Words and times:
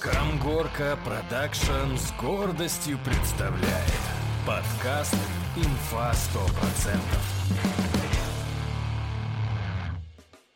Камгорка 0.00 0.98
Продакшн 1.04 1.94
с 1.94 2.10
гордостью 2.18 2.98
представляет 3.04 4.00
подкаст 4.46 5.14
«Инфа 5.58 6.12
100%». 6.12 6.96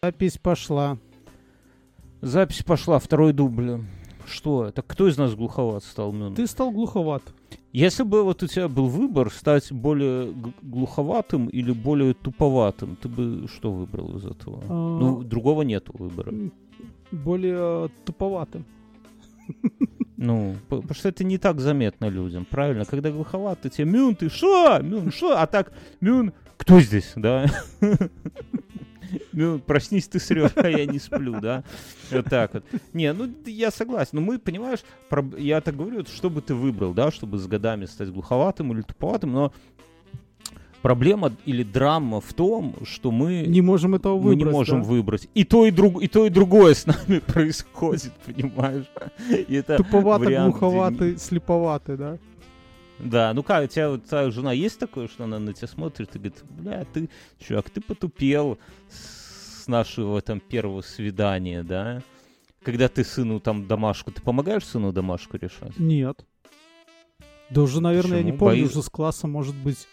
Запись 0.02 0.38
пошла. 0.38 0.96
Запись 2.22 2.62
пошла, 2.62 2.98
второй 2.98 3.34
дубль. 3.34 3.82
Что? 4.24 4.70
Так 4.70 4.86
кто 4.86 5.08
из 5.08 5.18
нас 5.18 5.34
глуховат 5.34 5.84
стал, 5.84 6.12
Мюн? 6.12 6.34
Ты 6.34 6.46
стал 6.46 6.70
глуховат. 6.70 7.22
Если 7.72 8.02
бы 8.02 8.22
вот 8.22 8.42
у 8.42 8.46
тебя 8.46 8.68
был 8.68 8.86
выбор 8.86 9.30
стать 9.30 9.70
более 9.70 10.32
глуховатым 10.62 11.48
или 11.48 11.70
более 11.70 12.14
туповатым, 12.14 12.96
ты 12.96 13.10
бы 13.10 13.46
что 13.48 13.70
выбрал 13.70 14.16
из 14.16 14.24
этого? 14.24 14.62
А. 14.66 14.72
Ну, 14.72 15.22
другого 15.22 15.60
нету 15.62 15.94
выбора. 15.98 16.32
Более 17.10 17.90
туповатым. 18.06 18.64
Ну, 20.16 20.56
по- 20.68 20.76
потому 20.80 20.94
что 20.94 21.08
это 21.08 21.24
не 21.24 21.38
так 21.38 21.60
заметно 21.60 22.08
людям, 22.08 22.44
правильно? 22.44 22.84
Когда 22.84 23.10
глуховатый, 23.10 23.70
тебе 23.70 23.84
Мюн, 23.90 24.14
ты 24.14 24.30
шо? 24.30 24.78
Мюн, 24.80 25.10
шо? 25.12 25.36
А 25.36 25.46
так, 25.46 25.72
Мюн, 26.00 26.32
кто 26.56 26.80
здесь, 26.80 27.12
да? 27.16 27.46
Мюн, 29.32 29.60
проснись, 29.60 30.08
ты 30.08 30.18
срешь, 30.18 30.52
а 30.56 30.68
я 30.68 30.86
не 30.86 30.98
сплю, 30.98 31.40
да? 31.40 31.62
Вот 32.10 32.24
так 32.26 32.54
вот. 32.54 32.64
Не, 32.92 33.12
ну, 33.12 33.28
я 33.44 33.70
согласен. 33.70 34.10
Но 34.14 34.20
мы, 34.20 34.38
понимаешь, 34.38 34.80
я 35.36 35.60
так 35.60 35.76
говорю, 35.76 36.04
что 36.06 36.30
бы 36.30 36.40
ты 36.40 36.54
выбрал, 36.54 36.94
да, 36.94 37.10
чтобы 37.10 37.38
с 37.38 37.46
годами 37.46 37.86
стать 37.86 38.10
глуховатым 38.10 38.72
или 38.72 38.82
туповатым, 38.82 39.32
но 39.32 39.52
проблема 40.84 41.32
или 41.46 41.62
драма 41.62 42.20
в 42.20 42.34
том, 42.34 42.76
что 42.84 43.10
мы 43.10 43.46
Не 43.46 43.62
можем 43.62 43.94
этого 43.94 44.16
мы 44.16 44.22
выбрать. 44.28 44.38
не 44.38 44.52
можем 44.52 44.82
да? 44.82 44.88
выбрать. 44.88 45.28
И 45.32 45.44
то, 45.44 45.64
и, 45.64 45.70
друг, 45.70 46.02
и 46.02 46.08
то, 46.08 46.26
и 46.26 46.28
другое 46.28 46.74
с 46.74 46.84
нами 46.84 47.20
происходит, 47.26 48.12
понимаешь? 48.26 48.84
И 49.30 49.54
это 49.54 49.78
Туповатый, 49.78 50.26
вариант, 50.26 50.54
где 50.54 50.60
глуховатый, 50.60 51.18
слеповатый, 51.18 51.96
да? 51.96 52.18
Да, 52.98 53.32
ну 53.32 53.42
как, 53.42 53.64
у 53.64 53.66
тебя 53.66 53.88
вот 53.88 54.04
твоя 54.04 54.30
жена 54.30 54.52
есть 54.52 54.78
такое, 54.78 55.08
что 55.08 55.24
она 55.24 55.38
на 55.38 55.54
тебя 55.54 55.68
смотрит 55.68 56.14
и 56.14 56.18
говорит, 56.18 56.44
бля, 56.50 56.84
ты, 56.92 57.08
чувак, 57.38 57.70
ты 57.70 57.80
потупел 57.80 58.58
с 58.90 59.66
нашего 59.66 60.20
там 60.20 60.38
первого 60.38 60.82
свидания, 60.82 61.62
да? 61.62 62.02
Когда 62.62 62.88
ты 62.88 63.04
сыну 63.04 63.40
там 63.40 63.66
домашку, 63.66 64.12
ты 64.12 64.20
помогаешь 64.20 64.66
сыну 64.66 64.92
домашку 64.92 65.38
решать? 65.38 65.78
Нет. 65.78 66.26
Да 67.48 67.62
уже, 67.62 67.80
наверное, 67.80 68.18
я 68.18 68.22
не 68.22 68.32
Почему? 68.32 68.38
помню, 68.50 68.62
Бои- 68.64 68.70
уже 68.70 68.82
с 68.82 68.90
класса, 68.90 69.26
может 69.26 69.54
быть, 69.54 69.88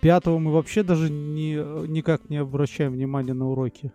пятого 0.00 0.38
мы 0.38 0.52
вообще 0.52 0.82
даже 0.82 1.10
не, 1.10 1.54
никак 1.88 2.28
не 2.30 2.36
обращаем 2.38 2.92
внимания 2.92 3.34
на 3.34 3.48
уроки. 3.48 3.92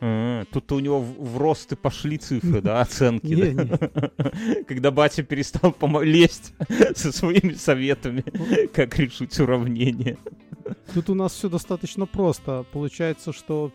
А, 0.00 0.44
Тут 0.52 0.70
у 0.72 0.78
него 0.78 1.00
в, 1.00 1.18
в 1.34 1.38
рост 1.38 1.72
и 1.72 1.76
пошли 1.76 2.18
цифры, 2.18 2.60
да, 2.60 2.80
оценки. 2.80 3.26
Не, 3.26 3.52
да? 3.52 3.78
Когда 4.68 4.90
батя 4.90 5.22
перестал 5.22 5.70
помо- 5.72 6.04
лезть 6.04 6.52
со 6.94 7.12
своими 7.12 7.54
советами, 7.54 8.22
как 8.74 8.98
решить 8.98 9.38
уравнение. 9.40 10.18
Тут 10.92 11.08
у 11.10 11.14
нас 11.14 11.32
все 11.32 11.48
достаточно 11.48 12.06
просто. 12.06 12.64
Получается, 12.72 13.32
что 13.32 13.72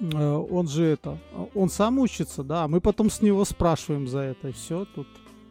э, 0.00 0.24
он 0.50 0.68
же 0.68 0.84
это, 0.84 1.18
он 1.54 1.68
сам 1.68 1.98
учится, 1.98 2.42
да, 2.42 2.64
а 2.64 2.68
мы 2.68 2.80
потом 2.80 3.10
с 3.10 3.20
него 3.20 3.44
спрашиваем 3.44 4.08
за 4.08 4.20
это. 4.20 4.52
Все, 4.52 4.86
тут 4.94 5.06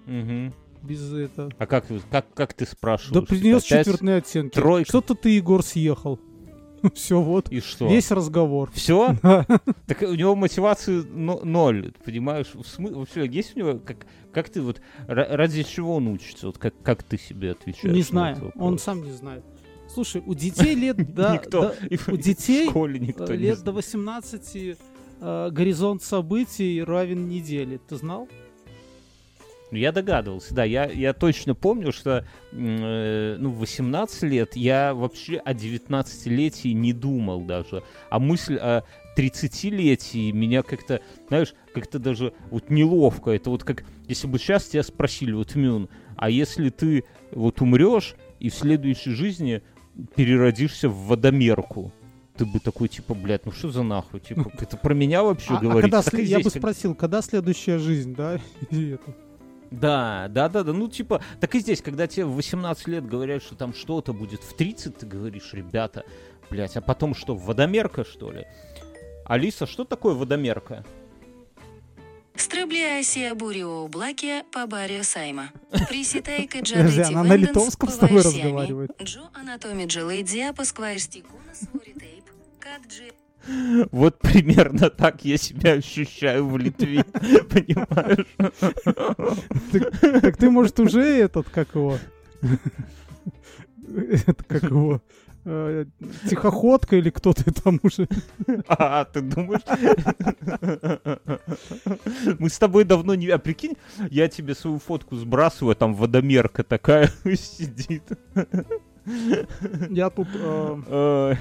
Мгм. 0.08 0.52
Без 0.82 1.14
это. 1.14 1.50
А 1.58 1.66
как, 1.66 1.86
как, 2.10 2.34
как 2.34 2.54
ты 2.54 2.66
спрашиваешь? 2.66 3.14
Да 3.14 3.22
принес 3.22 3.66
Опять? 3.66 3.86
четвертные 3.86 4.18
оценки. 4.18 4.54
тройка? 4.56 4.90
Что-то 4.90 5.16
ты, 5.16 5.30
Егор, 5.30 5.64
съехал. 5.64 6.20
Все, 6.96 7.22
вот. 7.22 7.50
И 7.52 7.60
что? 7.60 7.88
Весь 7.88 8.12
разговор. 8.12 8.72
Все? 8.74 9.16
Так 9.88 10.02
у 10.02 10.14
него 10.14 10.36
мотивации 10.36 11.04
но- 11.04 11.42
ноль, 11.44 11.94
понимаешь? 12.04 12.48
Вообще, 12.78 13.28
есть 13.28 13.56
у 13.56 13.60
него, 13.60 13.80
как, 13.80 14.06
как 14.34 14.50
ты 14.50 14.62
вот, 14.62 14.82
ра- 15.08 15.36
ради 15.36 15.64
чего 15.64 15.96
он 15.96 16.08
учится? 16.08 16.48
Вот 16.48 16.58
как, 16.58 16.74
как 16.82 17.04
ты 17.04 17.18
себе 17.18 17.52
отвечаешь? 17.52 17.94
Не 17.94 18.00
на 18.02 18.06
знаю, 18.06 18.52
он 18.56 18.80
сам 18.80 19.04
не 19.04 19.12
знает. 19.12 19.44
Слушай, 19.94 20.24
у 20.26 20.34
детей 20.34 20.74
лет 20.74 20.96
до, 21.14 21.34
Никто. 21.34 21.74
у 22.08 22.18
детей, 22.18 22.70
э, 22.70 23.36
лет 23.36 23.62
до 23.64 23.74
18 23.74 24.78
э, 25.20 25.50
горизонт 25.52 26.02
событий 26.02 26.82
равен 26.82 27.28
неделе. 27.28 27.80
Ты 27.90 27.98
знал? 27.98 28.28
Ну, 29.72 29.78
Я 29.78 29.92
догадывался, 29.94 30.54
да. 30.54 30.64
Я, 30.66 30.86
я 30.86 31.14
точно 31.14 31.56
помню, 31.56 31.92
что 31.94 32.26
э, 32.52 33.36
ну, 33.40 33.50
в 33.52 33.60
18 33.60 34.24
лет 34.24 34.56
я 34.58 34.94
вообще 34.94 35.38
о 35.38 35.54
19-летии 35.54 36.74
не 36.74 36.92
думал 36.94 37.42
даже. 37.42 37.82
А 38.10 38.20
мысль 38.20 38.58
о 38.58 38.84
30-летии 39.18 40.32
меня 40.32 40.62
как-то, 40.64 41.02
знаешь, 41.30 41.54
как-то 41.74 42.00
даже 42.00 42.34
вот 42.50 42.70
неловко. 42.70 43.32
Это 43.32 43.50
вот 43.50 43.64
как, 43.64 43.84
если 44.08 44.28
бы 44.28 44.40
сейчас 44.40 44.66
тебя 44.66 44.84
спросили, 44.84 45.32
вот, 45.32 45.56
Мюн, 45.56 45.90
а 46.18 46.30
если 46.30 46.70
ты 46.70 47.06
вот 47.32 47.62
умрешь 47.62 48.16
и 48.40 48.50
в 48.50 48.56
следующей 48.56 49.12
жизни 49.12 49.62
переродишься 50.16 50.90
в 50.90 51.08
водомерку, 51.08 51.94
ты 52.38 52.46
бы 52.46 52.60
такой, 52.60 52.88
типа, 52.88 53.14
блядь, 53.14 53.46
ну 53.46 53.52
что 53.52 53.70
за 53.72 53.84
нахуй? 53.84 54.20
Типа, 54.20 54.52
это 54.60 54.76
про 54.78 54.94
меня 54.94 55.24
вообще 55.24 55.54
А- 55.54 55.58
а 55.58 55.62
говорить? 55.62 55.82
когда 55.84 56.02
Так 56.02 56.14
сле- 56.14 56.24
и 56.24 56.28
я 56.28 56.38
бы 56.40 56.46
как- 56.46 56.54
спросил, 56.58 56.96
когда 56.96 57.22
следующая 57.22 57.78
жизнь, 57.78 58.16
да? 58.16 58.40
Да, 59.72 60.28
да, 60.30 60.50
да, 60.50 60.64
да. 60.64 60.74
Ну, 60.74 60.90
типа, 60.90 61.24
так 61.40 61.56
и 61.56 61.60
здесь, 61.60 61.82
когда 61.82 62.06
тебе 62.06 62.26
в 62.26 62.36
18 62.36 62.88
лет 62.88 63.08
говорят, 63.08 63.42
что 63.42 63.56
там 63.56 63.74
что-то 63.74 64.14
будет 64.14 64.44
в 64.44 64.56
30, 64.56 64.98
ты 64.98 65.06
говоришь, 65.06 65.54
ребята, 65.54 66.04
блядь, 66.50 66.76
а 66.76 66.82
потом 66.82 67.16
что, 67.16 67.36
водомерка, 67.36 68.04
что 68.04 68.32
ли? 68.32 68.46
Алиса, 69.26 69.66
что 69.66 69.86
такое 69.86 70.14
водомерка? 70.14 70.86
Стрибляйся 72.36 73.34
бурю 73.36 73.70
облаке 73.70 74.44
по 74.52 74.66
баре 74.66 75.04
Сайма. 75.04 75.52
Присітайка 75.88 76.60
Подожди, 76.60 77.02
джарити 77.02 77.14
она 77.14 77.24
на 77.24 77.38
литовском 77.38 77.90
с 77.90 77.98
тобой 77.98 78.22
разговаривает? 78.22 78.92
Джо 79.02 79.30
анатоми 79.34 79.86
джелейдзя 79.86 80.54
по 80.54 80.66
сквайрстику 80.66 81.38
на 81.48 81.54
соритейп. 81.54 82.26
Кат 82.60 82.82
джи 82.88 83.12
Вот 83.92 84.20
примерно 84.20 84.90
так 84.90 85.26
я 85.26 85.38
себя 85.38 85.74
ощущаю 85.74 86.48
в 86.48 86.58
Литве, 86.58 87.04
понимаешь? 87.50 88.28
Так 90.22 90.38
ты, 90.38 90.50
может, 90.50 90.80
уже 90.80 91.02
этот, 91.02 91.50
как 91.50 91.76
его? 91.76 91.98
Это 94.28 94.44
как 94.44 94.64
его? 94.64 95.02
э, 95.46 95.86
Тихоходка 96.30 96.96
или 96.96 97.10
кто 97.10 97.34
ты 97.34 97.52
там 97.52 97.80
уже? 97.84 98.08
А, 98.68 99.06
ты 99.06 99.22
думаешь? 99.22 99.62
Мы 102.40 102.50
с 102.50 102.58
тобой 102.58 102.84
давно 102.84 103.16
не... 103.16 103.28
А 103.30 103.38
прикинь, 103.40 103.76
я 104.10 104.28
тебе 104.28 104.56
свою 104.56 104.80
фотку 104.80 105.16
сбрасываю, 105.16 105.76
там 105.76 105.94
водомерка 105.94 106.64
такая 106.64 107.12
сидит. 107.26 108.04
Я 109.90 110.10
тут 110.10 110.28
э, 110.36 111.32
Ой. 111.32 111.38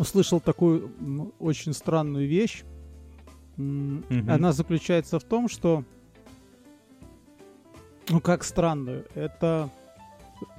Услышал 0.00 0.40
такую 0.40 0.90
очень 1.38 1.74
странную 1.74 2.26
вещь. 2.26 2.64
Мгм. 3.56 4.28
Она 4.28 4.52
заключается 4.52 5.18
в 5.18 5.24
том, 5.24 5.48
что... 5.48 5.84
Ну, 8.08 8.20
как 8.20 8.42
странную. 8.42 9.06
Это 9.14 9.70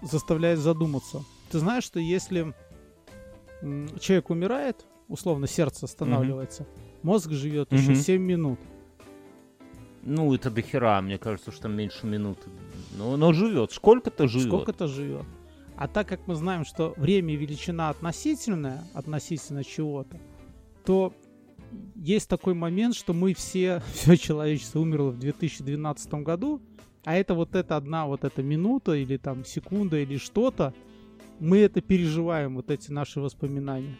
заставляет 0.03 0.59
задуматься. 0.59 1.23
Ты 1.49 1.59
знаешь, 1.59 1.83
что 1.83 1.99
если 1.99 2.53
человек 3.99 4.29
умирает, 4.29 4.85
условно, 5.07 5.47
сердце 5.47 5.85
останавливается, 5.85 6.65
мозг 7.01 7.31
живет 7.31 7.73
еще 7.73 7.91
Мгм. 7.91 7.95
7 7.95 8.21
минут. 8.21 8.59
Ну, 10.03 10.33
это 10.33 10.49
до 10.49 10.61
хера, 10.61 11.01
мне 11.01 11.17
кажется, 11.17 11.51
что 11.51 11.63
там 11.63 11.75
меньше 11.75 12.05
минуты. 12.05 12.49
Но 12.97 13.13
оно 13.13 13.33
живет. 13.33 13.71
Сколько-то 13.71 14.27
живет. 14.27 14.47
Сколько-то 14.47 14.87
живет. 14.87 15.25
А 15.81 15.87
так 15.87 16.07
как 16.07 16.27
мы 16.27 16.35
знаем, 16.35 16.63
что 16.63 16.93
время 16.95 17.33
и 17.33 17.37
величина 17.37 17.89
относительная, 17.89 18.83
относительно 18.93 19.63
чего-то, 19.63 20.19
то 20.85 21.11
есть 21.95 22.29
такой 22.29 22.53
момент, 22.53 22.93
что 22.93 23.13
мы 23.13 23.33
все, 23.33 23.81
все 23.91 24.15
человечество 24.15 24.79
умерло 24.79 25.09
в 25.09 25.17
2012 25.17 26.13
году, 26.13 26.61
а 27.03 27.15
это 27.15 27.33
вот 27.33 27.55
эта 27.55 27.77
одна 27.77 28.05
вот 28.05 28.23
эта 28.23 28.43
минута 28.43 28.93
или 28.93 29.17
там 29.17 29.43
секунда 29.43 29.97
или 29.97 30.17
что-то, 30.17 30.75
мы 31.39 31.57
это 31.57 31.81
переживаем, 31.81 32.57
вот 32.57 32.69
эти 32.69 32.91
наши 32.91 33.19
воспоминания. 33.19 33.97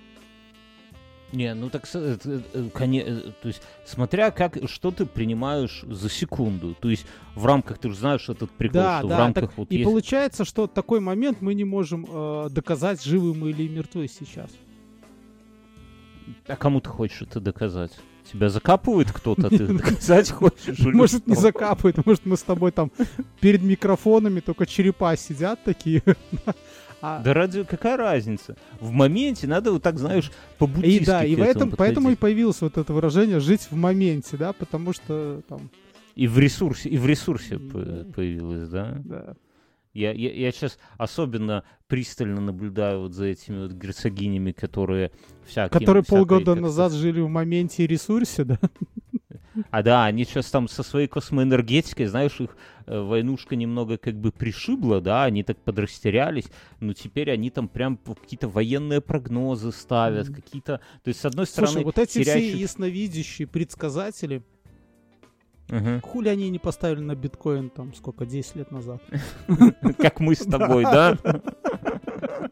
Не, 1.32 1.54
ну 1.54 1.70
так, 1.70 1.88
э, 1.94 2.18
э, 2.24 2.42
э, 2.54 2.70
коне- 2.74 3.06
э, 3.06 3.32
то 3.42 3.48
есть, 3.48 3.62
смотря 3.86 4.32
как, 4.32 4.58
что 4.70 4.92
ты 4.92 5.06
принимаешь 5.06 5.84
за 5.88 6.10
секунду. 6.10 6.76
То 6.80 6.90
есть, 6.90 7.06
в 7.36 7.46
рамках, 7.46 7.78
ты 7.78 7.90
же 7.90 7.96
знаешь 7.96 8.28
этот 8.28 8.52
прикол, 8.52 8.82
да, 8.82 9.00
что 9.00 9.08
да. 9.08 9.16
в 9.16 9.20
рамках 9.20 9.44
так 9.50 9.58
вот 9.58 9.72
и 9.72 9.78
есть... 9.78 9.90
получается, 9.90 10.44
что 10.44 10.68
такой 10.68 11.00
момент 11.00 11.42
мы 11.42 11.54
не 11.54 11.64
можем 11.64 12.06
э, 12.10 12.50
доказать, 12.50 13.02
живы 13.04 13.34
мы 13.34 13.52
или 13.52 13.68
мертвы 13.68 14.08
сейчас. 14.08 14.50
А 16.48 16.56
кому 16.56 16.82
ты 16.82 16.90
хочешь 16.90 17.22
это 17.22 17.40
доказать? 17.40 17.92
Тебя 18.32 18.50
закапывает 18.50 19.12
кто-то, 19.12 19.50
ты 19.50 19.68
доказать 19.68 20.30
хочешь? 20.32 20.80
Может, 20.80 21.28
не 21.28 21.36
закапывает, 21.36 22.06
может, 22.06 22.26
мы 22.26 22.36
с 22.36 22.44
тобой 22.44 22.72
там 22.72 22.92
перед 23.40 23.62
микрофонами 23.62 24.42
только 24.42 24.66
черепа 24.66 25.16
сидят 25.16 25.64
такие. 25.64 26.04
А- 27.02 27.22
Да 27.22 27.34
ради 27.34 27.64
какая 27.64 27.98
разница? 27.98 28.56
В 28.80 28.92
моменте 28.92 29.48
надо 29.48 29.72
вот 29.72 29.84
так, 29.84 29.98
знаешь, 29.98 30.32
по 30.58 30.66
И 30.84 31.04
да, 31.04 31.26
и 31.26 31.36
в 31.36 31.42
этом, 31.42 31.72
поэтому 31.72 32.12
и 32.12 32.16
появилось 32.16 32.62
вот 32.62 32.78
это 32.78 32.94
выражение 32.94 33.40
«жить 33.40 33.68
в 33.70 33.76
моменте», 33.76 34.38
да, 34.38 34.54
потому 34.54 34.94
что 34.94 35.42
там 35.48 35.70
И 36.16 36.28
в 36.28 36.38
ресурсе, 36.38 36.90
и 36.90 36.98
в 36.98 37.06
ресурсе 37.06 37.58
появилось, 37.58 38.70
да? 38.70 39.02
Да. 39.04 39.34
Я, 39.94 40.14
я, 40.14 40.32
я 40.32 40.52
сейчас 40.52 40.80
особенно 40.98 41.66
пристально 41.88 42.40
наблюдаю 42.40 43.02
вот 43.02 43.14
за 43.14 43.26
этими 43.26 43.64
вот 43.64 43.74
герцогинями, 43.74 44.54
которые 44.54 45.12
всякие... 45.46 45.70
Которые 45.70 46.04
всякой 46.04 46.20
полгода 46.20 46.56
назад 46.56 46.94
жили 46.94 47.20
в 47.20 47.28
моменте 47.28 47.84
и 47.84 47.88
ресурсе, 47.88 48.46
да? 48.46 48.60
А 49.70 49.84
да, 49.84 50.06
они 50.06 50.24
сейчас 50.26 50.50
там 50.50 50.68
со 50.68 50.84
своей 50.84 51.08
космоэнергетикой, 51.08 52.08
знаешь, 52.08 52.40
их 52.40 52.56
э, 52.88 53.00
войнушка 53.00 53.56
немного 53.56 53.98
как 53.98 54.16
бы 54.16 54.32
пришибла, 54.32 55.02
да, 55.02 55.24
они 55.26 55.44
так 55.44 55.58
подрастерялись, 55.58 56.46
но 56.80 56.94
теперь 56.94 57.30
они 57.32 57.50
там 57.50 57.68
прям 57.68 57.98
какие-то 57.98 58.48
военные 58.48 59.02
прогнозы 59.02 59.72
ставят, 59.72 60.30
Мгм. 60.30 60.36
какие-то... 60.42 60.78
То 61.04 61.08
есть, 61.10 61.20
с 61.22 61.26
одной 61.26 61.46
стороны, 61.46 61.72
Слушай, 61.74 61.84
вот 61.86 61.98
эти 62.00 62.20
теряющие- 62.20 62.50
все 62.54 62.58
ясновидящие 62.62 63.48
предсказатели, 63.48 64.42
Мгм. 65.70 66.02
хули 66.02 66.28
они 66.30 66.50
не 66.50 66.60
поставили 66.60 67.00
на 67.02 67.16
биткоин 67.16 67.70
там 67.70 67.94
сколько, 67.94 68.26
10 68.26 68.56
лет 68.58 68.72
назад? 68.72 69.02
как 70.00 70.20
мы 70.20 70.36
с 70.36 70.40
тобой, 70.46 70.84
да? 70.84 71.18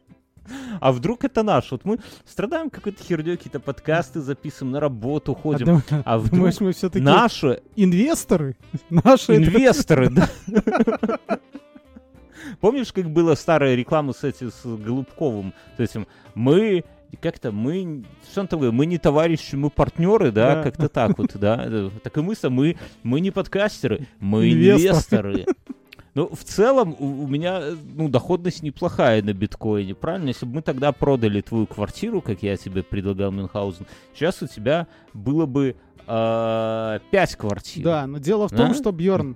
А 0.81 0.91
вдруг 0.91 1.23
это 1.23 1.43
наш? 1.43 1.71
Вот 1.71 1.85
мы 1.85 1.99
страдаем 2.25 2.69
какой-то 2.69 3.03
херней, 3.03 3.37
какие-то 3.37 3.59
подкасты 3.59 4.21
записываем, 4.21 4.71
на 4.73 4.79
работу 4.79 5.33
А 5.37 5.41
ходим. 5.41 5.65
дум- 5.65 5.83
А 6.05 6.17
вдруг 6.17 6.35
Думаешь, 6.37 6.59
мы 6.59 6.71
все-таки 6.73 7.03
наши 7.03 7.61
инвесторы? 7.75 8.55
Наши 8.89 9.35
инвесторы, 9.37 10.09
да? 10.11 10.29
Помнишь, 12.61 12.91
как 12.91 13.09
была 13.09 13.35
старая 13.35 13.75
реклама 13.75 14.13
с 14.13 14.23
этим, 14.23 14.51
с 14.51 14.63
Голубковым? 14.65 15.53
с 15.77 15.79
этим, 15.79 16.07
мы 16.35 16.83
как-то 17.21 17.51
мы, 17.51 18.03
что 18.31 18.41
он 18.41 18.47
там 18.47 18.59
мы 18.75 18.85
не 18.85 18.97
товарищи, 18.97 19.55
мы 19.55 19.69
партнеры, 19.69 20.31
да, 20.31 20.55
Да. 20.55 20.63
как-то 20.63 20.89
так 20.89 21.17
вот, 21.17 21.31
да. 21.35 21.89
Так 22.03 22.17
и 22.17 22.21
мы, 22.21 22.35
мы, 22.49 22.77
мы 23.03 23.19
не 23.19 23.31
подкастеры, 23.31 24.07
мы 24.19 24.51
Инвесторы. 24.51 25.31
инвесторы. 25.33 25.45
Ну, 26.15 26.27
в 26.33 26.43
целом, 26.43 26.95
у, 26.97 27.23
у 27.23 27.27
меня, 27.27 27.59
э, 27.61 27.75
ну, 27.95 28.09
доходность 28.09 28.63
неплохая 28.63 29.21
на 29.21 29.33
биткоине, 29.33 29.95
правильно? 29.95 30.29
Если 30.29 30.45
бы 30.45 30.55
мы 30.55 30.61
тогда 30.61 30.91
продали 30.91 31.41
твою 31.41 31.67
квартиру, 31.67 32.21
как 32.21 32.41
я 32.43 32.57
тебе 32.57 32.83
предлагал 32.83 33.31
Мюнхгаузен, 33.31 33.85
сейчас 34.13 34.41
у 34.41 34.47
тебя 34.47 34.87
было 35.13 35.45
бы 35.45 35.75
э, 36.07 36.99
пять 37.11 37.35
квартир. 37.35 37.83
Да, 37.83 38.07
но 38.07 38.17
дело 38.17 38.47
в 38.47 38.51
том, 38.51 38.73
что 38.73 38.91
Бьорн 38.91 39.35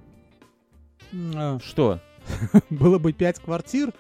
Что? 1.64 2.00
было 2.70 3.00
бы 3.00 3.14
5 3.14 3.40
квартир, 3.40 3.94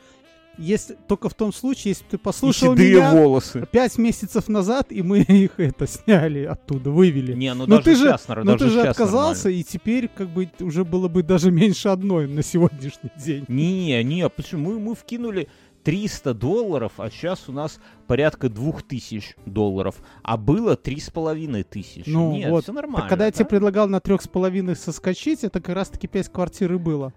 если 0.57 0.97
только 1.07 1.29
в 1.29 1.33
том 1.33 1.51
случае, 1.53 1.91
если 1.91 2.05
ты 2.05 2.17
послушал 2.17 2.73
и 2.75 2.79
меня 2.79 3.11
волосы. 3.11 3.67
5 3.71 3.97
месяцев 3.97 4.47
назад, 4.47 4.91
и 4.91 5.01
мы 5.01 5.19
их 5.27 5.59
это 5.59 5.87
сняли 5.87 6.43
оттуда, 6.43 6.91
вывели. 6.91 7.33
Не, 7.33 7.53
ну 7.53 7.65
Но 7.67 7.77
даже 7.77 7.83
ты 7.83 7.95
же- 7.95 8.05
сейчас, 8.05 8.27
Но 8.27 8.57
ты 8.57 8.69
же 8.69 8.81
отказался, 8.81 9.45
нормально. 9.45 9.59
и 9.61 9.63
теперь 9.63 10.07
как 10.07 10.29
бы 10.29 10.49
уже 10.59 10.85
было 10.85 11.07
бы 11.07 11.23
даже 11.23 11.51
меньше 11.51 11.89
одной 11.89 12.27
на 12.27 12.43
сегодняшний 12.43 13.11
день. 13.17 13.45
Не, 13.47 14.03
не, 14.03 14.27
почему? 14.29 14.71
Мы, 14.71 14.79
мы 14.79 14.95
вкинули 14.95 15.49
300 15.83 16.33
долларов, 16.33 16.93
а 16.97 17.09
сейчас 17.09 17.43
у 17.47 17.51
нас 17.51 17.79
порядка 18.07 18.47
2000 18.49 19.35
долларов, 19.45 19.95
а 20.23 20.37
было 20.37 20.75
3500. 20.75 22.07
Ну 22.07 22.33
Нет, 22.33 22.49
вот, 22.49 22.63
все 22.63 22.73
нормально. 22.73 23.01
Так 23.01 23.09
когда 23.09 23.25
я 23.25 23.31
да? 23.31 23.37
тебе 23.37 23.45
предлагал 23.45 23.87
на 23.87 23.99
трех 23.99 24.21
с 24.21 24.27
половиной 24.27 24.75
соскочить, 24.75 25.43
это 25.43 25.59
как 25.59 25.75
раз 25.75 25.89
таки 25.89 26.07
5 26.07 26.29
квартир 26.29 26.73
и 26.73 26.77
было. 26.77 27.13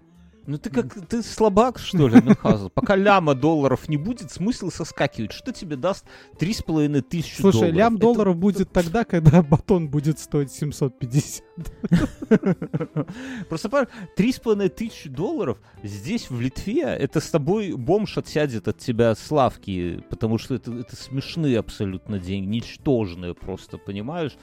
Ну 0.47 0.57
ты 0.57 0.69
как, 0.69 0.93
ты 1.07 1.21
слабак, 1.23 1.77
что 1.77 2.07
ли, 2.07 2.21
Мюнхгаузен? 2.21 2.69
Пока 2.69 2.95
ляма 2.95 3.35
долларов 3.35 3.89
не 3.89 3.97
будет, 3.97 4.31
смысл 4.31 4.69
соскакивать. 4.69 5.33
Что 5.33 5.51
тебе 5.51 5.75
даст 5.75 6.05
3,5 6.39 7.01
тысячи 7.01 7.41
Слушай, 7.41 7.53
долларов? 7.59 7.75
лям 7.75 7.93
Это- 7.95 8.01
долларов 8.01 8.37
будет 8.37 8.71
тогда, 8.71 9.03
когда 9.03 9.43
батон 9.43 9.89
будет 9.89 10.19
стоить 10.19 10.53
750. 10.53 11.43
Просто 13.49 13.87
три 14.15 14.31
с 14.31 14.39
половиной 14.39 14.69
тысячи 14.69 15.09
долларов 15.09 15.57
здесь, 15.83 16.29
в 16.29 16.39
Литве, 16.39 16.83
это 16.83 17.19
с 17.19 17.29
тобой 17.29 17.73
бомж 17.73 18.17
отсядет 18.17 18.69
от 18.69 18.77
тебя 18.77 19.15
с 19.15 19.29
лавки, 19.29 20.01
потому 20.09 20.37
что 20.37 20.55
это, 20.55 20.71
это 20.71 20.95
смешные 20.95 21.59
абсолютно 21.59 22.19
деньги, 22.19 22.47
ничтожные 22.47 23.33
просто, 23.33 23.77
понимаешь? 23.77 24.37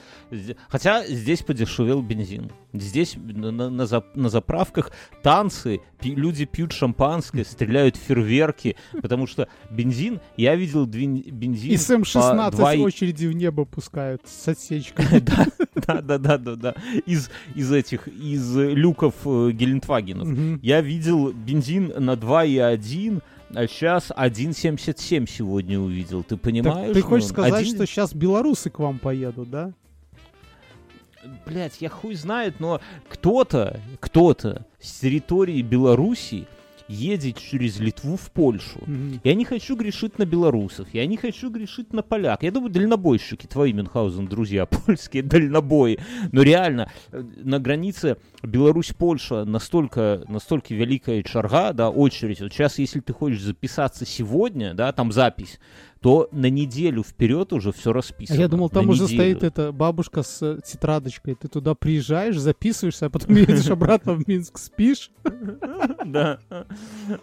Хотя 0.69 1.07
здесь 1.07 1.43
подешевел 1.43 2.03
бензин. 2.03 2.53
Здесь 2.75 3.17
на, 3.17 3.53
на- 3.53 3.71
на 3.71 3.83
зап- 3.83 4.17
на 4.17 4.29
заправках 4.29 4.91
танцы, 5.23 5.81
пи- 6.01 6.15
люди 6.15 6.45
пьют 6.45 6.73
шампанское, 6.73 7.45
стреляют 7.49 7.97
фейерверки, 7.97 8.77
потому 9.01 9.27
что 9.29 9.49
бензин, 9.71 10.21
я 10.37 10.57
видел 10.57 10.85
двин- 10.87 11.31
бензин 11.31 11.71
И 11.73 11.77
с 11.77 11.89
М16 11.89 12.51
по 12.51 12.57
два 12.57 12.73
очереди 12.75 13.27
в 13.27 13.33
небо 13.33 13.65
пускают 13.65 14.23
с 14.27 14.49
отсечкой. 14.49 15.07
да, 15.21 16.01
да, 16.03 16.19
да, 16.19 16.37
да, 16.39 16.57
да. 16.57 16.75
Из, 17.07 17.31
из 17.55 17.71
этих, 17.73 18.09
из 18.09 18.57
э, 18.57 18.71
люков 18.73 19.15
э, 19.25 19.51
Гелендвагенов. 19.53 20.61
Я 20.63 20.81
видел 20.81 21.33
бензин 21.33 21.93
на 21.97 22.15
2,1, 22.15 23.23
а 23.55 23.67
сейчас 23.69 24.11
1,77 24.11 25.29
сегодня 25.31 25.79
увидел. 25.79 26.23
Ты 26.25 26.31
Так 26.31 26.41
понимаешь? 26.41 26.93
ты 26.93 27.03
хочешь 27.03 27.29
ну, 27.29 27.35
сказать, 27.35 27.55
один- 27.63 27.75
что 27.77 27.87
сейчас 27.87 28.13
белорусы 28.15 28.69
к 28.71 28.79
вам 28.81 28.99
поедут, 28.99 29.51
да? 29.51 29.73
Блять, 31.47 31.81
я 31.81 31.89
хуй 31.89 32.15
знает, 32.15 32.61
но 32.61 32.81
кто-то, 33.09 33.81
кто-то 34.01 34.67
с 34.81 35.01
территории 35.01 35.63
Белоруссии 35.63 36.47
едет 36.89 37.39
через 37.39 37.79
Литву 37.79 38.17
в 38.17 38.31
Польшу. 38.31 38.81
Мгм. 38.87 39.21
Я 39.25 39.35
не 39.35 39.45
хочу 39.45 39.77
грешить 39.77 40.19
на 40.19 40.27
белорусов, 40.27 40.89
я 40.93 41.07
не 41.07 41.17
хочу 41.17 41.51
грешить 41.51 41.93
на 41.93 42.03
поляк. 42.03 42.43
Я 42.43 42.51
думаю, 42.51 42.71
дальнобойщики, 42.71 43.47
твои, 43.47 43.73
Мюнхгаузен, 43.73 44.27
друзья, 44.27 44.67
польские 44.87 45.23
дальнобои. 45.23 45.99
Но 46.33 46.43
реально, 46.43 46.91
э, 47.11 47.23
на 47.43 47.59
границе 47.59 48.19
Беларусь-Польша 48.43 49.45
настолько, 49.45 50.25
настолько 50.29 50.75
великая 50.75 51.23
чарга, 51.23 51.73
да, 51.73 51.91
очередь. 51.91 52.41
Вот 52.41 52.53
сейчас, 52.53 52.79
если 52.79 53.01
ты 53.01 53.13
хочешь 53.13 53.43
записаться 53.43 54.05
сегодня, 54.05 54.75
да, 54.75 54.93
там 54.93 55.13
запись, 55.13 55.59
то 56.05 56.29
на 56.33 56.51
неделю 56.51 57.03
вперед 57.03 57.55
уже 57.55 57.73
все 57.73 57.89
А 57.89 57.95
расписано. 57.95 58.39
я 58.39 58.47
думал, 58.47 58.69
там 58.69 58.85
На 58.85 58.93
уже 58.93 59.05
неделю. 59.05 59.19
стоит 59.19 59.43
эта 59.43 59.73
бабушка 59.73 60.23
с 60.23 60.43
э, 60.43 60.61
тетрадочкой. 60.63 61.35
Ты 61.35 61.49
туда 61.49 61.75
приезжаешь, 61.75 62.37
записываешься, 62.37 63.07
а 63.07 63.09
потом 63.09 63.35
едешь 63.37 63.71
обратно 63.71 64.13
в 64.13 64.29
Минск, 64.29 64.59
спишь. 64.59 65.11
Да. 66.05 66.39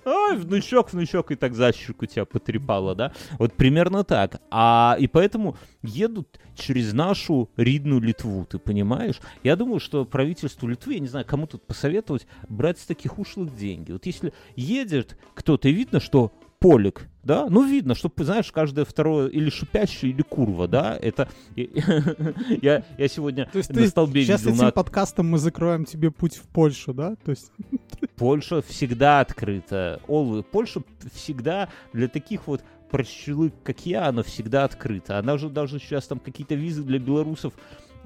Ой, 0.05 0.37
внучок, 0.37 0.91
внучок, 0.91 1.31
и 1.31 1.35
так 1.35 1.53
за 1.53 1.71
щеку 1.71 2.07
тебя 2.07 2.25
потрепало, 2.25 2.95
да? 2.95 3.13
Вот 3.37 3.53
примерно 3.53 4.03
так. 4.03 4.41
А 4.49 4.97
и 4.99 5.05
поэтому 5.05 5.55
едут 5.83 6.39
через 6.55 6.91
нашу 6.91 7.51
ридную 7.57 8.01
Литву, 8.01 8.47
ты 8.49 8.57
понимаешь? 8.57 9.19
Я 9.43 9.55
думаю, 9.55 9.79
что 9.79 10.05
правительству 10.05 10.67
Литвы, 10.67 10.95
я 10.95 10.99
не 10.99 11.07
знаю, 11.07 11.25
кому 11.27 11.45
тут 11.45 11.61
посоветовать, 11.67 12.25
брать 12.49 12.79
с 12.79 12.85
таких 12.85 13.19
ушлых 13.19 13.55
деньги. 13.55 13.91
Вот 13.91 14.07
если 14.07 14.33
едет 14.55 15.15
кто-то, 15.35 15.69
и 15.69 15.71
видно, 15.71 15.99
что 15.99 16.31
полик, 16.61 17.09
да, 17.23 17.47
ну 17.49 17.67
видно, 17.67 17.95
что, 17.95 18.11
знаешь, 18.17 18.51
каждое 18.51 18.85
второе 18.85 19.27
или 19.27 19.49
шипящее, 19.49 20.11
или 20.11 20.21
курва, 20.21 20.67
да, 20.67 20.95
это... 20.95 21.27
Я, 21.55 22.83
я 22.97 23.07
сегодня 23.07 23.47
То 23.51 23.57
есть 23.57 23.73
на 23.73 23.87
столбе 23.87 24.23
сейчас 24.23 24.41
видел 24.41 24.55
этим 24.55 24.65
на 24.65 24.71
подкастом 24.71 25.27
мы 25.27 25.39
закроем 25.39 25.85
тебе 25.85 26.11
путь 26.11 26.35
в 26.35 26.43
Польшу, 26.43 26.93
да? 26.93 27.15
То 27.23 27.31
есть 27.31 27.51
Польша 28.15 28.61
всегда 28.61 29.21
открыта. 29.21 29.99
Олвы. 30.07 30.43
Польша 30.43 30.83
всегда 31.13 31.69
для 31.93 32.07
таких 32.07 32.47
вот 32.47 32.63
прощелык, 32.91 33.53
как 33.63 33.85
я, 33.85 34.07
она 34.07 34.21
всегда 34.21 34.63
открыта. 34.63 35.17
Она 35.17 35.37
же 35.37 35.49
даже 35.49 35.79
сейчас 35.79 36.05
там 36.07 36.19
какие-то 36.19 36.55
визы 36.55 36.83
для 36.83 36.99
белорусов. 36.99 37.53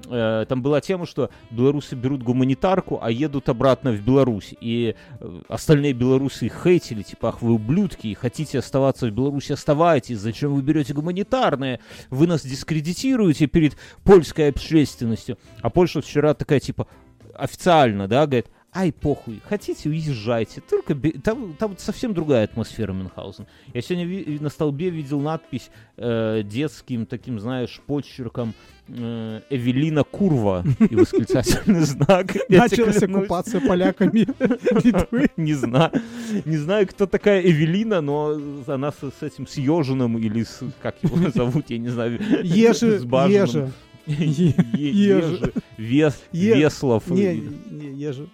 Э, 0.08 0.44
там 0.48 0.62
была 0.62 0.80
тема, 0.80 1.06
что 1.06 1.30
белорусы 1.50 1.94
берут 1.94 2.22
гуманитарку, 2.22 2.98
а 3.02 3.10
едут 3.10 3.48
обратно 3.48 3.92
в 3.92 4.00
Беларусь. 4.00 4.54
И 4.60 4.94
э, 5.20 5.40
остальные 5.48 5.92
белорусы 5.92 6.46
их 6.46 6.60
хейтили, 6.62 7.02
типа, 7.02 7.30
ах, 7.30 7.42
вы 7.42 7.52
ублюдки, 7.52 8.14
хотите 8.14 8.58
оставаться 8.58 9.06
в 9.06 9.10
Беларуси, 9.10 9.52
оставайтесь, 9.52 10.18
зачем 10.18 10.54
вы 10.54 10.62
берете 10.62 10.94
гуманитарные? 10.94 11.80
Вы 12.10 12.26
нас 12.26 12.42
дискредитируете 12.42 13.46
перед 13.46 13.76
польской 14.04 14.48
общественностью. 14.48 15.38
А 15.60 15.70
Польша 15.70 16.00
вчера 16.00 16.34
такая, 16.34 16.60
типа, 16.60 16.86
официально, 17.34 18.08
да, 18.08 18.26
говорит, 18.26 18.46
ай, 18.76 18.92
похуй, 18.92 19.40
хотите, 19.48 19.88
уезжайте. 19.88 20.60
Только 20.60 20.94
бе- 20.94 21.12
там, 21.12 21.54
там 21.58 21.76
совсем 21.78 22.12
другая 22.14 22.44
атмосфера 22.44 22.92
Мюнхгаузен. 22.92 23.46
Я 23.74 23.80
сегодня 23.82 24.04
ви- 24.06 24.38
на 24.40 24.50
столбе 24.50 24.90
видел 24.90 25.20
надпись 25.20 25.70
э, 25.96 26.42
детским 26.44 27.06
таким, 27.06 27.40
знаешь, 27.40 27.80
почерком 27.86 28.52
э, 28.88 29.40
Эвелина 29.50 30.04
Курва 30.04 30.64
и 30.90 30.94
восклицательный 30.94 31.80
знак. 31.80 32.34
Началась 32.48 32.96
оккупация 33.20 33.60
поляками 33.66 34.26
Литвы. 34.84 35.28
Не 35.36 35.54
знаю, 35.54 35.90
не 36.44 36.56
знаю, 36.58 36.86
кто 36.86 37.06
такая 37.06 37.40
Эвелина, 37.40 38.00
но 38.00 38.38
она 38.66 38.92
с, 38.92 39.22
этим 39.22 39.46
с 39.46 39.56
Ежиным 39.56 40.18
или 40.18 40.42
с 40.44 40.60
как 40.82 40.96
его 41.02 41.30
зовут, 41.34 41.70
я 41.70 41.78
не 41.78 41.88
знаю. 41.88 42.20
Ежи, 42.42 42.98
ежи. 44.06 45.52
Ежи. 45.78 46.12
Веслов. 46.32 47.08
Не, 47.08 47.34
не, 47.70 47.86
ежи. 48.00 48.28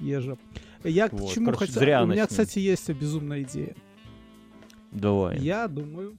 Ежи. 0.00 0.36
Я 0.84 1.08
к 1.08 1.12
Вот, 1.12 1.32
чему 1.32 1.46
короче, 1.46 1.66
хотел... 1.66 1.80
зря 1.80 2.02
У 2.02 2.06
меня, 2.06 2.26
кстати, 2.26 2.58
есть 2.58 2.88
безумная 2.90 3.42
идея. 3.42 3.74
Давай. 4.92 5.38
Я 5.38 5.68
думаю, 5.68 6.16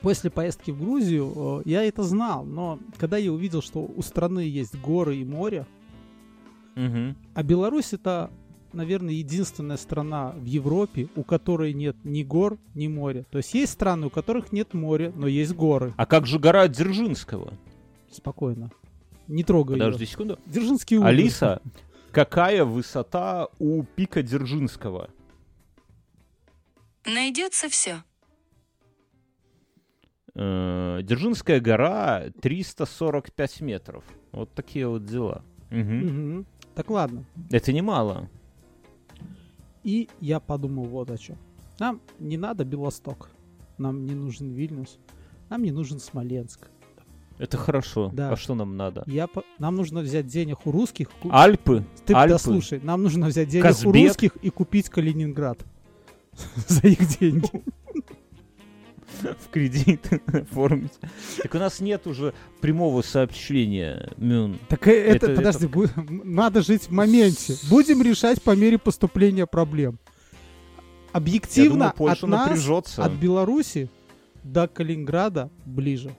после 0.00 0.30
поездки 0.30 0.70
в 0.70 0.78
Грузию, 0.80 1.32
э, 1.36 1.62
я 1.64 1.82
это 1.82 2.02
знал, 2.02 2.44
но 2.44 2.78
когда 2.98 3.16
я 3.16 3.32
увидел, 3.32 3.62
что 3.62 3.80
у 3.80 4.02
страны 4.02 4.40
есть 4.40 4.74
горы 4.76 5.16
и 5.16 5.24
море, 5.24 5.66
Мгм. 6.76 7.16
А 7.34 7.42
Беларусь 7.44 7.92
это, 7.92 8.30
наверное, 8.72 9.14
единственная 9.14 9.76
страна 9.76 10.32
в 10.32 10.44
Европе, 10.44 11.08
у 11.14 11.22
которой 11.22 11.72
нет 11.72 11.96
ни 12.04 12.22
гор, 12.24 12.58
ни 12.74 12.88
моря. 12.88 13.24
То 13.30 13.38
есть 13.38 13.54
есть 13.54 13.72
страны, 13.72 14.08
у 14.08 14.10
которых 14.10 14.50
нет 14.52 14.74
моря, 14.74 15.12
но 15.14 15.26
есть 15.28 15.54
горы. 15.54 15.94
А 15.96 16.04
как 16.06 16.26
же 16.26 16.38
гора 16.40 16.66
Дзержинского? 16.66 17.52
Спокойно. 18.10 18.70
Не 19.28 19.44
трогай 19.44 19.74
Подожди 19.78 20.02
ее. 20.02 20.08
секунду. 20.08 20.38
Дзержинский 20.46 20.96
умер. 20.98 21.06
Алиса, 21.06 21.62
какая 22.14 22.64
высота 22.64 23.48
у 23.58 23.82
пика 23.82 24.22
Дзержинского? 24.22 25.10
Найдется 27.04 27.68
все. 27.68 28.02
Э, 30.34 31.00
Дзержинская 31.02 31.60
гора 31.60 32.30
345 32.40 33.60
метров. 33.60 34.04
Вот 34.32 34.54
такие 34.54 34.88
вот 34.88 35.04
дела. 35.04 35.44
Мгм. 35.70 35.98
Мгм. 36.06 36.46
Так 36.74 36.88
ладно. 36.88 37.24
Это 37.50 37.72
немало. 37.72 38.30
И 39.82 40.08
я 40.20 40.40
подумал 40.40 40.84
вот 40.84 41.10
о 41.10 41.18
чем. 41.18 41.36
Нам 41.78 42.00
не 42.20 42.36
надо 42.36 42.64
Белосток. 42.64 43.28
Нам 43.76 44.06
не 44.06 44.14
нужен 44.14 44.52
Вильнюс. 44.52 44.98
Нам 45.50 45.62
не 45.62 45.72
нужен 45.72 45.98
Смоленск. 45.98 46.70
Это 47.38 47.56
хорошо. 47.56 48.10
Да. 48.12 48.30
А 48.30 48.36
что 48.36 48.54
нам 48.54 48.76
надо? 48.76 49.02
Я 49.06 49.26
по- 49.26 49.44
Нам 49.58 49.76
нужно 49.76 50.00
взять 50.00 50.26
денег 50.26 50.66
у 50.66 50.70
русских. 50.70 51.08
Альпы. 51.30 51.84
Ты 52.06 52.14
Альпы. 52.14 52.34
дослушай. 52.34 52.80
Нам 52.82 53.02
нужно 53.02 53.26
взять 53.26 53.48
денег 53.48 53.64
у 53.64 53.68
Казбек. 53.68 53.94
русских 54.08 54.36
и 54.36 54.50
купить 54.50 54.88
Калининград. 54.88 55.58
За 56.68 56.86
их 56.86 57.18
деньги. 57.18 57.50
в 59.22 59.50
кредит 59.50 60.06
оформить. 60.26 60.92
Так 61.42 61.54
у 61.54 61.58
нас 61.58 61.80
нет 61.80 62.06
уже 62.06 62.34
прямого 62.60 63.02
сообщения, 63.02 64.12
Мюн. 64.16 64.58
Так 64.68 64.86
э, 64.88 64.92
это, 64.92 65.34
подожди, 65.34 65.68
надо 65.96 66.62
жить 66.62 66.84
в 66.84 66.90
моменте. 66.90 67.56
Будем 67.68 68.02
решать 68.02 68.42
по 68.42 68.54
мере 68.54 68.78
поступления 68.78 69.46
проблем. 69.46 69.98
Объективно 71.12 71.94
думаю, 71.96 72.12
от 72.12 72.22
нас, 72.22 72.98
от 72.98 73.12
Беларуси 73.12 73.88
до 74.42 74.66
Калининграда 74.66 75.48
ближе, 75.64 76.14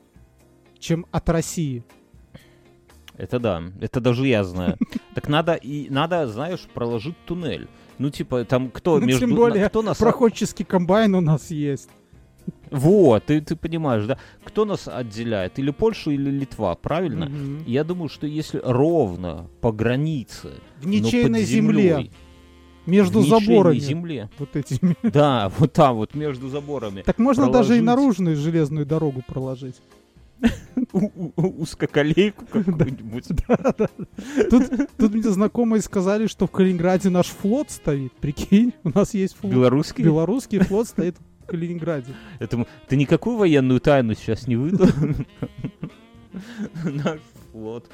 чем 0.79 1.05
от 1.11 1.29
России. 1.29 1.83
Это 3.17 3.39
да, 3.39 3.63
это 3.79 4.01
даже 4.01 4.27
я 4.27 4.43
знаю. 4.43 4.77
Так 5.15 5.29
надо 5.29 5.53
и 5.53 5.89
надо, 5.89 6.27
знаешь, 6.27 6.67
проложить 6.73 7.15
туннель. 7.25 7.67
Ну 7.97 8.09
типа 8.09 8.43
там 8.43 8.69
кто 8.69 8.99
Ну, 8.99 9.05
между 9.05 9.25
тем 9.27 9.35
более, 9.35 9.69
кто 9.69 9.81
нас 9.81 9.97
Проходческий 9.97 10.65
комбайн 10.65 11.15
у 11.15 11.21
нас 11.21 11.49
есть. 11.51 11.89
вот 12.69 13.23
ты 13.25 13.39
ты 13.39 13.55
понимаешь, 13.55 14.05
да? 14.05 14.17
Кто 14.43 14.65
нас 14.65 14.89
отделяет? 14.89 15.57
Или 15.59 15.71
Польша, 15.71 16.11
или 16.11 16.29
Литва, 16.29 16.75
правильно? 16.75 17.27
Мгм. 17.27 17.63
Я 17.65 17.85
думаю, 17.85 18.09
что 18.09 18.27
если 18.27 18.59
ровно 18.61 19.47
по 19.61 19.71
границе, 19.71 20.55
В 20.81 20.85
но 20.85 20.91
ничейной 20.91 21.43
земле, 21.43 22.09
между 22.85 23.19
в 23.21 23.27
заборами. 23.29 23.79
земле, 23.79 24.29
Вот 24.37 24.57
этими. 24.57 24.97
да, 25.03 25.49
вот 25.57 25.71
там 25.71 25.95
вот 25.95 26.13
между 26.15 26.49
заборами, 26.49 27.01
Так 27.03 27.17
можно 27.17 27.49
даже 27.49 27.77
и 27.77 27.79
Проложить. 27.79 27.85
наружную 27.85 28.35
железную 28.35 28.85
дорогу 28.85 29.23
проложить. 29.25 29.77
Узкоколейку 31.35 32.45
какую-нибудь. 32.51 33.27
Тут, 34.97 35.13
мне 35.13 35.21
знакомые 35.23 35.81
сказали, 35.81 36.27
что 36.27 36.47
в 36.47 36.51
Калининграде 36.51 37.09
наш 37.09 37.27
флот 37.27 37.71
стоит. 37.71 38.13
Прикинь, 38.13 38.73
у 38.83 38.89
нас 38.97 39.13
есть 39.13 39.35
флот. 39.37 39.53
Белорусский? 39.53 40.03
Белорусский 40.03 40.59
флот 40.59 40.87
стоит 40.87 41.15
в 41.43 41.45
Калининграде. 41.47 42.13
Это 42.39 42.65
ты 42.87 42.95
никакую 42.95 43.37
военную 43.37 43.79
тайну 43.79 44.13
сейчас 44.15 44.47
не 44.47 44.55
выдал? 44.55 44.87
Наш 46.83 47.19
флот. 47.51 47.89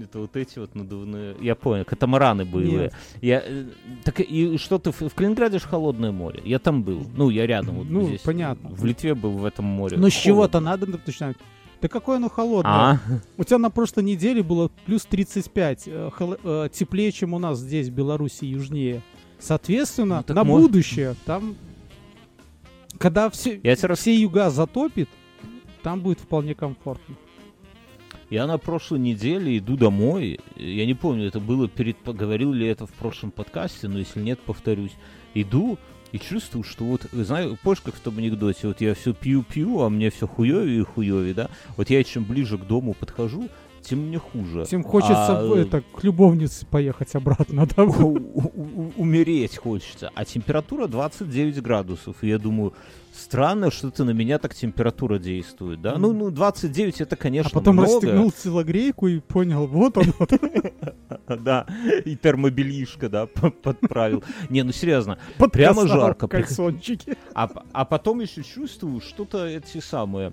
Это 0.00 0.18
вот 0.18 0.36
эти 0.36 0.58
вот 0.58 0.74
надувные... 0.74 1.36
Я 1.40 1.54
понял, 1.54 1.84
катамараны 1.84 2.44
боевые. 2.46 2.92
Я, 3.20 3.42
э, 3.44 3.66
так 4.04 4.20
и 4.20 4.56
что 4.56 4.78
ты... 4.78 4.90
В 4.90 5.14
Калининграде 5.14 5.58
же 5.58 5.66
холодное 5.66 6.10
море. 6.12 6.40
Я 6.44 6.58
там 6.58 6.82
был. 6.82 7.06
Ну, 7.14 7.28
я 7.30 7.46
рядом. 7.46 7.76
Вот 7.76 7.90
Ну, 7.90 8.06
здесь. 8.06 8.22
понятно. 8.22 8.70
В 8.70 8.84
Литве 8.84 9.14
был 9.14 9.32
в 9.32 9.44
этом 9.44 9.66
море. 9.66 9.98
Но 9.98 10.08
с 10.08 10.14
чего-то 10.14 10.60
надо 10.60 10.86
начинать. 10.86 11.36
Да 11.84 11.88
какое 11.88 12.16
оно 12.16 12.30
холодное. 12.30 12.72
А, 12.72 12.98
У 13.36 13.44
тебя 13.44 13.58
на 13.58 13.68
прошлой 13.68 14.04
неделе 14.04 14.42
было 14.42 14.70
плюс 14.86 15.04
35. 15.04 15.82
э, 15.86 16.10
хол- 16.16 16.38
э, 16.42 16.68
теплее, 16.72 17.12
чем 17.12 17.34
у 17.34 17.38
нас 17.38 17.58
здесь, 17.58 17.88
в 17.88 17.92
Беларуси, 17.92 18.46
южнее. 18.46 19.02
Соответственно, 19.38 20.24
Ну, 20.26 20.34
на 20.34 20.44
мож- 20.44 20.62
будущее, 20.62 21.14
там, 21.26 21.56
когда 22.96 23.28
все, 23.28 23.60
Я 23.62 23.76
все 23.96 24.14
юга 24.18 24.48
затопит, 24.48 25.10
там 25.82 26.00
будет 26.00 26.20
вполне 26.20 26.54
комфортно. 26.54 27.16
я 28.30 28.46
на 28.46 28.56
прошлой 28.56 28.98
неделе 29.00 29.58
иду 29.58 29.76
домой. 29.76 30.40
Я 30.56 30.86
не 30.86 30.94
помню, 30.94 31.26
это 31.26 31.38
было 31.38 31.68
перед... 31.68 31.98
Говорил 32.02 32.50
ли 32.54 32.66
это 32.66 32.86
в 32.86 32.92
прошлом 32.92 33.30
подкасте, 33.30 33.88
но 33.88 33.98
если 33.98 34.22
нет, 34.22 34.40
повторюсь. 34.40 34.92
Иду 35.34 35.76
и 36.14 36.18
чувствую, 36.20 36.62
что 36.62 36.84
вот, 36.84 37.08
знаю, 37.10 37.58
помнишь, 37.60 37.80
как 37.80 37.96
в 37.96 37.98
том 37.98 38.18
анекдоте, 38.18 38.68
вот 38.68 38.80
я 38.80 38.94
все 38.94 39.12
пью-пью, 39.12 39.80
а 39.80 39.90
мне 39.90 40.10
все 40.10 40.28
хуёвее 40.28 40.82
и 40.82 40.84
хуёвее, 40.84 41.34
да? 41.34 41.50
Вот 41.76 41.90
я 41.90 42.04
чем 42.04 42.22
ближе 42.22 42.56
к 42.56 42.64
дому 42.64 42.94
подхожу, 42.94 43.48
тем 43.84 43.98
мне 44.08 44.18
хуже. 44.18 44.64
Всем 44.64 44.82
хочется 44.82 45.38
А, 45.40 45.56
это, 45.58 45.82
к 45.82 46.02
любовнице 46.04 46.66
поехать 46.66 47.14
обратно. 47.14 47.66
Да? 47.76 47.84
у- 47.84 48.16
у- 48.16 48.92
умереть 48.96 49.56
хочется. 49.58 50.10
А 50.14 50.24
температура 50.24 50.86
29 50.86 51.60
градусов. 51.62 52.16
И 52.22 52.28
я 52.28 52.38
думаю, 52.38 52.72
странно, 53.12 53.70
что 53.70 53.88
это 53.88 54.04
на 54.04 54.10
меня 54.10 54.38
так 54.38 54.54
температура 54.54 55.18
действует, 55.18 55.80
да? 55.82 55.96
Ну, 55.98 56.12
ну 56.12 56.30
29 56.30 57.00
это, 57.00 57.14
А 57.14 57.18
конечно, 57.18 57.50
потом 57.52 57.76
много. 57.76 57.92
расстегнул 57.92 58.32
телогрейку 58.32 59.08
и 59.08 59.20
понял, 59.20 59.66
вот 59.66 59.98
он. 59.98 60.06
Да, 61.28 61.66
и 62.04 62.16
термобелишко, 62.16 63.08
да, 63.08 63.26
подправил. 63.26 64.22
Не, 64.50 64.62
ну 64.62 64.72
серьезно. 64.72 65.18
Прямо 65.52 65.86
жарко. 65.86 66.28
Кальсончики. 66.28 67.16
А, 67.34 67.48
а 67.72 67.84
потом 67.84 68.20
еще 68.20 68.42
чувствую, 68.42 69.00
что-то 69.00 69.46
эти 69.46 69.80
самые, 69.80 70.32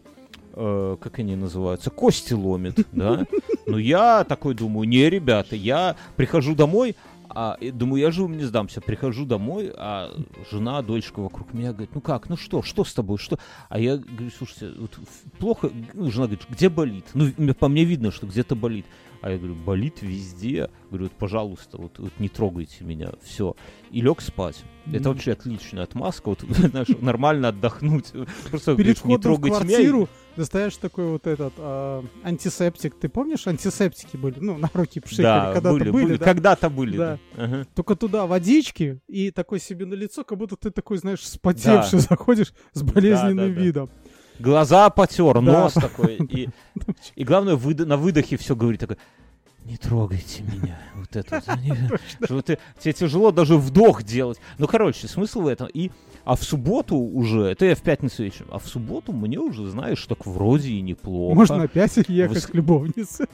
э, 0.53 0.97
как 0.99 1.19
они 1.19 1.35
называются, 1.35 1.89
кости 1.89 2.33
ломит, 2.33 2.85
да? 2.91 3.25
Ну 3.65 3.77
я 3.77 4.23
такой 4.23 4.53
думаю, 4.53 4.87
не, 4.87 5.09
ребята, 5.09 5.55
я 5.55 5.95
прихожу 6.15 6.55
домой, 6.55 6.95
а, 7.33 7.57
думаю, 7.61 8.01
я 8.01 8.11
живу, 8.11 8.27
не 8.27 8.43
сдамся. 8.43 8.81
Прихожу 8.81 9.25
домой, 9.25 9.71
а 9.77 10.11
жена, 10.51 10.81
дочка 10.81 11.21
вокруг 11.21 11.53
меня 11.53 11.71
говорит, 11.71 11.91
ну 11.95 12.01
как, 12.01 12.29
ну 12.29 12.35
что, 12.35 12.61
что 12.61 12.83
с 12.83 12.93
тобой, 12.93 13.17
что? 13.17 13.39
А 13.69 13.79
я 13.79 13.97
говорю, 13.97 14.31
слушайте, 14.37 14.73
вот 14.77 14.99
плохо, 15.39 15.71
ну, 15.93 16.11
жена 16.11 16.25
говорит, 16.25 16.45
где 16.49 16.69
болит? 16.69 17.05
Ну, 17.13 17.53
по 17.53 17.67
мне 17.67 17.85
видно, 17.85 18.11
что 18.11 18.27
где-то 18.27 18.55
болит. 18.55 18.85
А 19.21 19.29
я 19.31 19.37
говорю, 19.37 19.55
болит 19.55 20.01
везде. 20.01 20.69
Говорю, 20.89 21.05
вот, 21.05 21.13
пожалуйста, 21.13 21.77
вот, 21.77 21.99
вот 21.99 22.11
не 22.19 22.27
трогайте 22.27 22.83
меня, 22.83 23.11
все. 23.23 23.55
И 23.91 24.01
лег 24.01 24.19
спать. 24.21 24.63
Это 24.87 24.95
Мгм. 24.99 25.03
вообще 25.09 25.33
отличная 25.33 25.83
отмазка, 25.83 26.29
вот, 26.29 26.41
знаешь, 26.49 26.87
нормально 27.01 27.49
отдохнуть. 27.49 28.11
Просто 28.49 28.75
Перед 28.75 28.97
говоришь, 28.99 29.03
не 29.05 29.15
входом 29.17 29.19
в 29.19 29.21
трогайте 29.23 29.63
меня. 29.63 29.75
квартиру 29.75 30.09
достаешь 30.35 30.75
такой 30.77 31.05
вот 31.11 31.27
этот 31.27 31.53
а, 31.57 32.03
антисептик. 32.23 32.95
Ты 32.99 33.09
помнишь, 33.09 33.45
антисептики 33.47 34.17
были? 34.17 34.35
Ну, 34.39 34.57
на 34.57 34.69
руки 34.73 34.99
пшикали, 34.99 35.23
Да, 35.23 35.53
когда-то 35.53 35.73
были, 35.77 35.89
были, 35.91 36.05
были, 36.05 36.17
да? 36.17 36.25
когда-то 36.25 36.69
были. 36.69 36.97
Да. 36.97 37.19
да. 37.35 37.43
Ага. 37.43 37.67
Только 37.75 37.95
туда 37.95 38.25
водички 38.25 38.99
и 39.07 39.29
такой 39.29 39.59
себе 39.59 39.85
на 39.85 39.93
лицо, 39.93 40.23
как 40.23 40.37
будто 40.37 40.55
ты 40.55 40.71
такой, 40.71 40.97
знаешь, 40.97 41.25
спотевший 41.27 41.99
заходишь 41.99 42.53
с 42.73 42.81
болезненным 42.81 43.53
Да, 43.53 43.61
да, 43.61 43.71
да. 43.85 43.87
Глаза 44.41 44.89
потер, 44.89 45.33
Да. 45.35 45.41
нос 45.41 45.73
такой. 45.73 46.15
И, 46.17 46.49
и 47.15 47.23
главное, 47.23 47.55
выда- 47.55 47.85
на 47.85 47.97
выдохе 47.97 48.37
все 48.37 48.55
говорит 48.55 48.81
такой, 48.81 48.97
не 49.65 49.77
трогайте 49.77 50.43
меня. 50.43 50.79
Вот 50.95 51.15
это 51.15 51.41
вот. 52.29 52.45
Тебе 52.79 52.93
тяжело 52.93 53.31
даже 53.31 53.57
вдох 53.57 54.03
делать. 54.03 54.39
Ну, 54.57 54.67
короче, 54.67 55.07
смысл 55.07 55.41
в 55.41 55.47
этом. 55.47 55.67
И, 55.71 55.91
а 56.25 56.35
в 56.35 56.43
субботу 56.43 56.95
уже, 56.95 57.43
это 57.43 57.65
я 57.65 57.75
в 57.75 57.81
пятницу 57.81 58.23
вечером, 58.23 58.49
а 58.51 58.59
в 58.59 58.67
субботу 58.67 59.11
мне 59.13 59.37
уже, 59.39 59.67
знаешь, 59.69 60.03
так 60.07 60.25
вроде 60.25 60.69
и 60.71 60.81
неплохо. 60.81 61.35
Можно 61.35 61.63
опять 61.63 61.95
ехать 62.07 62.43
к 62.45 62.55
любовнице. 62.55 63.27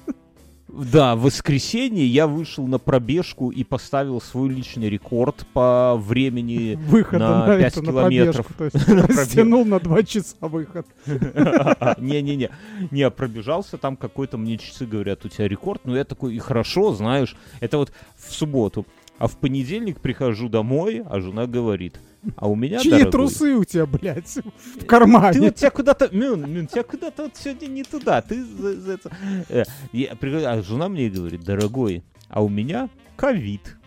Да, 0.77 1.15
в 1.15 1.21
воскресенье 1.21 2.05
я 2.05 2.27
вышел 2.27 2.67
на 2.67 2.77
пробежку 2.77 3.49
и 3.49 3.63
поставил 3.63 4.21
свой 4.21 4.49
личный 4.49 4.89
рекорд 4.89 5.43
по 5.51 5.95
времени 5.97 6.75
Выхода 6.87 7.27
на 7.27 7.47
на, 7.47 7.57
5 7.57 7.73
это, 7.73 7.81
на 7.81 7.91
километров. 7.91 8.45
пробежку. 8.45 8.85
То 8.85 8.93
есть 8.99 9.17
растянул 9.17 9.65
на 9.65 9.79
два 9.79 10.03
часа 10.03 10.35
выход. 10.41 10.85
Не-не-не, 11.97 12.51
не, 12.91 13.09
пробежался, 13.09 13.79
там 13.79 13.97
какой-то 13.97 14.37
мне 14.37 14.59
часы 14.59 14.85
говорят, 14.85 15.25
у 15.25 15.29
тебя 15.29 15.47
рекорд, 15.47 15.81
но 15.85 15.97
я 15.97 16.03
такой, 16.03 16.35
и 16.35 16.39
хорошо, 16.39 16.93
знаешь, 16.93 17.35
это 17.59 17.79
вот 17.79 17.91
в 18.15 18.31
субботу. 18.31 18.85
А 19.19 19.27
в 19.27 19.37
понедельник 19.37 19.99
прихожу 19.99 20.47
домой, 20.49 21.03
а 21.09 21.19
жена 21.19 21.47
говорит, 21.47 21.99
а 22.35 22.47
у 22.47 22.55
меня, 22.55 22.79
Чьи 22.79 22.91
дорогой, 22.91 23.11
трусы 23.11 23.55
у 23.55 23.63
тебя, 23.63 23.85
блядь, 23.85 24.37
в 24.75 24.79
ты 24.79 24.85
кармане? 24.85 25.39
вот 25.39 25.55
тебя 25.55 25.71
куда-то, 25.71 26.09
Мюн, 26.15 26.51
Мюн, 26.51 26.67
тебя 26.67 26.83
куда-то 26.83 27.23
вот 27.23 27.35
сегодня 27.35 27.67
не 27.67 27.83
туда, 27.83 28.21
ты 28.21 28.43
за, 28.43 28.79
за 28.79 28.91
это... 28.93 29.11
Э, 29.49 29.63
я 29.91 30.11
а 30.11 30.61
жена 30.61 30.87
мне 30.89 31.09
говорит, 31.09 31.43
дорогой, 31.43 32.03
а 32.29 32.43
у 32.43 32.49
меня 32.49 32.89
ковид. 33.15 33.77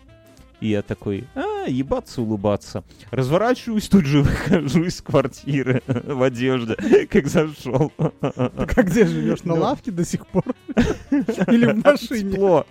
И 0.60 0.68
я 0.68 0.82
такой, 0.82 1.24
а, 1.34 1.66
ебаться, 1.68 2.20
улыбаться. 2.20 2.84
Разворачиваюсь, 3.10 3.88
тут 3.88 4.04
же 4.04 4.22
выхожу 4.22 4.84
из 4.84 5.00
квартиры 5.00 5.82
в 5.86 6.22
одежде, 6.22 6.76
как 7.10 7.28
зашел. 7.28 7.92
Ты 7.98 8.66
как 8.66 8.86
где 8.86 9.06
живешь? 9.06 9.42
На 9.44 9.54
Ну. 9.54 9.62
лавке 9.62 9.90
до 9.90 10.04
сих 10.04 10.26
пор? 10.26 10.44
Или 11.10 11.72
в 11.72 11.84
машине? 11.84 12.32
Тепло. 12.32 12.66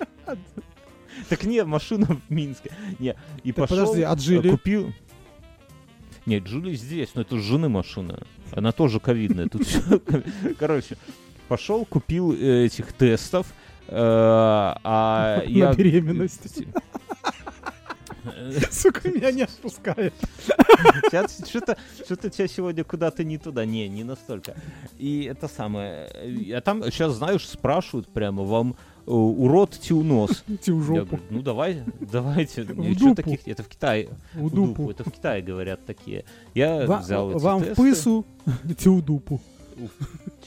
Так 1.28 1.44
не, 1.44 1.64
машина 1.64 2.08
в 2.08 2.32
Минске. 2.32 2.72
Не, 3.00 3.16
и 3.44 3.52
Так 3.52 3.68
пошел, 3.68 3.86
подожди, 3.86 4.04
а 4.04 4.14
э, 4.14 4.18
Джили? 4.18 4.50
купил... 4.52 4.94
Нет, 6.26 6.44
Джули 6.44 6.76
здесь, 6.76 7.10
но 7.16 7.22
это 7.22 7.40
жены 7.40 7.70
машина. 7.70 8.22
Она 8.52 8.72
тоже 8.72 9.00
ковидная. 9.00 9.48
Тут 9.48 9.64
Короче, 10.60 10.98
пошел, 11.48 11.86
купил 11.86 12.34
э, 12.34 12.66
этих 12.66 12.94
тестов, 12.94 13.48
э, 13.88 13.94
а 13.96 15.42
я... 15.48 15.70
На 15.70 15.76
беременность. 15.76 16.64
Сука, 18.72 19.10
меня 19.10 19.32
не 19.32 19.44
отпускает. 19.44 20.14
Сейчас 21.10 21.42
что-то 21.48 21.78
что-то 22.06 22.30
тебя 22.30 22.48
сегодня 22.48 22.84
куда-то 22.84 23.24
не 23.24 23.38
туда. 23.38 23.66
Не, 23.66 23.88
не 23.88 24.04
настолько. 24.04 24.56
И 24.98 25.24
это 25.24 25.48
самое. 25.48 26.10
э, 26.14 26.54
А 26.54 26.62
там 26.62 26.84
сейчас, 26.92 27.14
знаешь, 27.14 27.48
спрашивают 27.48 28.08
прямо 28.08 28.44
вам 28.44 28.76
урод 29.14 29.72
тиунос. 29.72 30.44
Идти 30.48 30.72
в 30.72 30.80
Я 30.80 30.84
жопу. 30.84 31.06
говорю, 31.06 31.24
ну 31.30 31.42
давай, 31.42 31.84
давайте. 32.00 32.64
Дупу. 32.64 33.16
таких? 33.16 33.48
Это 33.48 33.64
в 33.64 33.68
Китае. 33.68 34.10
В 34.34 34.46
В 34.48 34.50
дупу. 34.54 34.68
дупу. 34.84 34.92
Это 34.92 35.04
в 35.04 35.12
Китае 35.12 35.42
говорят 35.42 35.86
такие. 35.86 36.26
Я 36.54 36.86
взял 37.00 37.32
эти 37.32 37.42
Вам 37.42 37.62
в 37.64 37.76
пысу, 37.76 38.26
идти 38.70 38.90
в 38.90 39.02
дупу. 39.02 39.40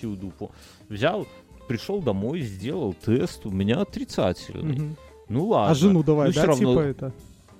тиудупу. 0.00 0.50
Взял, 0.88 1.26
пришел 1.68 2.00
домой, 2.00 2.40
сделал 2.42 2.94
тест. 2.94 3.46
У 3.46 3.50
меня 3.50 3.80
отрицательный. 3.80 4.96
Ну 5.28 5.46
ладно. 5.46 5.70
А 5.70 5.74
жену 5.74 6.02
давай, 6.02 6.28
Ну, 6.28 6.34
да, 6.34 6.52
типа 6.54 6.80
это, 6.80 7.12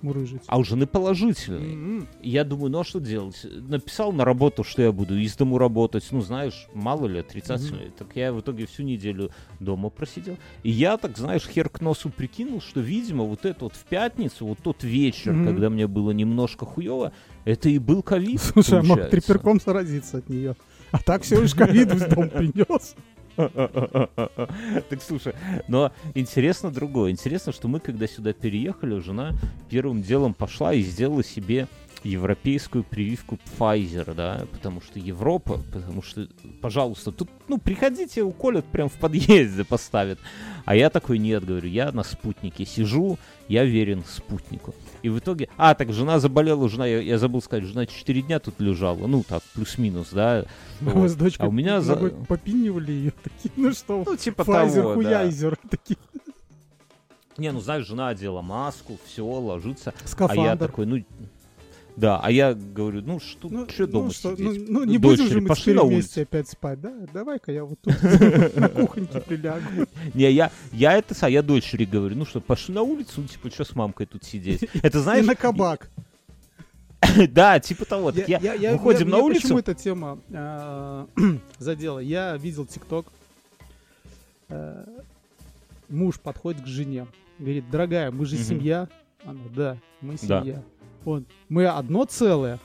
мурыжить. 0.03 0.43
А 0.47 0.59
у 0.59 0.65
жены 0.65 0.87
положительный. 0.87 1.73
М-м. 1.75 2.09
Я 2.23 2.45
думаю, 2.45 2.71
ну 2.71 2.81
а 2.81 2.85
что 2.85 3.01
делать? 3.01 3.45
Написал 3.69 4.13
на 4.13 4.25
работу, 4.25 4.65
что 4.65 4.83
я 4.83 4.93
буду 4.93 5.19
из 5.19 5.37
дому 5.37 5.59
работать. 5.59 6.07
Ну, 6.11 6.21
знаешь, 6.21 6.67
мало 6.75 7.07
ли, 7.07 7.21
отрицательно. 7.21 7.79
Так 7.99 8.09
я 8.15 8.33
в 8.33 8.41
итоге 8.41 8.67
всю 8.67 8.83
неделю 8.83 9.31
дома 9.61 9.89
просидел. 9.91 10.37
И 10.63 10.71
я, 10.71 10.97
так 10.97 11.17
знаешь, 11.19 11.47
хер 11.49 11.69
к 11.69 11.81
носу 11.81 12.11
прикинул, 12.11 12.61
что, 12.61 12.81
видимо, 12.81 13.25
вот 13.25 13.45
это 13.45 13.65
вот 13.65 13.75
в 13.75 13.85
пятницу, 13.85 14.47
вот 14.47 14.59
тот 14.63 14.83
вечер, 14.85 15.33
Мгм. 15.33 15.47
когда 15.47 15.71
мне 15.71 15.87
было 15.87 16.11
немножко 16.11 16.67
хуево, 16.67 17.13
это 17.45 17.69
и 17.69 17.79
был 17.79 18.03
ковид, 18.03 18.41
Слушай, 18.41 18.79
а 18.81 18.83
мог 18.83 18.99
получается. 18.99 19.11
треперком 19.11 19.61
заразиться 19.61 20.19
от 20.19 20.29
нее. 20.29 20.57
А 20.91 20.99
так 20.99 21.23
все 21.23 21.41
лишь 21.41 21.55
ковид 21.55 21.91
в 21.93 22.09
дом 22.15 22.29
принес. 22.29 22.95
Так 24.89 25.03
слушай, 25.03 25.35
но 25.69 25.93
интересно 26.15 26.71
другое. 26.71 27.11
Интересно, 27.11 27.53
что 27.53 27.69
мы, 27.69 27.81
когда 27.81 28.07
сюда 28.07 28.33
переехали, 28.33 28.99
жена 29.01 29.33
первым 29.71 30.03
делом 30.03 30.35
пошла 30.35 30.75
и 30.75 30.83
сделала 30.83 31.25
себе 31.25 31.69
европейскую 32.05 32.85
прививку 32.85 33.39
Pfizer, 33.59 34.15
да, 34.15 34.47
потому 34.53 34.81
что 34.81 34.99
Европа, 34.99 35.61
потому 35.73 36.03
что, 36.03 36.29
пожалуйста, 36.61 37.13
тут, 37.13 37.29
ну, 37.49 37.59
приходите, 37.59 38.23
уколят 38.23 38.65
прям 38.65 38.89
в 38.89 38.95
подъезде, 38.95 39.65
поставят. 39.65 40.19
А 40.65 40.75
я 40.75 40.91
такой, 40.91 41.19
нет, 41.19 41.45
говорю, 41.45 41.69
я 41.69 41.93
на 41.93 42.03
спутнике 42.03 42.67
сижу, 42.67 43.19
я 43.49 43.65
верен 43.65 44.03
спутнику. 44.07 44.75
И 45.03 45.09
в 45.09 45.19
итоге, 45.19 45.49
а, 45.57 45.75
так 45.75 45.93
жена 45.93 46.21
заболела, 46.21 46.69
жена, 46.69 46.87
я, 46.87 47.01
я 47.01 47.19
забыл 47.19 47.43
сказать, 47.43 47.65
жена 47.65 47.87
4 47.87 48.23
дня 48.23 48.39
тут 48.39 48.61
лежала, 48.61 49.07
ну, 49.07 49.23
так, 49.23 49.43
плюс-минус, 49.55 50.11
да. 50.13 50.45
Мы 50.81 50.93
вот. 50.93 51.09
с 51.11 51.15
дочкой 51.15 51.47
А 51.47 51.49
у 51.49 51.53
меня 51.53 51.81
за- 51.81 51.97
попинивали 51.97 52.93
ее. 52.93 53.13
Такие, 53.23 53.53
ну 53.57 53.73
что, 53.73 54.05
Ну, 54.07 54.17
типа 54.17 54.45
Файзер, 54.45 54.83
того, 54.83 54.89
да. 54.91 54.95
хуяйзер. 54.95 55.59
Такие, 55.71 55.97
Не, 57.37 57.51
ну 57.53 57.61
знаешь, 57.61 57.87
жена 57.87 58.09
одела 58.09 58.43
маску, 58.43 58.99
все, 59.07 59.25
ложится. 59.25 59.91
А 59.99 60.03
я 60.03 60.07
скафандр. 60.09 60.67
такой, 60.67 60.87
ну, 60.87 61.03
да, 61.97 62.19
а 62.23 62.31
я 62.31 62.55
говорю, 62.55 63.03
ну 63.03 63.21
что, 63.21 63.49
Ну, 63.51 63.69
что 63.69 63.87
дома 63.87 64.07
ну, 64.07 64.11
что, 64.13 64.35
сидеть? 64.37 64.69
ну, 64.69 64.81
ну, 64.81 64.85
не 64.85 64.99
Дочери, 64.99 65.23
будем 65.23 65.33
же 65.33 65.41
мы 65.43 65.49
пошли 65.49 65.75
на 65.75 65.83
улицу. 65.83 66.23
опять 66.23 66.49
спать, 66.49 66.81
да? 66.81 66.93
Давай-ка 67.13 67.53
я 67.53 67.65
вот 67.65 67.79
тут 67.81 67.95
на 68.57 68.69
кухоньке 68.69 69.21
прилягу. 69.21 69.87
Не, 70.15 70.31
я, 70.33 70.51
я 70.73 70.95
это, 70.95 71.15
са- 71.15 71.31
я 71.31 71.43
дочери 71.43 71.85
говорю, 71.85 72.17
ну 72.17 72.25
что, 72.25 72.41
пошли 72.41 72.75
на 72.75 72.83
улицу, 72.83 73.21
ну 73.21 73.27
типа, 73.29 73.51
что 73.51 73.65
с 73.65 73.75
мамкой 73.75 74.07
тут 74.07 74.25
сидеть? 74.25 74.63
Это 74.83 74.99
И 74.99 75.01
знаешь, 75.03 75.27
на 75.27 75.35
кабак. 75.35 75.91
да, 77.31 77.59
типа 77.61 77.85
того. 77.85 78.13
Так 78.13 78.29
я, 78.29 78.39
выходим 78.73 79.09
на 79.09 79.19
улицу, 79.19 79.43
Почему 79.43 79.59
эта 79.59 79.75
тема 79.75 80.19
э, 80.31 81.07
задела? 81.59 81.99
Я 81.99 82.37
видел 82.37 82.65
ТикТок. 82.65 83.07
э, 84.49 84.85
Муж 85.89 86.19
подходит 86.21 86.63
к 86.63 86.67
жене. 86.67 87.07
Говорит, 87.39 87.69
дорогая, 87.71 88.11
мы 88.11 88.25
же 88.25 88.37
семья. 88.39 88.89
Она, 89.25 89.41
да, 89.55 89.77
мы 90.01 90.17
Да. 90.23 90.43
Он, 91.05 91.27
мы 91.49 91.67
одно 91.67 92.05
целое. 92.05 92.59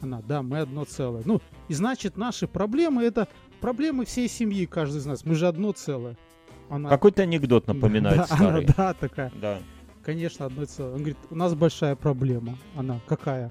Она, 0.00 0.20
да, 0.26 0.42
мы 0.42 0.58
одно 0.58 0.84
целое. 0.84 1.22
Ну, 1.24 1.40
и 1.68 1.74
значит, 1.74 2.16
наши 2.16 2.48
проблемы 2.48 3.04
это 3.04 3.28
проблемы 3.60 4.04
всей 4.04 4.28
семьи, 4.28 4.66
каждый 4.66 4.98
из 4.98 5.06
нас. 5.06 5.24
Мы 5.24 5.34
же 5.34 5.46
одно 5.46 5.72
целое. 5.72 6.16
Она, 6.68 6.88
какой-то 6.88 7.22
анекдот 7.22 7.66
напоминает 7.66 8.18
да, 8.18 8.26
старый. 8.26 8.64
Она, 8.64 8.74
да, 8.76 8.94
такая. 8.94 9.32
Да. 9.40 9.58
Конечно, 10.02 10.46
одно 10.46 10.64
целое. 10.64 10.92
Он 10.92 10.98
говорит, 10.98 11.18
у 11.30 11.36
нас 11.36 11.54
большая 11.54 11.94
проблема. 11.94 12.58
Она, 12.74 12.98
какая? 13.06 13.50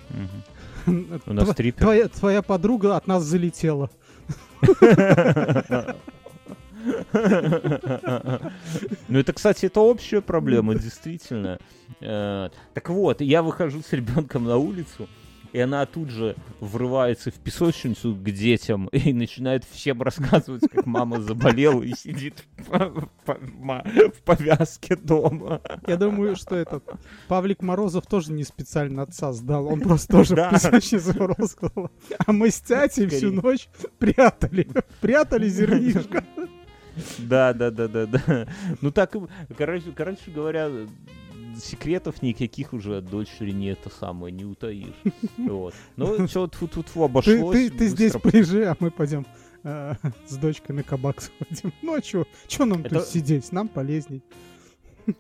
У 0.86 1.34
нас 1.34 1.56
трипер. 1.56 2.10
Твоя 2.10 2.42
подруга 2.42 2.98
от 2.98 3.08
нас 3.08 3.24
залетела. 3.24 3.90
Ну, 9.08 9.20
это, 9.20 9.34
кстати, 9.34 9.66
это 9.66 9.82
общая 9.82 10.22
проблема, 10.22 10.76
действительно. 10.76 11.60
Э, 12.00 12.50
Так 12.74 12.90
вот, 12.90 13.22
я 13.22 13.44
выхожу 13.44 13.82
с 13.82 13.92
ребенком 13.94 14.46
на 14.46 14.58
улицу, 14.58 15.08
и 15.54 15.60
она 15.60 15.86
тут 15.86 16.10
же 16.10 16.36
врывается 16.62 17.30
в 17.30 17.34
песочницу 17.36 18.16
к 18.16 18.24
детям 18.24 18.88
и 18.88 19.12
начинает 19.12 19.66
всем 19.70 20.02
рассказывать, 20.02 20.64
как 20.72 20.86
мама 20.86 21.20
заболела 21.22 21.82
и 21.84 21.94
сидит 21.94 22.46
в 22.68 24.22
повязке 24.24 24.96
дома. 24.96 25.62
Я 25.88 25.98
думаю, 25.98 26.38
что 26.38 26.56
этот 26.56 26.86
Павлик 27.28 27.62
Морозов 27.62 28.08
тоже 28.08 28.32
не 28.32 28.46
специально 28.46 29.04
отца 29.04 29.34
сдал. 29.34 29.68
Он 29.68 29.82
просто 29.82 30.08
тоже 30.08 30.36
в 30.36 30.50
песочницу 30.50 31.12
сказал. 31.48 31.92
А 32.26 32.32
мы 32.32 32.50
с 32.50 32.62
тятей 32.62 33.08
всю 33.08 33.32
ночь 33.34 33.68
прятали. 34.00 34.70
Прятали 35.02 35.50
зернишко. 35.50 36.24
Да, 37.20 37.54
да, 37.54 37.72
да, 37.72 37.88
да, 37.88 38.06
да. 38.06 38.48
Ну 38.82 38.92
так, 38.92 39.16
короче, 39.58 39.92
короче 39.96 40.32
говоря, 40.32 40.70
секретов 41.58 42.22
никаких 42.22 42.74
уже 42.74 42.98
от 42.98 43.06
дочери 43.06 43.52
не 43.52 43.68
это 43.68 43.90
самое, 43.90 44.32
не 44.34 44.46
утаишь. 44.46 44.94
Вот. 45.38 45.74
Ну, 45.96 46.28
все, 46.28 46.48
тут 46.48 46.72
тут 46.72 46.88
Ты, 46.88 47.00
обошлось. 47.04 47.56
ты, 47.58 47.70
ты 47.70 47.88
здесь 47.88 48.14
быстро. 48.14 48.30
полежи, 48.32 48.66
а 48.66 48.76
мы 48.80 48.92
пойдем 48.92 49.26
э, 49.64 49.94
с 50.28 50.38
дочкой 50.38 50.76
на 50.76 50.84
кабак 50.84 51.22
сходим. 51.22 51.74
Ну 51.82 51.94
а 51.96 52.02
чё? 52.02 52.26
Чё 52.48 52.66
нам 52.66 52.82
Это- 52.82 53.00
тут 53.00 53.08
сидеть? 53.08 53.52
Нам 53.52 53.68
полезней. 53.68 54.24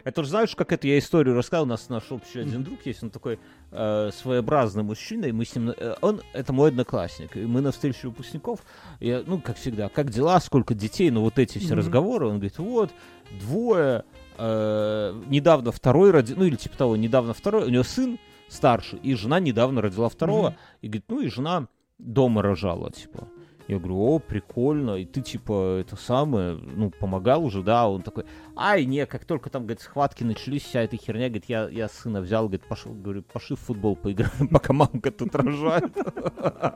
Это 0.03 0.23
же 0.23 0.29
знаешь, 0.29 0.55
как 0.55 0.71
это 0.71 0.87
я 0.87 0.97
историю 0.99 1.35
рассказал, 1.35 1.63
у 1.63 1.67
нас 1.67 1.89
наш 1.89 2.11
общий 2.11 2.39
один 2.39 2.63
друг 2.63 2.85
есть, 2.85 3.03
он 3.03 3.09
такой 3.09 3.39
э, 3.71 4.09
своеобразный 4.13 4.83
мужчина, 4.83 5.25
и 5.25 5.31
мы 5.31 5.45
с 5.45 5.55
ним, 5.55 5.69
э, 5.75 5.95
он, 6.01 6.21
это 6.33 6.53
мой 6.53 6.69
одноклассник, 6.69 7.35
и 7.37 7.41
мы 7.45 7.61
на 7.61 7.71
встрече 7.71 8.07
выпускников, 8.07 8.59
я, 8.99 9.23
ну, 9.25 9.39
как 9.39 9.57
всегда, 9.57 9.89
как 9.89 10.09
дела, 10.09 10.39
сколько 10.39 10.73
детей, 10.73 11.09
ну, 11.11 11.21
вот 11.21 11.39
эти 11.39 11.57
все 11.57 11.69
Мгм. 11.69 11.77
разговоры, 11.77 12.25
он 12.27 12.33
говорит, 12.35 12.57
вот, 12.57 12.91
двое, 13.39 14.03
э, 14.37 15.21
недавно 15.27 15.71
второй 15.71 16.11
родил, 16.11 16.37
ну, 16.37 16.45
или 16.45 16.55
типа 16.55 16.77
того, 16.77 16.95
недавно 16.95 17.33
второй, 17.33 17.65
у 17.65 17.69
него 17.69 17.83
сын 17.83 18.17
старший, 18.49 18.99
и 18.99 19.15
жена 19.15 19.39
недавно 19.39 19.81
родила 19.81 20.09
второго, 20.09 20.49
Мгм. 20.49 20.57
и 20.81 20.87
говорит, 20.87 21.05
ну, 21.07 21.21
и 21.21 21.27
жена 21.29 21.67
дома 21.97 22.41
рожала, 22.41 22.91
типа. 22.91 23.27
Я 23.67 23.77
говорю, 23.77 23.97
о, 23.99 24.19
прикольно, 24.19 24.95
и 24.95 25.05
ты, 25.05 25.21
типа, 25.21 25.77
это 25.79 25.95
самое, 25.95 26.55
ну, 26.55 26.89
помогал 26.89 27.45
уже, 27.45 27.61
да, 27.63 27.87
он 27.87 28.01
такой, 28.01 28.25
ай, 28.55 28.85
не, 28.85 29.05
как 29.05 29.23
только 29.25 29.49
там, 29.49 29.63
говорит, 29.63 29.81
схватки 29.81 30.23
начались, 30.23 30.63
вся 30.63 30.81
эта 30.81 30.97
херня, 30.97 31.27
говорит, 31.29 31.45
я, 31.47 31.69
я 31.69 31.87
сына 31.87 32.21
взял, 32.21 32.43
говорит, 32.47 32.63
пошел, 32.67 32.91
говорю, 32.93 33.23
пошли 33.23 33.55
в 33.55 33.59
футбол 33.59 33.95
поиграем, 33.95 34.47
пока 34.51 34.73
мамка 34.73 35.11
тут 35.11 35.33
рожает. 35.35 35.91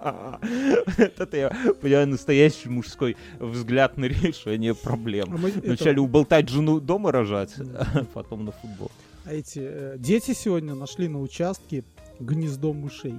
Это 1.20 1.38
я 1.38 1.50
понимаю 1.82 2.08
настоящий 2.08 2.70
мужской 2.70 3.18
взгляд 3.40 3.98
на 3.98 4.06
решение 4.06 4.72
А 4.72 4.76
проблем. 4.76 5.46
это- 5.46 5.62
Вначале 5.68 6.00
уболтать 6.00 6.50
жену 6.50 6.80
дома 6.80 7.12
рожать, 7.12 7.54
а 7.60 8.04
потом 8.14 8.46
на 8.46 8.52
футбол. 8.52 8.92
а 9.26 9.34
эти 9.34 9.60
э, 9.62 9.96
дети 9.98 10.34
сегодня 10.34 10.76
нашли 10.76 11.08
на 11.08 11.20
участке 11.22 11.84
гнездо 12.20 12.74
мышей. 12.74 13.16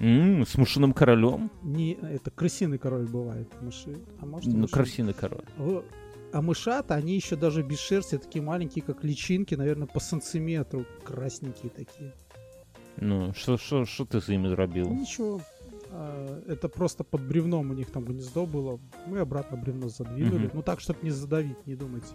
М, 0.00 0.46
С 0.46 0.56
мышиным 0.56 0.92
королем? 0.92 1.50
Не, 1.62 1.94
это 1.94 2.30
крысиный 2.30 2.78
король 2.78 3.06
бывает, 3.08 3.48
мыши. 3.60 3.96
А 4.20 4.26
может, 4.26 4.46
Ну, 4.52 4.60
мышиный. 4.60 4.68
красивый 4.68 5.14
король. 5.14 5.44
А 6.32 6.42
мышата, 6.42 6.94
они 6.94 7.14
еще 7.16 7.36
даже 7.36 7.62
без 7.62 7.78
шерсти, 7.80 8.18
такие 8.18 8.42
маленькие, 8.42 8.84
как 8.84 9.02
личинки, 9.02 9.54
наверное, 9.54 9.86
по 9.86 9.98
сантиметру, 9.98 10.84
красненькие 11.04 11.70
такие. 11.70 12.12
Ну, 12.98 13.32
что, 13.34 13.56
что, 13.56 13.86
что 13.86 14.04
ты 14.04 14.20
за 14.20 14.34
ими 14.34 14.48
Ну, 14.48 14.54
дробил? 14.54 14.90
ничего, 14.90 15.40
а, 15.90 16.42
это 16.46 16.68
просто 16.68 17.02
под 17.02 17.22
бревном 17.22 17.70
у 17.70 17.74
них 17.74 17.90
там 17.90 18.04
гнездо 18.04 18.44
было. 18.44 18.78
Мы 19.06 19.20
обратно 19.20 19.56
бревно 19.56 19.88
задвинули. 19.88 20.46
Мгм. 20.46 20.50
Ну 20.54 20.62
так, 20.62 20.80
чтобы 20.80 20.98
не 21.02 21.10
задавить, 21.10 21.66
не 21.66 21.74
думайте. 21.76 22.08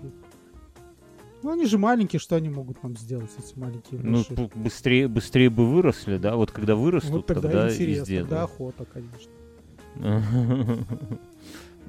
Ну 1.44 1.52
они 1.52 1.66
же 1.66 1.78
маленькие, 1.78 2.20
что 2.20 2.36
они 2.36 2.50
могут 2.50 2.82
нам 2.84 2.96
сделать, 2.98 3.30
эти 3.38 3.58
маленькие 3.60 4.00
Ну, 4.02 4.18
мыши? 4.20 4.34
п- 4.34 4.50
быстрее, 4.56 5.08
быстрее 5.08 5.50
бы 5.50 5.66
выросли, 5.70 6.18
да? 6.18 6.36
Вот 6.38 6.52
когда 6.52 6.76
вырастут, 6.76 7.12
вот 7.12 7.26
тогда, 7.28 7.42
тогда 7.42 7.70
и 7.70 7.74
интересно, 7.74 8.06
сделают. 8.06 8.30
тогда 8.30 8.44
охота, 8.44 8.86
конечно. 8.86 9.32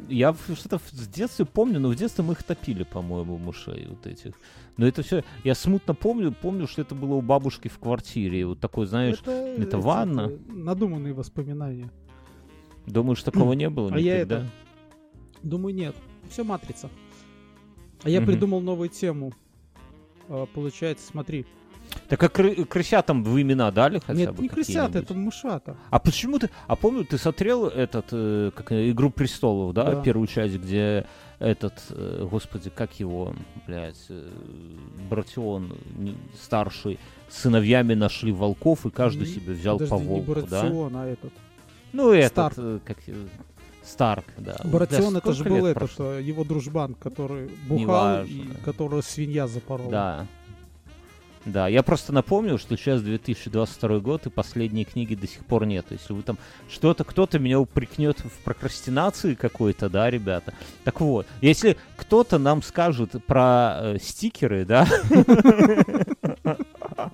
Я 0.09 0.35
что-то 0.55 0.79
в- 0.79 0.89
с 0.91 1.09
детства 1.09 1.45
помню, 1.45 1.81
но 1.81 1.89
в 1.89 1.95
детстве 1.97 2.25
мы 2.25 2.33
их 2.35 2.43
топили, 2.43 2.83
по-моему, 2.83 3.39
мышей 3.39 3.87
вот 3.89 4.07
этих. 4.07 4.33
Но 4.77 4.87
это 4.87 5.03
все, 5.03 5.23
я 5.45 5.55
смутно 5.55 5.95
помню, 5.95 6.33
помню, 6.33 6.67
что 6.67 6.83
это 6.83 6.95
было 6.95 7.15
у 7.15 7.23
бабушки 7.23 7.69
в 7.69 7.79
квартире. 7.79 8.41
И 8.41 8.45
Вот 8.45 8.61
такой, 8.61 8.87
знаешь, 8.87 9.21
это 9.23 9.31
эти, 9.57 9.75
ванна. 9.77 10.31
Надуманные 10.49 11.15
воспоминания. 11.15 11.91
думаешь, 12.87 13.23
такого 13.23 13.53
не 13.55 13.71
было 13.71 13.93
А 13.95 13.99
я 13.99 14.19
это- 14.19 14.47
Думаю, 15.43 15.75
нет. 15.75 15.95
Все 16.29 16.43
матрица. 16.43 16.91
А 18.03 18.11
я 18.11 18.21
придумал 18.21 18.61
новую 18.61 18.89
тему. 18.91 19.33
А, 20.29 20.47
Получается, 20.47 21.07
смотри. 21.07 21.47
Так 22.09 22.23
а 22.23 22.27
кры- 22.27 22.65
крысятам 22.65 23.23
вы 23.23 23.43
имена 23.43 23.71
дали 23.71 23.99
хотя 23.99 24.15
Нет, 24.19 24.35
бы 24.35 24.43
не 24.43 24.49
крысята, 24.49 24.87
какие-нибудь? 24.87 25.05
это 25.05 25.15
мышата. 25.15 25.77
А 25.91 25.99
почему 25.99 26.39
ты... 26.39 26.51
А 26.67 26.77
помню, 26.77 27.05
ты 27.05 27.19
смотрел 27.19 27.67
этот, 27.69 28.07
э, 28.11 28.51
как 28.55 28.73
э, 28.73 28.91
«Игру 28.91 29.11
престолов», 29.11 29.75
да? 29.75 29.93
Да. 29.97 30.03
Первую 30.03 30.27
часть, 30.27 30.55
где 30.57 31.07
этот, 31.39 31.75
э, 31.91 32.27
господи, 32.29 32.71
как 32.71 32.99
его, 32.99 33.35
блядь, 33.67 34.07
э, 34.09 34.29
Братион 35.11 35.77
не- 35.97 36.17
старший, 36.43 36.99
сыновьями 37.29 37.95
нашли 37.95 38.33
волков, 38.33 38.87
и 38.87 38.91
каждый 38.91 39.27
Не- 39.29 39.35
себе 39.35 39.53
взял 39.53 39.79
Подожди, 39.79 39.95
по 39.95 40.01
не 40.01 40.09
волку, 40.09 40.43
да? 40.51 40.63
А 40.63 41.07
этот. 41.07 41.33
Ну, 41.93 42.11
этот, 42.13 42.53
Старк. 42.55 42.83
как... 42.85 42.99
Старк, 43.87 44.25
да. 44.39 44.57
Барацион 44.65 45.15
Да, 45.15 45.19
это 45.19 45.33
же 45.33 45.45
был 45.45 45.67
этот, 45.67 45.75
прошло? 45.75 46.15
э, 46.15 46.23
его 46.23 46.45
дружбан, 46.45 46.95
который 46.95 47.51
бухал 47.69 48.25
и 48.25 48.45
которого 48.65 49.03
свинья 49.03 49.47
запорола. 49.47 49.91
Да. 49.91 50.27
Да, 51.45 51.69
я 51.69 51.83
просто 51.83 52.13
напомню, 52.13 52.57
что 52.57 52.75
сейчас 52.77 53.03
2022 53.03 53.99
год, 53.99 54.27
и 54.27 54.31
последней 54.31 54.87
книги 54.87 55.15
до 55.15 55.27
сих 55.27 55.45
пор 55.45 55.67
нет. 55.67 55.85
Если 55.91 56.15
вы 56.15 56.23
там 56.23 56.39
что-то, 56.71 57.05
кто-то 57.05 57.39
меня 57.39 57.61
упрекнет 57.61 58.19
в 58.21 58.43
прокрастинации 58.45 59.35
какой-то, 59.35 59.91
да, 59.91 60.09
ребята. 60.09 60.55
Так 60.85 61.03
вот, 61.03 61.27
если 61.43 61.77
кто-то 61.97 62.39
нам 62.39 62.63
скажет 62.63 63.23
про 63.27 63.77
э, 63.79 63.99
стикеры, 64.01 64.65
да, 64.65 64.89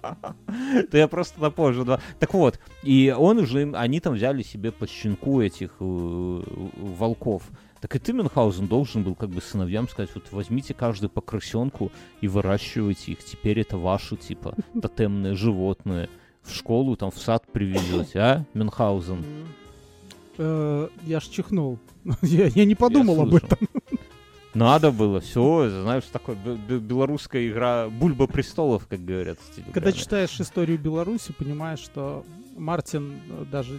то 0.01 0.99
я 0.99 1.09
просто 1.09 1.41
напомню. 1.41 1.85
да. 1.85 2.01
Так 2.19 2.35
вот, 2.35 2.59
и 2.83 3.15
он 3.17 3.39
уже, 3.39 3.71
они 3.75 4.01
там 4.01 4.15
взяли 4.15 4.43
себе 4.43 4.73
по 4.73 4.87
щенку 4.87 5.41
этих 5.41 5.71
э, 5.81 6.43
волков. 6.77 7.43
Так 7.81 7.97
и 7.97 7.99
ты, 7.99 8.13
Мюнхгаузен, 8.13 8.67
должен 8.67 9.03
был 9.03 9.15
как 9.15 9.31
бы 9.31 9.41
сыновьям 9.41 9.89
сказать, 9.89 10.11
вот 10.15 10.25
возьмите 10.33 10.75
каждый 10.75 11.09
по 11.09 11.21
крысенку 11.23 11.91
и 12.21 12.29
выращивайте 12.29 13.13
их. 13.13 13.25
Теперь 13.25 13.61
это 13.61 13.79
ваши, 13.79 14.17
типа, 14.17 14.55
тотемные 14.83 15.35
животные. 15.35 16.09
В 16.43 16.55
школу, 16.55 16.97
там, 16.97 17.11
в 17.11 17.19
сад 17.19 17.45
привезете, 17.53 18.19
а, 18.19 18.45
Мюнхгаузен? 18.55 19.25
Э, 20.39 20.89
Я 21.07 21.21
ж 21.21 21.25
чихнул. 21.25 21.79
Я 22.23 22.47
я 22.47 22.65
не 22.65 22.75
подумал 22.75 23.17
Я 23.17 23.23
об 23.23 23.35
этом. 23.35 23.59
Надо 24.55 24.91
было, 24.91 25.21
все, 25.21 25.69
знаешь, 25.71 26.05
такое 26.13 26.35
бе- 26.37 26.57
бе- 26.57 26.79
белорусская 26.79 27.49
игра 27.49 27.89
Бульба 27.89 28.27
престолов, 28.27 28.87
как 28.89 29.05
говорят. 29.05 29.39
в 29.39 29.73
Когда 29.73 29.93
читаешь 29.93 30.41
историю 30.41 30.79
Беларуси, 30.79 31.33
понимаешь, 31.39 31.79
что 31.79 32.25
Мартин 32.57 33.21
э, 33.29 33.45
даже 33.51 33.79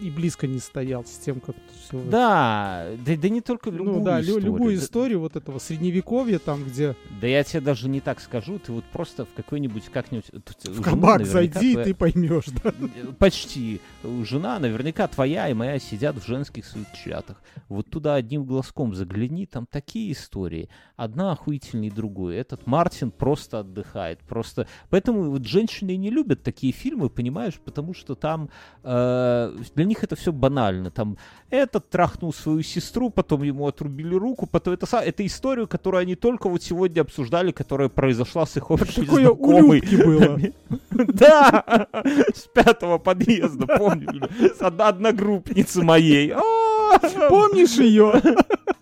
и 0.00 0.10
близко 0.10 0.46
не 0.46 0.58
стоял 0.58 1.04
с 1.04 1.18
тем, 1.18 1.40
как 1.40 1.56
все. 1.86 2.02
Да, 2.04 2.86
да, 3.04 3.16
да 3.16 3.28
не 3.28 3.40
только 3.40 3.70
любую 3.70 3.98
ну 3.98 4.04
да, 4.04 4.20
историю. 4.20 4.44
любую 4.44 4.76
Да- 4.76 4.82
историю 4.84 5.20
вот 5.20 5.36
этого 5.36 5.58
средневековья, 5.58 6.38
там, 6.38 6.64
где 6.64 6.96
Да 7.20 7.26
я 7.26 7.44
тебе 7.44 7.60
даже 7.60 7.88
не 7.88 8.00
так 8.00 8.20
скажу, 8.20 8.58
ты 8.58 8.72
вот 8.72 8.84
просто 8.84 9.24
в 9.24 9.32
какой-нибудь 9.34 9.84
как-нибудь... 9.92 10.26
в 10.64 10.82
кабак 10.82 11.24
зайди, 11.26 11.70
и 11.70 11.72
твоя- 11.72 11.84
ты 11.84 11.94
поймешь, 11.94 12.46
да. 12.62 12.72
Почти. 13.18 13.80
Жена, 14.24 14.58
наверняка 14.58 15.06
твоя 15.08 15.48
и 15.48 15.54
моя 15.54 15.78
сидят 15.78 16.16
в 16.16 16.26
женских 16.26 16.64
чатах. 17.04 17.42
Вот 17.68 17.88
туда 17.90 18.14
одним 18.14 18.44
глазком 18.44 18.94
загляни, 18.94 19.46
там 19.46 19.66
такие 19.66 20.12
истории. 20.12 20.68
Одна 20.96 21.32
охуительнее 21.32 21.90
другой. 21.90 22.36
Этот 22.36 22.66
Мартин 22.66 23.10
просто 23.10 23.60
отдыхает. 23.60 24.20
Просто... 24.20 24.66
Поэтому 24.90 25.30
вот 25.30 25.44
женщины 25.46 25.92
и 25.92 25.96
не 25.96 26.10
любят 26.10 26.42
такие 26.42 26.72
фильмы, 26.72 27.10
понимаешь, 27.10 27.54
потому 27.64 27.94
что 27.94 28.14
там 28.14 28.48
э, 28.82 29.56
для 29.74 29.83
них 29.84 30.04
это 30.04 30.16
все 30.16 30.32
банально. 30.32 30.90
Там 30.90 31.16
этот 31.50 31.88
трахнул 31.90 32.32
свою 32.32 32.62
сестру, 32.62 33.10
потом 33.10 33.42
ему 33.42 33.66
отрубили 33.66 34.14
руку, 34.14 34.46
потом 34.46 34.74
это, 34.74 34.86
это 34.98 35.24
историю, 35.26 35.66
которую 35.68 36.00
они 36.00 36.14
только 36.16 36.48
вот 36.48 36.62
сегодня 36.62 37.00
обсуждали, 37.02 37.52
которая 37.52 37.88
произошла 37.88 38.46
с 38.46 38.56
их 38.56 38.70
общей 38.70 39.04
Такое 39.04 39.24
знакомой. 39.26 39.80
Было. 39.80 40.38
Да, 40.90 41.86
с 42.34 42.42
пятого 42.54 42.98
подъезда, 42.98 43.66
помню, 43.66 44.28
с 44.38 44.60
од- 44.62 44.80
одногруппницы 44.80 45.82
моей. 45.82 46.32
А, 46.32 46.98
Помнишь 47.28 47.78
ее? 47.78 48.12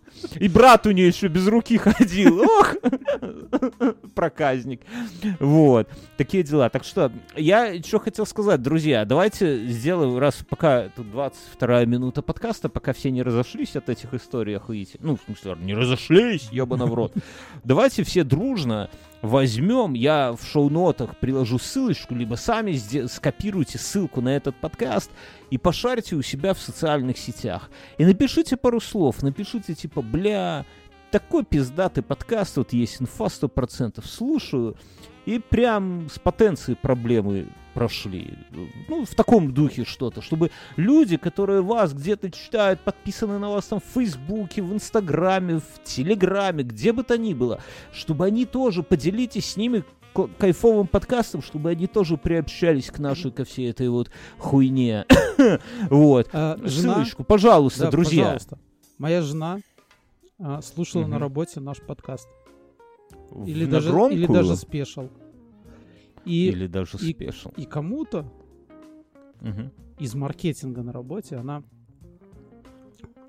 И 0.43 0.49
брат 0.49 0.89
у 0.89 0.91
нее 0.91 1.07
еще 1.07 1.29
без 1.29 1.47
руки 1.47 1.79
ходил. 1.79 2.41
Ох, 2.41 2.75
проказник. 4.13 4.81
Вот, 5.39 5.89
такие 6.17 6.43
дела. 6.43 6.69
Так 6.69 6.83
что, 6.83 7.13
я 7.37 7.81
что 7.81 8.01
хотел 8.01 8.27
сказать, 8.27 8.61
друзья, 8.61 9.05
давайте 9.05 9.65
сделаем, 9.69 10.19
раз 10.19 10.45
пока 10.49 10.89
тут 10.97 11.09
22 11.13 11.85
минута 11.85 12.23
подкаста, 12.23 12.69
пока 12.69 12.93
все 12.93 13.13
не 13.13 13.23
разошлись 13.23 13.77
от 13.77 13.89
этих 13.89 14.15
историй 14.15 14.57
охуительных. 14.57 15.05
Ну, 15.05 15.17
в 15.17 15.21
смысле, 15.25 15.65
не 15.65 15.75
разошлись, 15.75 16.49
ебаный 16.51 16.87
в 16.87 16.95
рот. 16.95 17.13
Давайте 17.63 18.03
все 18.03 18.25
дружно 18.25 18.91
возьмем, 19.23 19.95
я 19.95 20.33
в 20.33 20.45
шоу-нотах 20.45 21.17
приложу 21.17 21.59
ссылочку, 21.59 22.15
либо 22.15 22.35
сами 22.35 22.77
скопируйте 23.07 23.79
ссылку 23.79 24.21
на 24.21 24.37
этот 24.37 24.57
подкаст 24.57 25.11
и 25.51 25.57
пошарьте 25.57 26.17
у 26.17 26.23
себя 26.23 26.53
в 26.53 26.59
социальных 26.59 27.17
сетях. 27.17 27.71
И 27.99 28.05
напишите 28.05 28.57
пару 28.57 28.81
слов, 28.81 29.23
напишите 29.23 29.75
типа, 29.75 30.03
бля, 30.03 30.67
такой 31.11 31.45
пиздатый 31.45 32.03
подкаст, 32.03 32.57
вот 32.57 32.73
есть 32.73 33.01
инфа 33.01 33.27
100%, 33.27 34.05
слушаю, 34.07 34.77
и 35.27 35.39
прям 35.39 36.09
с 36.11 36.19
потенцией 36.19 36.77
проблемы 36.77 37.47
прошли. 37.75 38.35
Ну, 38.89 39.05
в 39.05 39.15
таком 39.15 39.53
духе 39.53 39.85
что-то, 39.85 40.21
чтобы 40.21 40.51
люди, 40.77 41.17
которые 41.17 41.63
вас 41.63 41.93
где-то 41.95 42.31
читают, 42.31 42.81
подписаны 42.81 43.39
на 43.39 43.51
вас 43.51 43.67
там 43.67 43.81
в 43.81 43.95
Фейсбуке, 43.95 44.63
в 44.63 44.73
Инстаграме, 44.73 45.59
в 45.59 45.83
Телеграме, 45.85 46.65
где 46.65 46.93
бы 46.93 47.03
то 47.03 47.17
ни 47.17 47.35
было, 47.35 47.61
чтобы 47.93 48.27
они 48.27 48.45
тоже 48.45 48.83
поделитесь 48.83 49.51
с 49.51 49.57
ними 49.57 49.85
кайфовым 50.39 50.87
подкастом, 50.87 51.41
чтобы 51.43 51.71
они 51.71 51.87
тоже 51.87 52.19
приобщались 52.19 52.91
к 52.91 52.99
нашей, 52.99 53.31
ко 53.31 53.45
всей 53.45 53.71
этой 53.71 53.89
вот 53.89 54.11
хуйне. 54.39 55.07
Вот. 55.91 56.29
А, 56.33 56.57
Жена, 56.63 56.95
Ссылочку, 56.95 57.25
пожалуйста, 57.25 57.85
да, 57.85 57.91
друзья. 57.91 58.23
пожалуйста. 58.25 58.59
Моя 58.99 59.23
жена 59.23 59.59
а, 60.39 60.61
слушала 60.63 61.07
на 61.07 61.19
работе 61.19 61.59
наш 61.59 61.79
подкаст. 61.81 62.29
В- 63.33 63.47
Или 63.47 63.65
на 63.65 63.71
даже, 63.73 63.89
или 63.89 63.93
громкую? 63.95 64.29
даже 64.29 64.57
special. 64.57 65.09
И, 66.25 66.49
Или 66.49 66.67
даже 66.67 66.99
и- 66.99 67.13
special. 67.13 67.51
и 67.57 67.65
кому-то 67.65 68.31
Мгм. 69.41 69.73
из 69.99 70.15
маркетинга 70.15 70.83
на 70.83 70.93
работе 70.93 71.37
она 71.37 71.63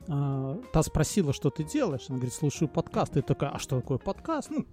а, 0.09 0.59
та 0.73 0.83
спросила, 0.83 1.31
что 1.33 1.49
ты 1.49 1.63
делаешь. 1.63 2.05
Она 2.09 2.17
говорит, 2.17 2.33
слушаю 2.33 2.67
подкаст. 2.67 3.15
И 3.15 3.21
такая, 3.21 3.51
а 3.51 3.59
что 3.59 3.79
такое 3.79 3.97
подкаст? 3.97 4.49
Ну, 4.51 4.65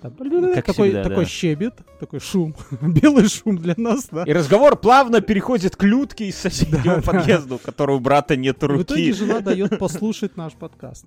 там, 0.00 0.12
как 0.14 0.64
такой, 0.66 0.88
всегда, 0.90 1.02
такой 1.02 1.24
да. 1.24 1.30
щебет, 1.30 1.74
такой 1.98 2.20
шум, 2.20 2.54
белый 2.80 3.26
шум 3.28 3.56
для 3.58 3.74
нас, 3.76 4.08
да. 4.12 4.22
И 4.24 4.32
разговор 4.32 4.76
плавно 4.76 5.20
переходит 5.20 5.74
к 5.76 5.82
Людке 5.82 6.28
из 6.28 6.36
соседнего 6.36 6.82
Да, 6.84 6.96
да. 6.96 7.02
подъезда, 7.02 7.54
у 7.56 7.58
которого 7.58 7.98
брата 7.98 8.36
нет 8.36 8.58
В 8.62 8.66
итоге 8.82 9.08
руки. 9.08 9.12
жена 9.12 9.40
дает 9.40 9.76
послушать 9.78 10.36
наш 10.36 10.52
подкаст. 10.52 11.06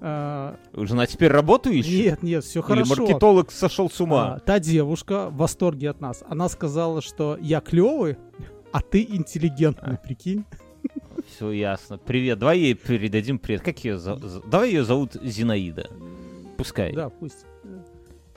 А, 0.00 0.56
Жена 0.74 1.06
теперь 1.06 1.30
работу 1.30 1.70
ищет? 1.70 1.92
Нет, 2.04 2.22
нет, 2.22 2.44
все 2.44 2.60
Или 2.60 2.66
хорошо. 2.66 2.96
маркетолог 2.96 3.50
сошел 3.50 3.90
с 3.90 4.00
ума? 4.00 4.34
А, 4.34 4.38
та 4.40 4.58
девушка 4.58 5.30
в 5.30 5.36
восторге 5.36 5.90
от 5.90 6.00
нас. 6.00 6.22
Она 6.28 6.48
сказала, 6.48 7.00
что 7.00 7.38
я 7.40 7.60
клевый, 7.60 8.16
а 8.72 8.80
ты 8.80 9.02
интеллигентный, 9.02 9.98
прикинь. 9.98 10.44
Все 11.28 11.50
ясно. 11.50 11.98
Привет. 11.98 12.38
Давай 12.38 12.58
ей 12.58 12.74
передадим 12.74 13.38
привет. 13.38 13.62
Как 13.62 13.82
ее 13.84 13.98
зовут? 13.98 14.48
Давай 14.48 14.68
ее 14.70 14.84
зовут 14.84 15.14
Зинаида. 15.14 15.88
Пускай. 16.56 16.92
Да, 16.92 17.08
пусть. 17.08 17.46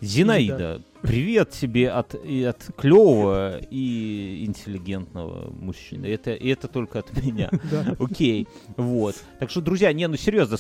Зинаида, 0.02 0.82
привет 1.02 1.52
тебе 1.52 1.90
от, 1.90 2.16
и 2.16 2.44
от 2.44 2.70
клевого 2.78 3.58
и 3.70 4.44
интеллигентного 4.46 5.52
мужчины. 5.52 6.06
Это, 6.06 6.34
и 6.34 6.48
это 6.50 6.68
только 6.68 7.00
от 7.00 7.16
меня. 7.22 7.50
Окей, 8.00 8.48
вот. 8.78 9.16
Так 9.40 9.50
что, 9.50 9.62
друзья, 9.62 9.92
не, 9.94 10.08
ну 10.08 10.16
серьезно, 10.16 10.58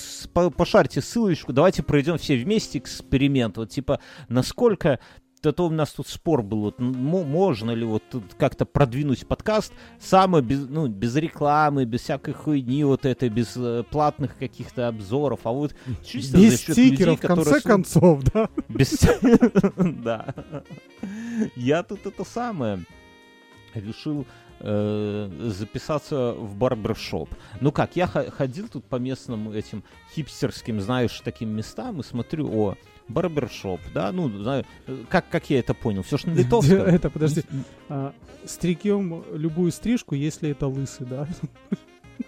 пошарьте 0.52 1.02
ссылочку, 1.02 1.54
давайте 1.54 1.84
пройдем 1.84 2.18
все 2.18 2.38
вместе 2.38 2.80
эксперимент. 2.80 3.58
Вот 3.58 3.70
типа, 3.70 4.00
насколько 4.28 5.00
а 5.46 5.52
то 5.52 5.68
у 5.68 5.70
нас 5.70 5.92
тут 5.92 6.08
спор 6.08 6.44
был, 6.44 6.62
вот, 6.62 6.80
можно 6.80 7.72
ли 7.72 7.86
вот 7.86 8.04
тут 8.10 8.24
как-то 8.38 8.66
продвинуть 8.66 9.26
подкаст 9.28 9.74
самое 10.00 10.44
без, 10.44 10.68
ну, 10.68 10.88
без 10.88 11.16
рекламы, 11.16 11.86
без 11.86 12.02
всякой 12.02 12.34
хуйни 12.34 12.84
вот 12.84 13.06
этой, 13.06 13.30
без 13.30 13.56
э, 13.56 13.84
платных 13.90 14.38
каких-то 14.38 14.88
обзоров, 14.88 15.42
а 15.44 15.52
вот 15.52 15.76
чисто 16.04 16.38
за 16.38 16.44
Без 16.44 16.60
счет 16.60 16.70
людей, 16.70 16.88
стикеров, 16.96 17.18
в 17.18 17.22
которые 17.22 17.46
конце 17.46 17.60
слу- 17.60 17.72
концов, 17.72 18.24
да. 18.34 18.50
без... 18.68 19.00
Да. 20.04 20.34
Я 21.56 21.84
тут 21.84 22.06
это 22.06 22.24
самое 22.24 22.84
решил 23.74 24.26
э, 24.60 25.52
записаться 25.54 26.34
в 26.34 26.56
барбершоп. 26.56 27.30
Ну 27.62 27.72
как, 27.72 27.96
я 27.96 28.08
ходил 28.08 28.68
тут 28.68 28.86
по 28.86 28.98
местным 28.98 29.52
этим 29.52 29.84
хипстерским, 30.14 30.82
знаешь, 30.82 31.22
таким 31.24 31.50
местам 31.50 32.00
и 32.02 32.04
смотрю, 32.04 32.50
о, 32.52 32.76
барбершоп, 33.10 33.82
да, 33.94 34.12
ну, 34.12 34.30
знаю, 34.30 34.66
как, 35.10 35.28
как 35.30 35.50
я 35.50 35.60
это 35.60 35.74
понял, 35.74 36.04
все 36.04 36.18
ж 36.18 36.26
на 36.26 36.32
литовском. 36.36 36.78
Это, 36.78 37.10
подожди. 37.10 37.44
А, 37.90 38.14
Стригем 38.46 39.24
любую 39.34 39.72
стрижку, 39.72 40.16
если 40.16 40.50
это 40.52 40.68
лысый, 40.68 41.06
да? 41.06 41.28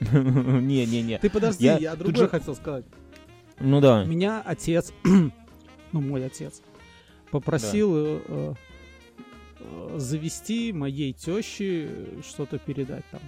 Не-не-не. 0.12 1.20
Ты 1.20 1.30
подожди, 1.30 1.65
Я 1.65 1.96
другое 1.96 2.28
хотел 2.28 2.56
сказать. 2.56 2.86
Ну 3.60 3.80
да. 3.80 4.04
Меня 4.04 4.41
отец, 4.44 4.91
ну, 5.04 6.02
мой 6.02 6.26
отец, 6.26 6.62
попросил 7.30 7.94
э, 7.96 8.20
э, 8.28 8.54
завести 9.98 10.74
моей 10.74 11.13
теще 11.13 11.89
что-то 12.28 12.58
передать 12.58 13.06
там. 13.12 13.22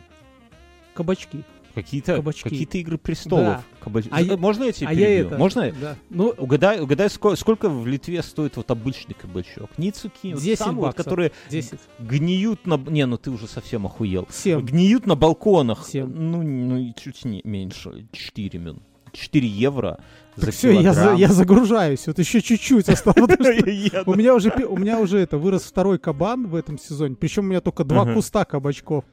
Кабачки. 0.94 1.44
Какие-то 1.75 2.21
какие-то 2.21 2.77
игры 2.77 2.97
престолов. 2.97 3.43
Да. 3.45 3.63
Кабач- 3.83 4.07
А 4.12 4.21
я- 4.21 4.38
Можно 4.38 4.65
я 4.65 4.71
тебе 4.71 4.88
А 4.88 4.93
я 4.93 5.05
перебью? 5.07 5.25
это... 5.27 5.38
Можно? 5.38 5.62
я- 5.62 5.73
Да. 5.81 5.95
Ну, 6.09 6.33
Угадай, 6.38 6.79
угадай, 6.79 7.09
сколько, 7.09 7.36
сколько 7.36 7.69
в 7.69 7.88
Литве 7.88 8.21
стоит 8.21 8.57
вот 8.57 8.69
обычный 8.69 9.15
кабачок? 9.15 9.69
Вот 9.77 9.77
10 9.77 10.57
самые, 10.59 10.86
вот, 10.88 10.95
которые 10.95 11.31
10. 11.49 11.79
гниют 11.99 12.67
на... 12.67 12.77
Не, 12.77 13.05
ну 13.05 13.17
ты 13.17 13.31
уже 13.31 13.47
совсем 13.47 13.86
охуел. 13.86 14.27
7. 14.29 14.62
Гниют 14.62 15.07
на 15.07 15.15
балконах. 15.15 15.88
Семь. 15.88 16.07
Ну, 16.13 16.41
ну 16.43 16.93
чуть 17.01 17.25
не 17.25 17.41
меньше. 17.43 18.07
4 18.12 18.59
мин. 18.59 18.81
4 19.13 19.47
евро 19.47 19.99
за 20.36 20.47
Так 20.47 20.55
все, 20.55 20.71
я, 20.81 20.93
за- 20.93 21.13
я 21.13 21.27
загружаюсь. 21.27 22.07
Вот 22.07 22.17
еще 22.19 22.41
чуть-чуть 22.41 22.89
осталось. 22.89 23.17
Я- 23.67 24.03
У 24.07 24.15
меня 24.15 24.33
уже, 24.33 24.49
у 24.67 24.75
меня 24.77 24.99
уже 24.99 25.19
это 25.19 25.38
вырос 25.38 25.63
второй 25.63 25.99
кабан 25.99 26.47
в 26.47 26.55
этом 26.55 26.79
сезоне. 26.79 27.15
Причем 27.15 27.45
у 27.45 27.47
меня 27.49 27.62
только 27.62 27.83
два 27.83 28.12
куста 28.12 28.43
кабачков. 28.45 29.05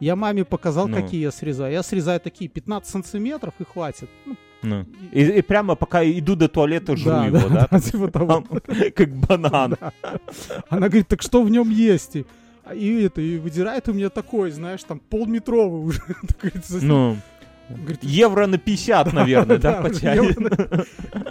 Я 0.00 0.16
маме 0.16 0.44
показал, 0.44 0.88
Ну. 0.88 0.96
какие 0.96 1.20
я 1.20 1.30
срезаю. 1.30 1.72
Я 1.72 1.82
срезаю 1.82 2.20
такие 2.20 2.48
15 2.48 2.90
сантиметров 2.90 3.54
и 3.58 3.64
хватит. 3.64 4.08
Ну, 4.26 4.36
Ну. 4.62 4.86
И, 5.12 5.22
и 5.24 5.42
прямо 5.42 5.74
пока 5.76 6.02
иду 6.04 6.36
до 6.36 6.48
туалета, 6.48 6.96
жру 6.96 7.10
да, 7.10 7.26
его, 7.26 7.48
да? 7.48 7.68
да, 7.70 7.80
типа 7.90 8.08
того. 8.08 8.44
Как 8.94 9.10
банан. 9.14 9.76
Да. 9.80 9.92
Она 10.68 10.88
говорит, 10.88 11.08
так 11.08 11.22
что 11.22 11.42
в 11.42 11.50
нем 11.50 11.70
есть? 11.70 12.16
И, 12.16 12.24
и 12.74 13.02
это, 13.04 13.20
и 13.20 13.38
выдирает 13.38 13.88
у 13.88 13.92
меня 13.92 14.08
такой, 14.10 14.50
знаешь, 14.50 14.82
там 14.84 15.00
полметровый 15.00 15.82
уже. 15.84 16.00
Ну, 16.82 17.16
говорит, 17.68 18.02
евро 18.02 18.46
на 18.46 18.58
50, 18.58 19.12
наверное, 19.12 19.58
да, 19.58 19.80
Да, 19.80 19.82
потянет? 19.88 20.36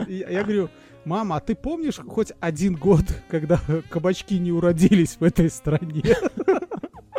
я 0.08 0.30
я 0.30 0.44
говорю, 0.44 0.70
мама, 1.06 1.36
а 1.36 1.40
ты 1.40 1.54
помнишь 1.56 2.00
хоть 2.08 2.32
один 2.40 2.76
год, 2.76 3.04
когда 3.30 3.60
кабачки 3.90 4.40
не 4.40 4.52
уродились 4.52 5.18
в 5.20 5.24
этой 5.24 5.50
стране? 5.50 6.04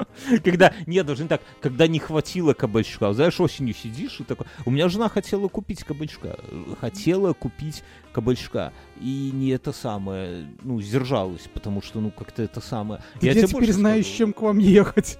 Когда, 0.44 0.72
нет, 0.86 1.06
даже 1.06 1.22
не 1.22 1.28
так, 1.28 1.42
когда 1.60 1.86
не 1.86 1.98
хватило 1.98 2.54
кабачка. 2.54 3.12
Знаешь, 3.12 3.40
осенью 3.40 3.74
сидишь 3.74 4.20
и 4.20 4.24
такой... 4.24 4.46
У 4.64 4.70
меня 4.70 4.88
жена 4.88 5.08
хотела 5.08 5.48
купить 5.48 5.84
кабачка. 5.84 6.38
Хотела 6.80 7.32
купить 7.32 7.82
кабачка. 8.12 8.72
И 9.00 9.30
не 9.32 9.50
это 9.50 9.72
самое, 9.72 10.46
ну, 10.62 10.80
сдержалась, 10.80 11.48
потому 11.52 11.82
что, 11.82 12.00
ну, 12.00 12.10
как-то 12.10 12.42
это 12.42 12.60
самое... 12.60 13.02
Ты 13.20 13.26
я 13.26 13.34
тебе 13.34 13.46
теперь 13.46 13.72
с 13.72 13.78
скажу. 13.78 14.02
чем 14.02 14.32
к 14.32 14.40
вам 14.42 14.58
ехать. 14.58 15.18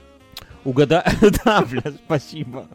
Угадай... 0.64 1.02
Да, 1.44 1.62
бля, 1.62 1.92
спасибо. 2.04 2.66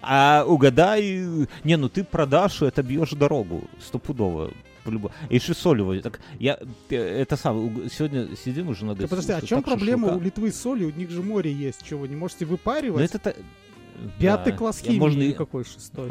А 0.00 0.44
угадай... 0.46 1.46
Не, 1.64 1.76
ну 1.76 1.88
ты 1.88 2.04
продашь, 2.04 2.62
и 2.62 2.66
отобьешь 2.66 3.10
дорогу. 3.10 3.64
Стопудово. 3.80 4.50
По-любому. 4.84 5.12
И 5.30 5.34
еще 5.36 5.54
солевые. 5.54 6.02
Так, 6.02 6.20
я... 6.38 6.58
э, 6.90 6.96
Это 6.96 7.36
уг- 7.52 7.90
Сегодня 7.92 8.28
сидим 8.36 8.68
уже 8.68 8.84
на 8.84 8.94
Да 8.94 9.08
подожди, 9.08 9.32
а 9.32 9.40
чем 9.40 9.62
проблема 9.62 10.08
шашлыка. 10.08 10.22
у 10.22 10.24
Литвы 10.24 10.52
с 10.52 10.60
солью? 10.60 10.88
У 10.88 10.90
них 10.98 11.10
же 11.10 11.22
море 11.22 11.52
есть. 11.52 11.82
Чего, 11.84 12.00
вы 12.00 12.08
не 12.08 12.16
можете 12.16 12.44
Ну, 12.44 12.52
выпаривать? 12.52 13.10
это... 13.10 13.18
та- 13.18 13.34
Пятый 14.18 14.50
да. 14.52 14.58
класс 14.58 14.80
Я, 14.82 14.88
химии 14.88 14.98
можно 14.98 15.32
какой 15.34 15.64
шестой? 15.64 16.10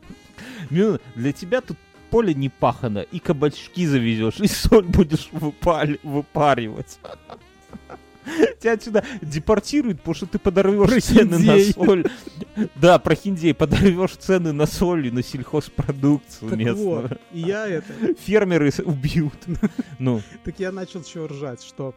Мила, 0.70 1.00
для 1.14 1.32
тебя 1.32 1.60
тут 1.60 1.76
поле 2.10 2.34
не 2.34 2.48
пахано, 2.48 2.98
и 3.00 3.18
кабачки 3.20 3.86
завезешь, 3.86 4.40
и 4.40 4.46
соль 4.48 4.84
будешь 4.86 5.28
выпаривать. 5.32 6.98
Тебя 8.60 8.72
отсюда 8.72 9.04
депортируют, 9.22 9.98
потому 9.98 10.14
что 10.14 10.26
ты 10.26 10.38
подорвешь 10.38 11.04
цены 11.04 11.38
на 11.38 11.58
соль. 11.72 12.04
Да, 12.74 12.98
про 12.98 13.14
хиндей. 13.14 13.54
Подорвешь 13.54 14.16
цены 14.16 14.52
на 14.52 14.66
соль 14.66 15.06
и 15.06 15.10
на 15.10 15.22
сельхозпродукцию 15.22 16.50
Так 16.50 16.58
местную. 16.58 17.02
вот, 17.02 17.20
и 17.32 17.40
я 17.40 17.66
это... 17.68 17.92
Фермеры 18.18 18.72
убьют. 18.84 19.34
Ну, 19.98 20.20
Так 20.44 20.58
я 20.58 20.72
начал 20.72 21.02
чего 21.02 21.26
ржать, 21.28 21.62
что 21.62 21.94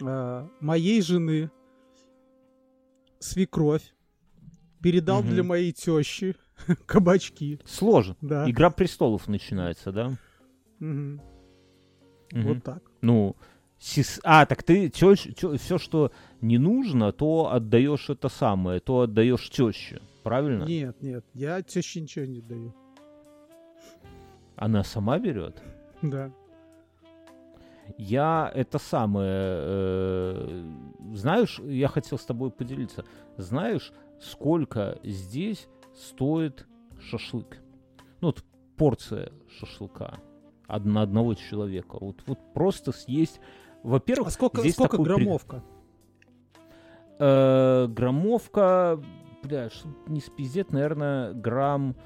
э, 0.00 0.46
моей 0.60 1.00
жены 1.02 1.50
свекровь 3.18 3.94
передал 4.82 5.22
для 5.22 5.42
моей 5.42 5.72
тещи 5.72 6.36
кабачки. 6.86 7.60
сложно. 7.64 8.16
Да. 8.20 8.50
Игра 8.50 8.70
престолов 8.70 9.28
начинается, 9.28 9.92
да? 9.92 10.12
Мгм. 10.80 11.20
Вот 12.32 12.64
так. 12.64 12.82
Ну, 13.02 13.36
сес- 13.82 14.20
а, 14.24 14.46
так 14.46 14.62
ты 14.62 14.90
все, 14.90 15.78
что 15.78 16.12
не 16.40 16.58
нужно, 16.58 17.12
то 17.12 17.50
отдаешь 17.52 18.08
это 18.10 18.28
самое, 18.28 18.80
то 18.80 19.00
отдаешь 19.00 19.50
теще. 19.50 20.00
Правильно? 20.22 20.64
Нет, 20.64 21.02
нет, 21.02 21.24
я 21.34 21.62
теще 21.62 22.00
ничего 22.00 22.24
не 22.26 22.40
даю. 22.40 22.72
Она 24.56 24.84
сама 24.84 25.18
берет? 25.18 25.60
Да. 26.02 26.30
Я 27.98 28.50
это 28.54 28.78
самое... 28.78 29.30
э, 29.34 30.64
знаешь, 31.14 31.58
я 31.64 31.88
хотел 31.88 32.18
с 32.18 32.24
тобой 32.24 32.50
поделиться. 32.50 33.04
Знаешь, 33.36 33.92
сколько 34.20 34.98
здесь 35.02 35.68
стоит 35.94 36.66
шашлык? 37.00 37.58
Ну, 38.20 38.28
вот 38.28 38.44
порция 38.76 39.32
шашлыка 39.58 40.20
од- 40.68 40.84
на 40.86 41.02
одного 41.02 41.34
человека. 41.34 41.98
Вот, 42.00 42.22
вот 42.26 42.38
просто 42.54 42.92
съесть... 42.92 43.40
Во-первых, 43.82 44.28
А 44.28 44.30
сколько, 44.30 44.60
здесь 44.60 44.74
сколько 44.74 44.96
такой 44.96 45.06
граммовка? 45.06 45.62
Э, 47.18 47.86
граммовка, 47.88 49.00
бля, 49.42 49.70
не 50.06 50.20
спиздеть, 50.20 50.72
наверное, 50.72 51.32
грамм, 51.32 51.96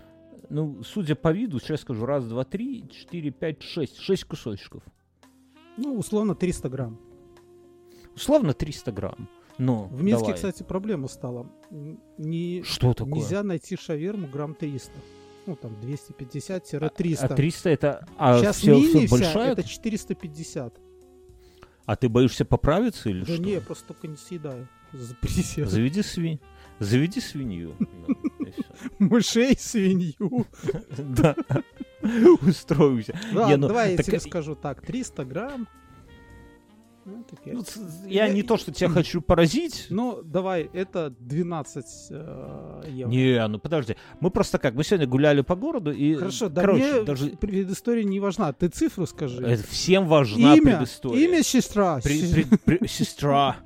ну, 0.49 0.83
судя 0.83 1.15
по 1.15 1.33
виду, 1.33 1.59
сейчас 1.59 1.81
скажу, 1.81 2.07
раз, 2.07 2.27
два, 2.27 2.45
три, 2.45 2.89
четыре, 2.91 3.31
пять, 3.31 3.63
шесть, 3.63 3.99
шесть 3.99 4.25
кусочков. 4.25 4.83
Ну, 5.77 5.97
условно 5.99 6.35
300 6.35 6.69
грамм. 6.69 6.99
Условно 8.15 8.55
300 8.55 8.93
грамм. 8.93 9.29
Но, 9.59 9.85
В 9.85 10.03
Минске, 10.03 10.21
давай. 10.27 10.35
кстати, 10.35 10.63
проблема 10.63 11.09
стала. 11.09 11.47
Не, 12.19 12.63
Что 12.63 12.93
такое? 12.95 13.15
нельзя 13.15 13.43
найти 13.43 13.77
шаверму 13.77 14.27
грамм 14.29 14.55
300. 14.55 14.93
Ну, 15.47 15.57
там 15.57 15.73
250-300. 15.83 16.79
А 16.79 17.29
300 17.29 17.71
это... 17.71 18.07
А 18.19 18.39
Сейчас 18.39 18.57
все, 18.59 18.75
мини 18.75 19.07
все 19.07 19.09
большая? 19.09 19.53
это 19.53 19.63
450. 19.63 20.75
А 21.87 21.97
ты 21.97 22.09
боишься 22.09 22.45
поправиться 22.45 23.09
или 23.09 23.21
Да 23.21 23.35
что? 23.35 23.43
не, 23.43 23.53
я 23.53 23.61
просто 23.61 23.89
только 23.89 24.09
не 24.09 24.17
съедаю. 24.17 24.67
Заведи 24.93 26.03
свинь. 26.03 26.41
Заведи 26.79 27.21
свинью. 27.21 27.75
Мышей, 28.99 29.57
свинью. 29.59 30.47
Да. 30.99 31.35
Устроимся. 32.43 33.19
Ладно, 33.33 33.57
ну, 33.57 33.69
давай 33.69 33.93
я 33.93 34.03
тебе 34.03 34.21
скажу 34.21 34.55
так. 34.55 34.83
300 34.85 35.25
грамм. 35.25 35.69
Ну, 37.09 37.25
так 37.31 37.39
я- 37.47 37.53
Ну, 37.55 37.63
Я 38.09 38.27
Я- 38.27 38.33
не 38.33 38.43
то, 38.43 38.57
что 38.57 38.73
тебя 38.73 38.89
хочу 38.89 39.21
поразить. 39.21 39.87
Ну, 39.91 40.23
давай, 40.25 40.69
это 40.73 41.11
12 41.21 42.09
э, 42.11 42.83
евро. 42.91 43.11
Не, 43.13 43.47
ну 43.47 43.61
подожди. 43.61 43.95
Мы 44.19 44.31
просто 44.31 44.59
как, 44.59 44.75
мы 44.75 44.83
сегодня 44.83 45.07
гуляли 45.07 45.43
по 45.43 45.55
городу 45.55 45.93
и... 45.93 46.15
Хорошо, 46.17 46.49
да 46.49 46.63
короче, 46.63 46.93
мне 46.93 47.03
даже... 47.05 47.29
предыстория 47.31 48.03
не 48.03 48.19
важна. 48.19 48.53
Ты 48.53 48.67
цифру 48.69 49.07
скажи. 49.07 49.41
Это 49.41 49.63
всем 49.69 50.09
важна 50.09 50.57
имя, 50.57 50.79
предыстория. 50.79 51.29
имя 51.29 51.43
сестра. 51.45 52.01
При- 52.03 52.45
при- 52.45 52.57
при- 52.79 52.87
сестра. 52.89 53.57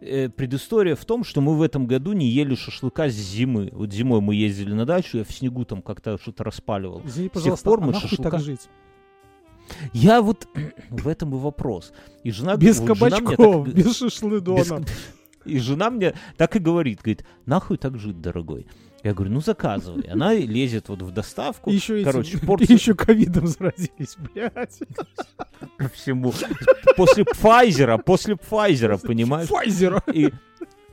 Э, 0.00 0.28
Предыстория 0.28 0.94
в 0.94 1.04
том, 1.04 1.24
что 1.24 1.40
мы 1.40 1.56
в 1.56 1.62
этом 1.62 1.88
году 1.88 2.12
не 2.12 2.28
ели 2.28 2.54
шашлыка 2.54 3.08
с 3.08 3.14
зимы. 3.14 3.70
Вот 3.72 3.92
зимой 3.92 4.20
мы 4.20 4.36
ездили 4.36 4.72
на 4.72 4.86
дачу, 4.86 5.18
я 5.18 5.24
в 5.24 5.32
снегу 5.32 5.64
там 5.64 5.82
как-то 5.82 6.18
что-то 6.22 6.44
распаливал. 6.44 7.02
Извини, 7.04 7.26
тех 7.26 7.32
пожалуйста, 7.32 7.64
пор 7.64 7.78
а 7.80 7.86
мы 7.86 7.92
нахуй 7.92 8.08
шашлыка- 8.08 8.30
так 8.30 8.40
жить? 8.40 8.68
Я 9.92 10.22
вот 10.22 10.46
в 10.90 11.08
этом 11.08 11.34
и 11.34 11.38
вопрос. 11.38 11.92
И 12.24 12.30
жена, 12.30 12.56
Без 12.56 12.78
вот 12.80 12.96
жена 12.96 13.10
кабачков, 13.16 13.64
так- 13.66 13.74
без 13.74 13.96
шашлыдона. 13.96 14.58
без- 14.80 14.82
И 15.44 15.58
жена 15.58 15.90
мне 15.90 16.14
так 16.36 16.56
и 16.56 16.58
говорит, 16.58 16.98
говорит, 17.02 17.24
нахуй 17.46 17.76
так 17.78 17.98
жить, 17.98 18.20
дорогой. 18.20 18.66
Я 19.04 19.14
говорю, 19.14 19.32
ну 19.32 19.40
заказывай. 19.40 20.02
Она 20.10 20.34
лезет 20.34 20.88
вот 20.88 21.02
в 21.02 21.12
доставку. 21.12 21.70
Еще 21.70 22.02
Короче, 22.02 22.36
эти, 22.36 22.44
порцию- 22.44 22.74
еще 22.74 22.94
ковидом 22.94 23.46
заразились, 23.46 24.16
блядь. 24.34 24.80
всему. 25.94 26.32
После 26.96 27.24
Пфайзера, 27.24 27.98
после 27.98 28.36
Пфайзера, 28.36 28.98
понимаешь? 28.98 29.48
Файзера. 29.48 30.02
И 30.12 30.30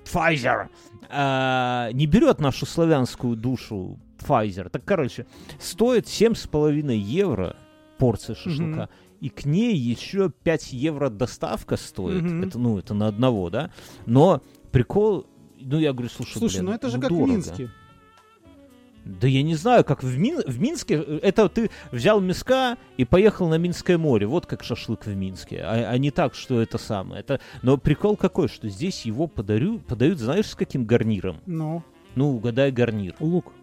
Pfizer 0.05 0.67
а, 1.09 1.89
не 1.93 2.05
берет 2.05 2.39
нашу 2.39 2.65
славянскую 2.67 3.35
душу 3.35 3.99
Pfizer. 4.19 4.69
Так, 4.69 4.85
короче, 4.85 5.25
стоит 5.59 6.05
7,5 6.05 6.95
евро 6.95 7.55
порция 7.97 8.35
шашлыка. 8.35 8.89
и 9.21 9.29
к 9.29 9.45
ней 9.45 9.75
еще 9.75 10.29
5 10.43 10.73
евро 10.73 11.09
доставка 11.09 11.77
стоит. 11.77 12.21
Мгм. 12.23 12.43
Это, 12.43 12.59
ну, 12.59 12.77
это 12.77 12.93
на 12.93 13.07
одного, 13.07 13.49
да? 13.49 13.71
Но 14.05 14.41
прикол, 14.71 15.25
ну, 15.59 15.79
я 15.79 15.93
говорю, 15.93 16.09
слушай, 16.09 16.37
Слушай, 16.37 16.57
блин, 16.57 16.65
ну 16.65 16.71
это 16.73 16.89
же 16.89 16.99
как 16.99 17.09
дорого. 17.09 17.25
в 17.25 17.29
Минске. 17.29 17.69
Да 19.05 19.27
я 19.27 19.43
не 19.43 19.53
знаю, 19.53 19.83
как 19.85 20.01
в, 20.01 20.17
Мин- 20.17 20.41
в 20.47 20.59
Минске. 20.59 20.95
э, 20.95 21.19
Это 21.21 21.47
ты 21.47 21.69
взял 21.91 22.19
миска 22.19 22.75
и 22.97 23.05
поехал 23.05 23.47
на 23.47 23.59
Минское 23.59 23.99
море. 23.99 24.25
Вот 24.25 24.47
как 24.47 24.63
шашлык 24.63 25.05
в 25.05 25.15
Минске. 25.15 25.61
А, 25.61 25.91
а 25.91 25.97
не 25.99 26.09
так, 26.09 26.33
что 26.33 26.59
это 26.59 26.79
самое. 26.79 27.19
Это... 27.19 27.39
Но 27.61 27.77
прикол 27.77 28.17
какой, 28.17 28.47
что 28.47 28.67
здесь 28.67 29.05
его 29.05 29.27
подарю, 29.27 29.77
подают, 29.77 30.17
знаешь, 30.19 30.47
с 30.47 30.55
каким 30.55 30.85
гарниром? 30.85 31.37
Ну, 31.45 31.83
Ну, 32.15 32.31
угадай 32.35 32.71
гарнир. 32.71 33.13
лук. 33.19 33.53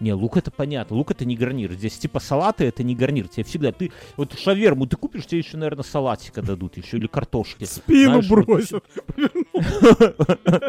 Не, 0.00 0.12
лук 0.12 0.36
это 0.36 0.50
понятно. 0.50 0.96
Лук 0.96 1.10
это 1.12 1.24
не 1.24 1.36
гарнир. 1.36 1.72
Здесь 1.72 1.98
типа 1.98 2.20
салаты 2.20 2.64
это 2.64 2.82
не 2.82 2.94
гарнир. 2.94 3.28
Тебе 3.28 3.44
всегда 3.44 3.72
ты 3.72 3.92
вот 4.16 4.38
шаверму 4.38 4.86
ты 4.86 4.96
купишь, 4.96 5.26
тебе 5.26 5.38
еще, 5.38 5.56
наверное, 5.56 5.84
салатика 5.84 6.42
дадут 6.42 6.76
еще 6.76 6.98
или 6.98 7.06
картошки. 7.06 7.64
Спину 7.64 8.22
Знаешь, 8.22 8.28
бросят. 8.28 8.84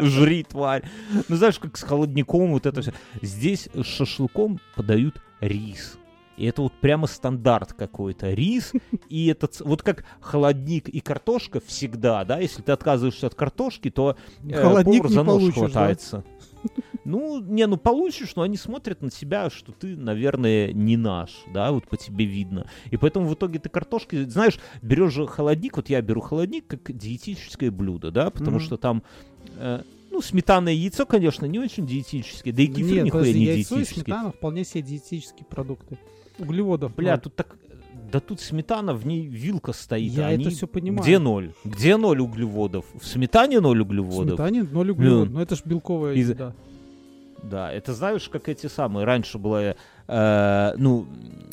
Жри, 0.02 0.44
тварь. 0.44 0.84
Ну, 1.28 1.36
знаешь, 1.36 1.58
как 1.58 1.76
с 1.76 1.82
холодником 1.82 2.52
вот 2.52 2.66
это 2.66 2.82
все. 2.82 2.92
Здесь 3.20 3.68
с 3.74 3.84
шашлыком 3.84 4.60
подают 4.76 5.20
рис. 5.40 5.98
И 6.36 6.44
это 6.44 6.62
вот 6.62 6.72
прямо 6.74 7.06
стандарт 7.06 7.72
какой-то. 7.72 8.32
Рис 8.32 8.72
и 9.08 9.28
этот... 9.28 9.58
Вот 9.60 9.82
как 9.82 10.04
холодник 10.20 10.88
и 10.88 11.00
картошка 11.00 11.60
всегда, 11.60 12.24
да? 12.24 12.38
Если 12.38 12.62
ты 12.62 12.72
отказываешься 12.72 13.26
от 13.26 13.34
картошки, 13.34 13.90
то 13.90 14.16
э, 14.44 14.62
Холодник 14.62 15.02
повар 15.02 15.12
за 15.12 15.22
нож 15.22 15.54
получишь, 15.54 15.72
да? 15.72 16.22
Ну, 17.04 17.40
не, 17.40 17.66
ну 17.66 17.76
получишь, 17.76 18.36
но 18.36 18.42
они 18.42 18.56
смотрят 18.56 19.02
на 19.02 19.10
тебя, 19.10 19.50
что 19.50 19.72
ты, 19.72 19.96
наверное, 19.96 20.72
не 20.72 20.96
наш, 20.96 21.30
да, 21.52 21.72
вот 21.72 21.86
по 21.86 21.96
тебе 21.96 22.24
видно. 22.24 22.68
И 22.90 22.96
поэтому 22.96 23.28
в 23.28 23.34
итоге 23.34 23.58
ты 23.58 23.68
картошки, 23.68 24.24
знаешь, 24.24 24.58
берешь 24.82 25.12
же 25.12 25.26
холодник, 25.26 25.76
вот 25.76 25.88
я 25.88 26.00
беру 26.02 26.20
холодник 26.20 26.66
как 26.66 26.96
диетическое 26.96 27.70
блюдо, 27.70 28.10
да, 28.10 28.30
потому 28.30 28.56
Мгм. 28.56 28.60
что 28.60 28.76
там, 28.76 29.02
э, 29.56 29.82
ну, 30.10 30.22
сметана 30.22 30.70
и 30.70 30.76
яйцо, 30.76 31.06
конечно, 31.06 31.46
не 31.46 31.58
очень 31.58 31.86
диетические, 31.86 32.54
да 32.54 32.62
и 32.62 32.66
кефир 32.66 32.96
Нет, 32.96 33.04
нихуя 33.06 33.32
не 33.32 33.44
яйцо 33.44 33.78
и 33.78 33.84
сметана 33.84 34.32
вполне 34.32 34.64
себе 34.64 34.82
диетические 34.82 35.46
продукты. 35.48 35.98
Углеводов. 36.38 36.94
Бля, 36.94 37.12
ноль. 37.12 37.20
тут 37.20 37.34
так, 37.34 37.56
да 38.10 38.20
тут 38.20 38.40
сметана, 38.40 38.94
в 38.94 39.06
ней 39.06 39.26
вилка 39.26 39.72
стоит, 39.72 40.12
Я 40.12 40.26
а 40.28 40.30
это 40.32 40.42
они- 40.42 40.50
все 40.50 40.66
понимаю. 40.66 41.02
Где 41.02 41.18
ноль? 41.18 41.52
Где 41.64 41.96
ноль 41.96 42.20
углеводов? 42.20 42.84
В 43.00 43.06
сметане 43.06 43.60
ноль 43.60 43.78
В 43.78 43.82
углеводов? 43.82 44.28
сметане 44.36 44.62
ноль 44.62 44.90
углеводов. 44.90 45.24
Блин. 45.28 45.34
Ну 45.34 45.40
это 45.40 45.56
ж 45.56 45.62
белковая 45.64 46.14
Из- 46.14 46.30
еда. 46.30 46.54
Да, 47.42 47.70
это 47.72 47.92
знаешь, 47.94 48.28
как 48.28 48.48
эти 48.48 48.66
самые. 48.66 49.04
Раньше 49.04 49.38
была, 49.38 49.76
э, 50.08 50.72
ну, 50.76 51.06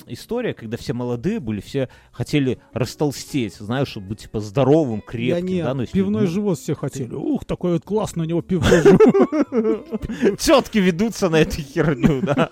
история, 0.07 0.53
когда 0.53 0.77
все 0.77 0.93
молодые 0.93 1.39
были, 1.39 1.61
все 1.61 1.89
хотели 2.11 2.59
растолстеть, 2.73 3.55
знаешь, 3.55 3.87
чтобы 3.89 4.07
быть 4.09 4.19
типа 4.19 4.39
здоровым, 4.39 5.01
крепким, 5.01 5.45
не, 5.45 5.63
да, 5.63 5.73
ну, 5.73 5.81
если- 5.81 5.93
пивной 5.93 6.21
ну, 6.23 6.27
живот 6.27 6.59
все 6.59 6.75
хотели. 6.75 7.13
Ух, 7.13 7.45
такой 7.45 7.73
вот 7.73 7.83
классный 7.83 8.25
у 8.25 8.27
него 8.27 8.41
пивной 8.41 8.81
живот, 8.81 10.39
Тетки 10.39 10.77
ведутся 10.77 11.29
на 11.29 11.37
эту 11.37 11.61
херню, 11.61 12.21
да. 12.21 12.49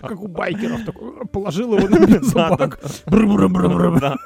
как 0.00 0.20
у 0.22 0.28
байкеров. 0.28 0.84
Такой, 0.84 1.26
положил 1.26 1.76
его 1.76 1.88
на 1.88 2.06
бензобак. 2.06 2.80
Бры-бры-бры-бры. 3.06 4.00
Да. 4.00 4.16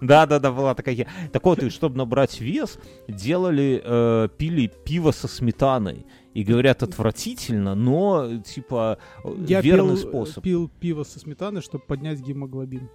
Да, 0.00 0.26
да, 0.26 0.38
да, 0.38 0.50
была 0.52 0.74
такая. 0.74 1.06
Так 1.32 1.44
вот, 1.44 1.62
и 1.62 1.70
чтобы 1.70 1.96
набрать 1.96 2.40
вес, 2.40 2.78
делали, 3.08 3.82
э, 3.84 4.28
пили 4.36 4.70
пиво 4.84 5.10
со 5.10 5.28
сметаной. 5.28 6.06
И 6.34 6.42
говорят, 6.44 6.82
отвратительно, 6.82 7.74
но, 7.74 8.38
типа, 8.42 8.98
э, 9.24 9.28
Я 9.46 9.60
верный 9.60 9.96
пил, 9.96 10.08
способ. 10.08 10.42
пил 10.44 10.68
пиво 10.68 11.04
со 11.04 11.18
сметаной, 11.20 11.62
чтобы 11.62 11.84
поднять 11.84 12.20
гемоглобин. 12.20 12.90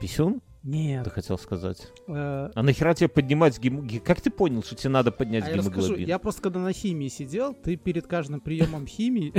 Писюн, 0.00 0.40
Нет. 0.62 1.04
ты 1.04 1.10
хотел 1.10 1.36
сказать? 1.38 1.92
Э, 2.08 2.50
А 2.54 2.62
нахера 2.62 2.94
тебе 2.94 3.08
поднимать 3.08 3.58
гем... 3.60 3.86
ге- 3.86 4.00
Как 4.00 4.20
ты 4.22 4.30
понял, 4.30 4.62
что 4.62 4.74
тебе 4.74 4.88
надо 4.90 5.12
поднять 5.12 5.44
А 5.44 5.50
я 5.50 5.56
расскажу, 5.56 5.80
гемоглобин? 5.80 6.08
я 6.08 6.18
просто 6.18 6.40
когда 6.42 6.60
на 6.60 6.72
химии 6.72 7.08
сидел, 7.08 7.52
ты 7.54 7.76
перед 7.76 8.06
каждым 8.06 8.40
приемом 8.40 8.86
химии 8.86 9.32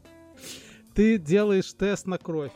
ты 0.94 1.18
делаешь 1.18 1.72
тест 1.74 2.06
на 2.06 2.18
кровь. 2.18 2.52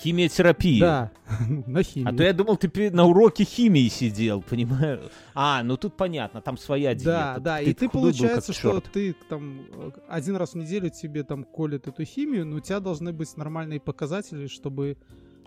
Химиотерапия. 0.00 0.80
Да, 0.80 1.10
на 1.66 1.82
химии. 1.82 2.08
А 2.12 2.16
то 2.16 2.22
я 2.22 2.32
думал, 2.32 2.56
ты 2.56 2.90
на 2.90 3.04
уроке 3.04 3.44
химии 3.44 3.88
сидел, 3.88 4.42
понимаешь? 4.48 5.00
А, 5.34 5.62
ну 5.62 5.76
тут 5.76 5.96
понятно, 5.96 6.40
там 6.40 6.56
своя 6.56 6.94
диета. 6.94 7.34
Да, 7.34 7.38
да, 7.38 7.60
и 7.60 7.74
ты 7.74 7.86
был, 7.86 7.90
как 7.92 8.00
получается, 8.00 8.52
что 8.52 8.80
ты 8.80 9.14
там 9.28 9.66
э, 9.72 9.90
один 10.08 10.36
раз 10.36 10.52
в 10.52 10.56
неделю 10.56 10.90
тебе 10.90 11.22
там 11.22 11.44
колят 11.44 11.86
эту 11.86 12.04
химию, 12.04 12.46
но 12.46 12.56
у 12.56 12.60
тебя 12.60 12.80
должны 12.80 13.12
быть 13.12 13.36
нормальные 13.36 13.80
показатели, 13.80 14.46
чтобы 14.46 14.96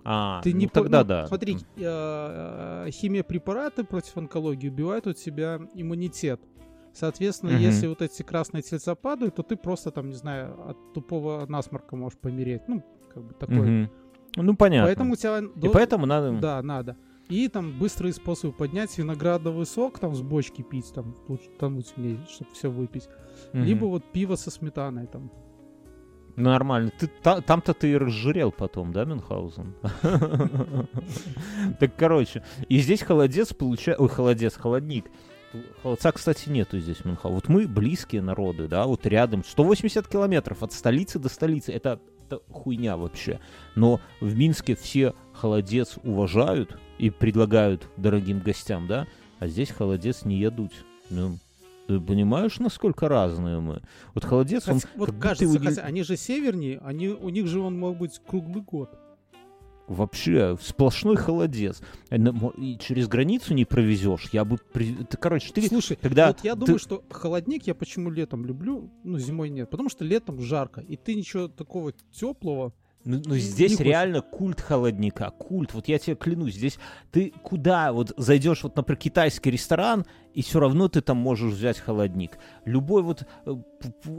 А, 0.06 0.42
ты 0.44 0.52
ну 0.52 0.58
не 0.60 0.68
по- 0.68 0.74
тогда 0.82 1.00
ну, 1.00 1.06
да. 1.06 1.28
Смотри, 1.28 1.58
э, 1.78 2.88
химия 2.92 3.24
препараты 3.24 3.84
против 3.84 4.18
онкологии 4.18 4.70
убивают 4.70 5.08
у 5.08 5.14
тебя 5.14 5.60
иммунитет. 5.74 6.40
Соответственно, 6.94 7.54
Мгм. 7.54 7.62
если 7.62 7.88
вот 7.88 8.02
эти 8.04 8.22
красные 8.22 8.62
тельца 8.62 8.94
падают, 8.94 9.36
то 9.36 9.42
ты 9.44 9.56
просто 9.56 9.90
там, 9.90 10.10
не 10.10 10.16
знаю, 10.16 10.70
от 10.70 10.94
тупого 10.94 11.44
насморка 11.50 11.96
можешь 11.96 12.20
помереть. 12.20 12.62
Ну, 12.68 12.84
как 13.12 13.24
бы 13.24 13.34
такое. 13.34 13.62
Мгм. 13.62 13.90
Ну 14.36 14.56
понятно. 14.56 14.88
Поэтому 14.88 15.14
у 15.14 15.16
тебя... 15.16 15.40
И 15.40 15.70
поэтому 15.70 16.06
надо... 16.06 16.32
Да, 16.40 16.62
надо. 16.62 16.98
И 17.30 17.48
там 17.48 17.78
быстрые 17.78 18.14
способы 18.14 18.54
поднять 18.54 18.98
виноградовый 18.98 19.66
сок, 19.66 20.00
там 20.00 20.14
с 20.14 20.22
бочки 20.22 20.62
пить, 20.62 20.92
там 20.94 21.16
лучше 21.28 21.50
тонуть 21.58 21.94
в 21.96 21.98
ней, 21.98 22.20
чтобы 22.30 22.52
все 22.54 22.70
выпить. 22.70 23.08
Мгм. 23.54 23.64
Либо 23.64 23.86
вот 23.86 24.04
пиво 24.12 24.36
со 24.36 24.52
сметаной 24.52 25.08
там. 25.08 25.32
Ну, 26.36 26.50
Нормально. 26.50 26.92
Ты, 27.00 27.08
та- 27.22 27.42
там-то 27.42 27.74
ты 27.74 27.92
и 27.92 27.98
разжирел 27.98 28.52
потом, 28.52 28.92
да, 28.92 29.06
Мюнхгаузен? 29.06 29.76
Так, 31.80 31.96
короче, 31.96 32.44
и 32.68 32.80
здесь 32.80 33.04
холодец 33.04 33.54
получается... 33.54 34.02
Ой, 34.02 34.10
холодец, 34.10 34.56
холодник. 34.56 35.06
Холодца, 35.84 36.12
кстати, 36.12 36.50
нету 36.50 36.80
здесь, 36.80 37.06
Мюнхгаузен. 37.06 37.36
Вот 37.36 37.50
мы 37.50 37.68
близкие 37.68 38.22
народы, 38.22 38.68
да, 38.68 38.86
вот 38.88 39.06
рядом. 39.06 39.44
180 39.44 40.08
километров 40.08 40.64
от 40.64 40.74
столицы 40.74 41.20
до 41.20 41.30
столицы. 41.30 41.72
Это, 41.72 42.00
это 42.28 42.42
хуйня 42.52 42.98
вообще. 42.98 43.40
Но 43.76 44.00
в 44.22 44.36
Минске 44.36 44.76
все 44.76 45.14
холодец 45.34 45.98
уважают 46.04 46.78
и 46.98 47.10
предлагают 47.10 47.88
дорогим 47.98 48.40
гостям, 48.40 48.88
да, 48.88 49.08
а 49.40 49.48
здесь 49.48 49.70
холодец 49.72 50.26
не 50.26 50.38
едут. 50.38 50.72
Ну, 51.10 51.38
ты 51.88 52.00
понимаешь, 52.00 52.60
насколько 52.60 53.10
разные 53.10 53.60
мы? 53.60 53.82
Вот 54.14 54.24
холодец, 54.24 54.68
он 54.68 54.76
Хотя- 54.76 54.88
вот 54.96 55.06
как 55.08 55.16
будто 55.16 55.28
кажется, 55.28 55.60
не- 55.60 55.66
хотя 55.68 55.82
они 55.82 56.04
же 56.04 56.16
севернее, 56.18 56.80
они, 56.84 57.10
у 57.10 57.30
них 57.30 57.48
же 57.48 57.60
он 57.60 57.78
мог 57.78 57.98
быть 57.98 58.20
круглый 58.26 58.62
год. 58.64 58.90
Вообще, 59.88 60.58
сплошной 60.62 61.18
холодец. 61.18 61.82
Э, 62.10 62.18
И 62.58 62.78
через 62.80 63.08
границу 63.08 63.54
не 63.54 63.66
провезешь. 63.66 64.30
Я 64.32 64.46
бы... 64.46 64.58
Ты, 64.74 64.96
короче, 65.20 65.52
ты... 65.52 65.68
Слушай, 65.68 65.98
когда 66.02 66.28
вот 66.28 66.40
я 66.44 66.54
ты- 66.54 66.60
думаю, 66.62 66.80
что 66.80 67.04
холодник 67.10 67.68
я 67.68 67.76
почему 67.76 68.10
летом 68.10 68.46
люблю, 68.46 68.90
ну 69.04 69.20
зимой 69.20 69.50
нет, 69.50 69.70
потому 69.70 69.90
что 69.90 70.06
летом 70.06 70.40
жарко, 70.42 70.80
и 70.82 70.96
ты 70.96 71.16
ничего 71.16 71.48
такого 71.50 71.92
теплого. 72.12 72.72
Ну, 73.06 73.22
ну, 73.26 73.34
Не 73.34 73.40
здесь 73.42 73.72
хочется. 73.72 73.84
реально 73.84 74.22
культ 74.22 74.62
холодника, 74.62 75.30
культ. 75.32 75.74
Вот 75.74 75.90
я 75.90 76.00
тебе 76.00 76.16
клянусь, 76.16 76.54
здесь 76.56 76.80
ты 77.12 77.34
куда 77.44 77.92
вот 77.92 78.14
зайдешь 78.16 78.64
вот, 78.64 78.78
например, 78.78 78.98
китайский 78.98 79.52
ресторан, 79.52 80.06
и 80.34 80.42
все 80.42 80.60
равно 80.60 80.88
ты 80.88 81.02
там 81.02 81.18
можешь 81.18 81.54
взять 81.54 81.80
холодник. 81.80 82.38
Любой 82.66 83.04
вот 83.04 83.24
э, 83.46 83.56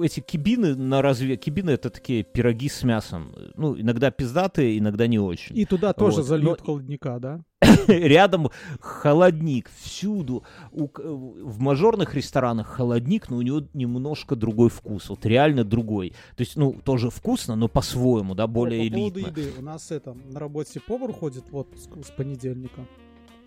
эти 0.02 0.20
кибины 0.20 0.74
на 0.74 1.02
разве 1.02 1.36
кибины 1.36 1.70
это 1.70 1.90
такие 1.90 2.22
пироги 2.22 2.68
с 2.68 2.82
мясом. 2.82 3.32
Ну 3.56 3.78
иногда 3.78 4.10
пиздатые, 4.10 4.78
иногда 4.78 5.06
не 5.06 5.18
очень. 5.18 5.56
И 5.58 5.64
туда 5.64 5.92
тоже 5.92 6.18
Вот, 6.18 6.26
зальют 6.26 6.58
но- 6.60 6.64
холодника, 6.64 7.18
да? 7.18 7.40
Рядом 7.88 8.50
холодник 8.80 9.70
всюду. 9.82 10.44
У 10.70 10.86
к- 10.88 11.02
в 11.02 11.60
мажорных 11.60 12.14
ресторанах 12.14 12.66
холодник, 12.68 13.30
но 13.30 13.38
у 13.38 13.42
него 13.42 13.62
немножко 13.72 14.36
другой 14.36 14.68
вкус. 14.68 15.08
Вот 15.08 15.24
реально 15.26 15.64
другой. 15.64 16.10
То 16.36 16.40
есть, 16.42 16.56
ну, 16.56 16.72
тоже 16.84 17.10
вкусно, 17.10 17.56
но 17.56 17.68
по-своему, 17.68 18.34
да, 18.34 18.46
более 18.46 18.82
О, 18.86 18.90
по 18.90 18.96
поводу 18.96 19.20
элитно. 19.20 19.40
еды. 19.40 19.52
У 19.58 19.62
нас 19.62 19.90
это, 19.90 20.14
на 20.14 20.38
работе 20.40 20.80
повар 20.80 21.12
ходит 21.12 21.44
вот 21.50 21.68
с, 21.76 22.06
с 22.06 22.10
понедельника. 22.10 22.86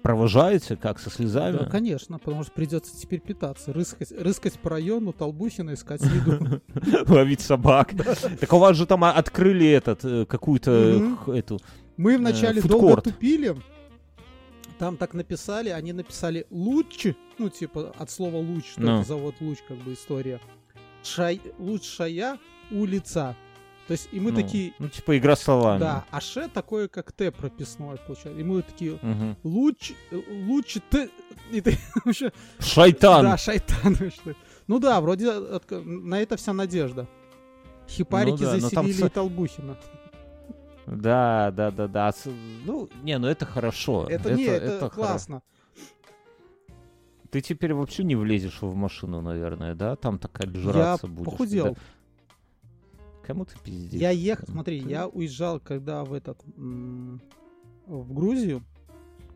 Провожаете 0.04 0.76
как, 0.78 1.00
со 1.00 1.10
слезами? 1.10 1.58
Да, 1.58 1.66
конечно, 1.66 2.18
потому 2.20 2.44
что 2.44 2.52
придется 2.54 2.96
теперь 2.98 3.20
питаться. 3.20 3.74
Рыскать, 3.74 4.12
рыскать 4.12 4.54
по 4.60 4.70
району, 4.70 5.12
Толбухина, 5.12 5.74
искать 5.74 6.02
еду. 6.02 6.62
Ловить 7.08 7.42
собак. 7.42 7.92
Так 8.40 8.54
у 8.54 8.58
вас 8.58 8.78
же 8.78 8.86
там 8.86 9.04
открыли 9.04 9.68
этот, 9.68 10.06
э, 10.06 10.26
какую-то 10.26 11.18
эту... 11.28 11.60
Мы 11.98 12.18
вначале 12.18 12.60
Э, 12.62 12.68
долго 12.68 12.88
фудкорт. 12.88 13.04
тупили. 13.06 13.56
Там 14.80 14.96
так 14.98 15.14
написали, 15.16 15.70
они 15.70 15.92
написали 15.92 16.46
луч, 16.52 17.08
ну 17.40 17.50
типа 17.50 17.94
от 17.98 18.12
слова 18.12 18.38
луч, 18.38 18.66
что 18.74 18.82
Ну. 18.82 19.00
это 19.00 19.08
завод 19.08 19.36
луч, 19.42 19.58
как 19.68 19.78
бы 19.78 19.94
история. 19.94 20.40
Шай, 21.04 21.42
лучшая 21.58 22.38
улица. 22.70 23.36
То 23.88 23.94
есть 23.94 24.10
и 24.12 24.20
мы 24.20 24.32
ну, 24.32 24.38
такие, 24.42 24.74
Ну, 24.80 24.90
типа 24.90 25.18
игра 25.18 25.36
словами. 25.38 25.80
да, 25.80 26.06
а 26.12 26.20
ше 26.20 26.50
такое 26.54 26.88
как 26.90 27.12
Т 27.14 27.32
прописное 27.32 27.96
получается. 27.96 28.40
И 28.40 28.44
мы 28.44 28.62
такие, 28.62 29.00
Мгм. 29.02 29.38
луч, 29.44 29.94
луч 30.12 30.78
Т, 30.90 31.10
и 31.52 31.62
ты 31.62 31.78
вообще, 32.06 32.32
Шайтан! 32.60 33.24
да, 33.24 33.38
шайтан. 33.38 33.96
Ну 34.68 34.80
да, 34.80 35.00
вроде 35.00 35.32
на 35.80 36.20
это 36.20 36.36
вся 36.36 36.52
надежда. 36.52 37.08
Хипарики 37.88 38.32
Ну 38.44 38.46
да, 38.46 38.52
там 38.52 38.60
заселили 38.60 38.92
ц- 39.02 39.06
и 39.06 39.10
Толбухина. 39.10 39.78
Да, 40.86 41.52
да, 41.52 41.72
да, 41.72 41.88
да. 41.88 42.12
С- 42.12 42.30
Ну, 42.66 42.90
не, 43.04 43.18
ну 43.18 43.28
это 43.28 43.46
хорошо. 43.46 44.06
Это, 44.10 44.34
не, 44.34 44.44
это, 44.44 44.86
хоро- 44.88 44.90
классно. 44.90 45.42
Ты 47.32 47.42
теперь 47.42 47.74
вообще 47.74 48.04
не 48.04 48.16
влезешь 48.16 48.62
в 48.62 48.74
машину, 48.76 49.22
наверное, 49.22 49.76
да? 49.76 49.96
Там 49.96 50.18
такая 50.18 50.50
Я 50.50 50.60
жраться 50.60 51.08
будешь. 51.08 51.26
похудел. 51.32 51.66
да? 51.66 51.74
Кому 53.28 53.46
ты 53.46 53.56
пиздишь? 53.64 54.00
Я 54.02 54.10
ехал, 54.12 54.46
смотри, 54.48 54.82
Ты- 54.82 54.90
я 54.90 55.08
уезжал, 55.08 55.60
когда 55.60 56.04
в 56.06 56.14
этот 56.14 56.42
в 57.86 58.14
Грузию. 58.14 58.64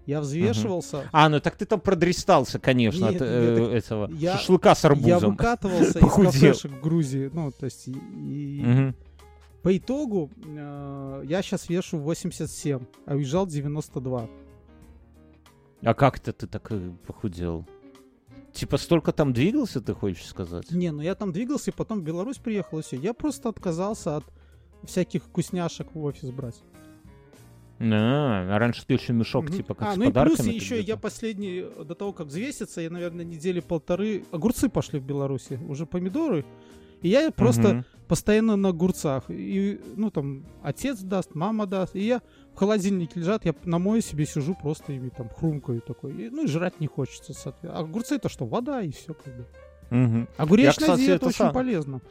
Я 0.08 0.20
взвешивался. 0.22 1.08
А, 1.12 1.30
ну 1.30 1.39
так 1.39 1.56
ты 1.58 1.66
там 1.66 1.80
продрестался, 1.80 2.58
конечно, 2.58 3.06
Нет, 3.06 3.22
от 3.22 3.28
э, 3.28 3.56
нет, 3.60 3.84
этого 3.84 4.10
я- 4.14 4.38
шашлыка 4.38 4.74
с 4.74 4.84
Я 4.84 4.89
арбузом. 4.89 5.32
выкатывался 5.38 6.00
из 6.00 6.12
кафешек 6.14 6.72
в 6.72 6.82
Грузии. 6.82 7.30
Ну, 7.32 7.52
то 7.52 7.66
есть, 7.66 7.88
и- 7.88 8.62
Мгм. 8.66 8.96
по 9.62 9.78
итогу 9.78 10.32
э, 10.44 11.24
я 11.28 11.42
сейчас 11.44 11.70
вешу 11.70 12.00
87, 12.00 12.80
а 13.06 13.14
уезжал 13.16 13.46
92. 13.46 14.28
А 15.84 15.94
как 15.94 16.18
это 16.18 16.34
ты 16.34 16.48
так 16.48 16.72
э, 16.72 16.92
похудел? 17.06 17.66
Типа 18.54 18.78
столько 18.78 19.12
там 19.14 19.34
двигался, 19.34 19.82
ты 19.82 19.93
хочешь 19.93 20.26
сказать? 20.26 20.70
Не, 20.72 20.91
ну 20.91 21.02
я 21.02 21.16
там 21.16 21.32
двигался, 21.32 21.72
и 21.72 21.74
потом 21.74 21.99
в 22.02 22.04
Беларусь 22.04 22.38
приехал, 22.38 22.80
и 22.80 22.82
все. 22.82 22.97
Я 22.97 23.14
просто 23.14 23.49
отказался 23.49 24.18
от 24.18 24.26
всяких 24.84 25.24
вкусняшек 25.24 25.88
в 25.93 26.04
офис 26.04 26.30
брать. 26.32 26.62
А, 27.80 28.56
а 28.56 28.60
раньше 28.60 28.86
ты 28.86 28.93
еще 28.93 29.14
мешок, 29.14 29.45
Мгм. 29.45 29.54
типа, 29.54 29.74
как 29.74 29.88
а, 29.88 29.93
с 29.93 29.97
ну 29.97 30.10
и 30.10 30.12
плюс 30.12 30.39
еще 30.39 30.76
где-то- 30.76 30.88
я 30.88 30.97
последний, 30.97 31.62
э, 31.62 31.84
до 31.84 31.95
того, 31.95 32.14
как 32.14 32.28
взвеситься, 32.28 32.80
я, 32.82 32.91
наверное, 32.91 33.26
недели 33.26 33.60
полторы... 33.60 34.24
Огурцы 34.32 34.70
пошли 34.70 34.99
в 34.99 35.04
Беларуси, 35.04 35.60
уже 35.68 35.88
помидоры. 35.88 36.45
И 37.02 37.10
я 37.10 37.32
просто 37.32 37.62
Мгм. 37.74 37.86
постоянно 38.08 38.56
на 38.56 38.70
огурцах. 38.70 39.24
И, 39.30 39.80
ну, 39.95 40.12
там, 40.12 40.45
отец 40.64 40.99
даст, 40.99 41.34
мама 41.36 41.66
даст. 41.66 41.95
И 41.95 42.06
я 42.06 42.22
в 42.54 42.58
холодильнике 42.58 43.20
лежат, 43.20 43.45
я 43.45 43.54
на 43.66 43.80
мое 43.80 44.02
себе 44.02 44.26
сижу, 44.26 44.56
просто 44.62 44.93
ими 44.93 45.10
там 45.10 45.30
хрумкаю 45.30 45.82
такой. 45.82 46.14
И, 46.14 46.30
ну, 46.30 46.43
и 46.43 46.47
жрать 46.47 46.80
не 46.80 46.88
хочется, 46.88 47.34
соответственно. 47.34 47.74
А 47.78 47.80
огурцы 47.80 48.16
это 48.16 48.30
что, 48.30 48.45
вода 48.45 48.82
и 48.82 48.91
все 48.91 49.14
как 49.14 49.36
бы. 49.36 49.45
Мгм. 49.89 50.28
Огуречная 50.38 50.88
кстати, 50.88 50.99
диета 50.99 51.16
это 51.16 51.26
очень 51.28 51.38
сам- 51.38 51.54
полезна. 51.54 52.02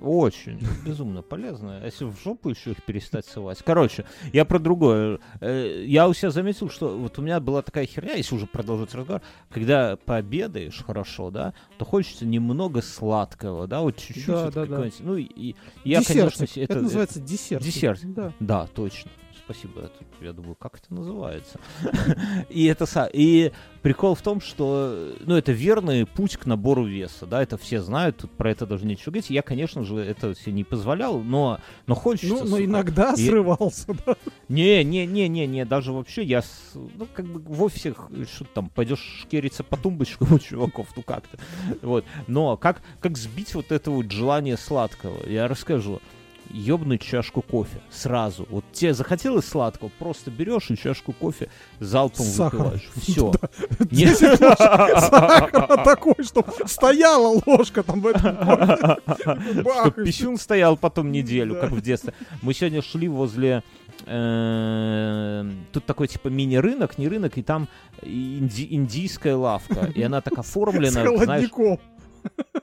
Очень, 0.00 0.60
безумно 0.86 1.22
полезно. 1.22 1.78
А 1.82 1.84
Если 1.84 2.04
в 2.04 2.16
жопу 2.22 2.50
еще 2.50 2.70
их 2.72 2.82
перестать 2.84 3.26
ссылать. 3.26 3.62
Короче, 3.64 4.04
я 4.32 4.44
про 4.44 4.58
другое. 4.58 5.18
Э, 5.40 5.84
Я 5.86 6.08
у 6.08 6.14
себя 6.14 6.30
заметил, 6.30 6.70
что 6.70 6.96
вот 6.96 7.18
у 7.18 7.22
меня 7.22 7.40
была 7.40 7.62
такая 7.62 7.86
херня, 7.86 8.14
если 8.14 8.34
уже 8.34 8.46
продолжить 8.46 8.94
разговор, 8.94 9.22
когда 9.50 9.96
пообедаешь 9.96 10.82
хорошо, 10.84 11.30
да, 11.30 11.54
то 11.78 11.84
хочется 11.84 12.26
немного 12.26 12.82
сладкого, 12.82 13.66
да, 13.66 13.80
вот 13.80 13.96
чуть-чуть. 13.96 14.26
Да, 14.26 14.44
вот 14.46 14.54
да, 14.54 14.66
да. 14.66 14.84
Ну, 15.00 15.16
и, 15.16 15.54
я, 15.84 16.00
Десертик. 16.00 16.20
конечно, 16.22 16.46
се- 16.46 16.62
это, 16.62 16.80
называется 16.80 17.20
десерт. 17.20 17.62
десерт. 17.62 18.00
Да. 18.14 18.32
Да, 18.40 18.66
точно. 18.74 19.10
Спасибо. 19.48 19.80
Это, 19.80 19.94
я 20.20 20.34
думаю, 20.34 20.56
как 20.56 20.76
это 20.76 20.92
называется. 20.92 21.58
и 22.50 22.66
это 22.66 22.84
и 23.14 23.50
прикол 23.80 24.14
в 24.14 24.20
том, 24.20 24.42
что 24.42 25.14
ну 25.20 25.36
это 25.36 25.52
верный 25.52 26.04
путь 26.04 26.36
к 26.36 26.44
набору 26.44 26.84
веса, 26.84 27.24
да, 27.24 27.42
это 27.42 27.56
все 27.56 27.80
знают, 27.80 28.18
тут 28.18 28.30
про 28.32 28.50
это 28.50 28.66
даже 28.66 28.84
нечего 28.84 29.06
говорить. 29.12 29.30
Я, 29.30 29.40
конечно 29.40 29.84
же, 29.84 29.96
это 29.96 30.34
себе 30.34 30.52
не 30.52 30.64
позволял, 30.64 31.20
но 31.20 31.60
но 31.86 31.94
хочется. 31.94 32.28
Ну, 32.28 32.40
но 32.40 32.46
сука. 32.46 32.64
иногда 32.66 33.14
И- 33.16 33.26
срывался, 33.26 33.96
да. 34.06 34.16
Не, 34.50 34.84
не, 34.84 35.06
не, 35.06 35.28
не, 35.28 35.46
не, 35.46 35.64
даже 35.64 35.92
вообще 35.92 36.24
я, 36.24 36.42
с- 36.42 36.72
ну, 36.74 37.08
как 37.14 37.24
бы 37.24 37.40
в 37.40 37.62
офисе, 37.62 37.94
что 38.30 38.44
там, 38.52 38.68
пойдешь 38.68 39.22
шкериться 39.22 39.64
по 39.64 39.78
тумбочкам 39.78 40.30
у 40.34 40.38
чуваков, 40.38 40.88
ну 40.94 41.02
как-то, 41.02 41.38
вот. 41.80 42.04
Но 42.26 42.58
как, 42.58 42.82
как 43.00 43.16
сбить 43.16 43.54
вот 43.54 43.72
это 43.72 43.90
вот 43.90 44.10
желание 44.12 44.58
сладкого, 44.58 45.26
я 45.26 45.48
расскажу. 45.48 46.02
Ёбнуть 46.50 47.02
чашку 47.02 47.42
кофе 47.42 47.80
сразу. 47.90 48.46
Вот 48.50 48.64
тебе 48.72 48.94
захотелось 48.94 49.46
сладкого, 49.46 49.90
просто 49.98 50.30
берешь 50.30 50.70
и 50.70 50.76
чашку 50.76 51.12
кофе 51.12 51.48
залпом 51.78 52.24
С 52.26 52.36
сахаром. 52.36 52.64
выпиваешь. 52.72 52.90
Все. 53.02 53.32
10 53.80 54.40
ложек 54.40 54.58
сахара 54.58 55.84
такой, 55.84 56.14
чтобы 56.24 56.52
стояла 56.66 57.40
ложка 57.46 57.82
там 57.82 58.00
в 58.00 58.06
этом 58.06 58.36
кофе. 58.36 59.62
Бах, 59.62 59.80
Чтоб 59.80 59.98
и 59.98 60.04
писюн 60.04 60.38
стоял 60.38 60.76
потом 60.76 61.12
неделю, 61.12 61.54
как 61.60 61.70
в 61.72 61.80
детстве. 61.80 62.14
Мы 62.42 62.54
сегодня 62.54 62.80
шли 62.82 63.08
возле... 63.08 63.62
э, 64.06 65.50
Тут 65.72 65.84
такой 65.84 66.08
типа 66.08 66.28
мини-рынок, 66.28 66.98
не 66.98 67.08
рынок, 67.08 67.36
и 67.38 67.42
там 67.42 67.68
инди- 68.02 68.68
индийская 68.70 69.34
лавка. 69.34 69.86
И 69.94 70.02
она 70.02 70.20
так 70.20 70.34
С 70.34 70.38
оформлена, 70.38 71.04
знаешь... 71.24 71.50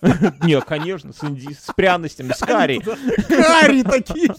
Не, 0.44 0.60
конечно, 0.62 1.14
с, 1.14 1.24
инди- 1.24 1.54
с 1.54 1.74
пряностями, 1.76 2.32
с 2.34 2.40
карри. 2.40 2.80
Карри 3.28 3.84
такие. 3.84 4.30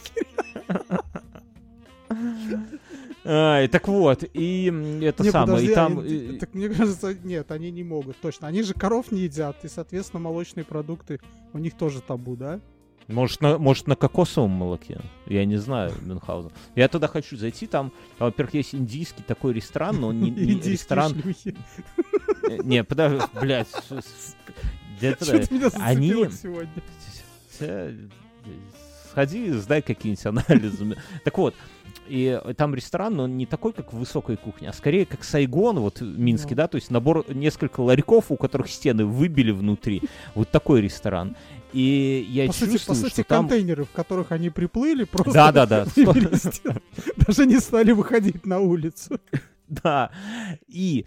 Ай, 3.29 3.67
так 3.67 3.89
вот, 3.89 4.23
и 4.35 4.67
это 5.03 5.25
Не, 5.25 5.31
самое, 5.31 5.47
подожди, 5.57 5.73
и 5.73 5.75
там... 5.75 5.99
они- 5.99 6.39
Так 6.39 6.55
мне 6.55 6.69
кажется, 6.69 7.13
нет, 7.25 7.51
они 7.51 7.73
не 7.73 7.83
могут, 7.83 8.17
точно. 8.21 8.47
Они 8.47 8.63
же 8.63 8.73
коров 8.73 9.11
не 9.11 9.23
едят, 9.23 9.65
и, 9.65 9.69
соответственно, 9.69 10.21
молочные 10.21 10.65
продукты 10.65 11.19
у 11.53 11.59
них 11.59 11.75
тоже 11.77 12.01
табу, 12.01 12.37
да? 12.37 12.61
Может 13.09 13.41
на, 13.41 13.59
может, 13.59 13.87
на 13.89 13.97
кокосовом 13.97 14.51
молоке? 14.51 15.01
Я 15.27 15.45
не 15.45 15.57
знаю, 15.57 15.93
Мюнхгаузен. 16.03 16.53
Я 16.77 16.87
туда 16.89 17.09
хочу 17.09 17.37
зайти, 17.37 17.67
там, 17.67 17.91
во-первых, 18.21 18.55
есть 18.55 18.77
индийский 18.77 19.25
такой 19.25 19.55
ресторан, 19.55 20.01
но 20.01 20.09
он 20.09 20.21
не, 20.21 20.31
не 20.31 20.61
ресторан... 20.61 21.13
Э, 22.49 22.59
Не, 22.63 22.85
подожди, 22.85 23.25
блядь. 23.41 23.67
Где-то- 24.99 25.25
Они- 25.83 26.15
Сходи, 29.11 29.51
сдай 29.53 29.81
какие-нибудь 29.83 30.27
анализы. 30.27 30.97
Так 31.25 31.39
вот, 31.39 31.55
и 32.07 32.39
там 32.57 32.75
ресторан, 32.75 33.15
но 33.17 33.23
он 33.25 33.37
не 33.37 33.47
такой, 33.47 33.73
как 33.73 33.93
в 33.93 33.99
высокой 33.99 34.37
кухне, 34.37 34.69
а 34.69 34.73
скорее 34.73 35.07
как 35.07 35.25
Сайгон, 35.25 35.79
вот 35.81 35.99
Ну. 36.01 36.37
да, 36.51 36.69
то 36.69 36.77
есть 36.77 36.91
набор, 36.91 37.25
несколько 37.33 37.81
ларьков, 37.81 38.27
у 38.31 38.37
которых 38.37 38.69
стены 38.69 39.07
выбили 39.07 39.53
внутри. 39.53 40.03
Вот 40.35 40.51
такой 40.51 40.83
ресторан. 40.83 41.35
И 41.73 42.27
я 42.31 42.47
По 42.47 42.53
сути, 42.53 42.67
по 42.67 42.73
чувствую, 42.73 42.97
сути, 42.97 43.13
что 43.13 43.25
там... 43.25 43.49
контейнеры, 43.49 43.85
в 43.85 43.91
которых 43.91 44.33
они 44.33 44.51
приплыли, 44.51 45.05
просто 45.05 45.33
Да-да-да, 45.33 45.87
выбили 45.97 46.35
стены. 46.37 46.81
даже 47.17 47.47
не 47.47 47.59
стали 47.59 47.93
выходить 47.93 48.45
на 48.47 48.61
улицу. 48.61 49.19
Да. 49.69 50.11
И 50.69 51.07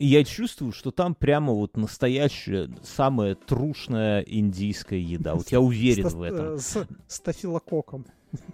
и 0.00 0.06
я 0.06 0.24
чувствую, 0.24 0.72
что 0.72 0.90
там 0.90 1.14
прямо 1.14 1.52
вот 1.52 1.76
настоящая, 1.76 2.70
самая 2.82 3.34
трушная 3.34 4.22
индийская 4.22 4.98
еда. 5.00 5.34
Вот 5.34 5.52
я 5.52 5.60
уверен 5.60 6.08
в 6.08 6.22
этом. 6.22 6.54
э, 6.54 6.58
С 6.58 6.86
стафилококком. 7.06 8.06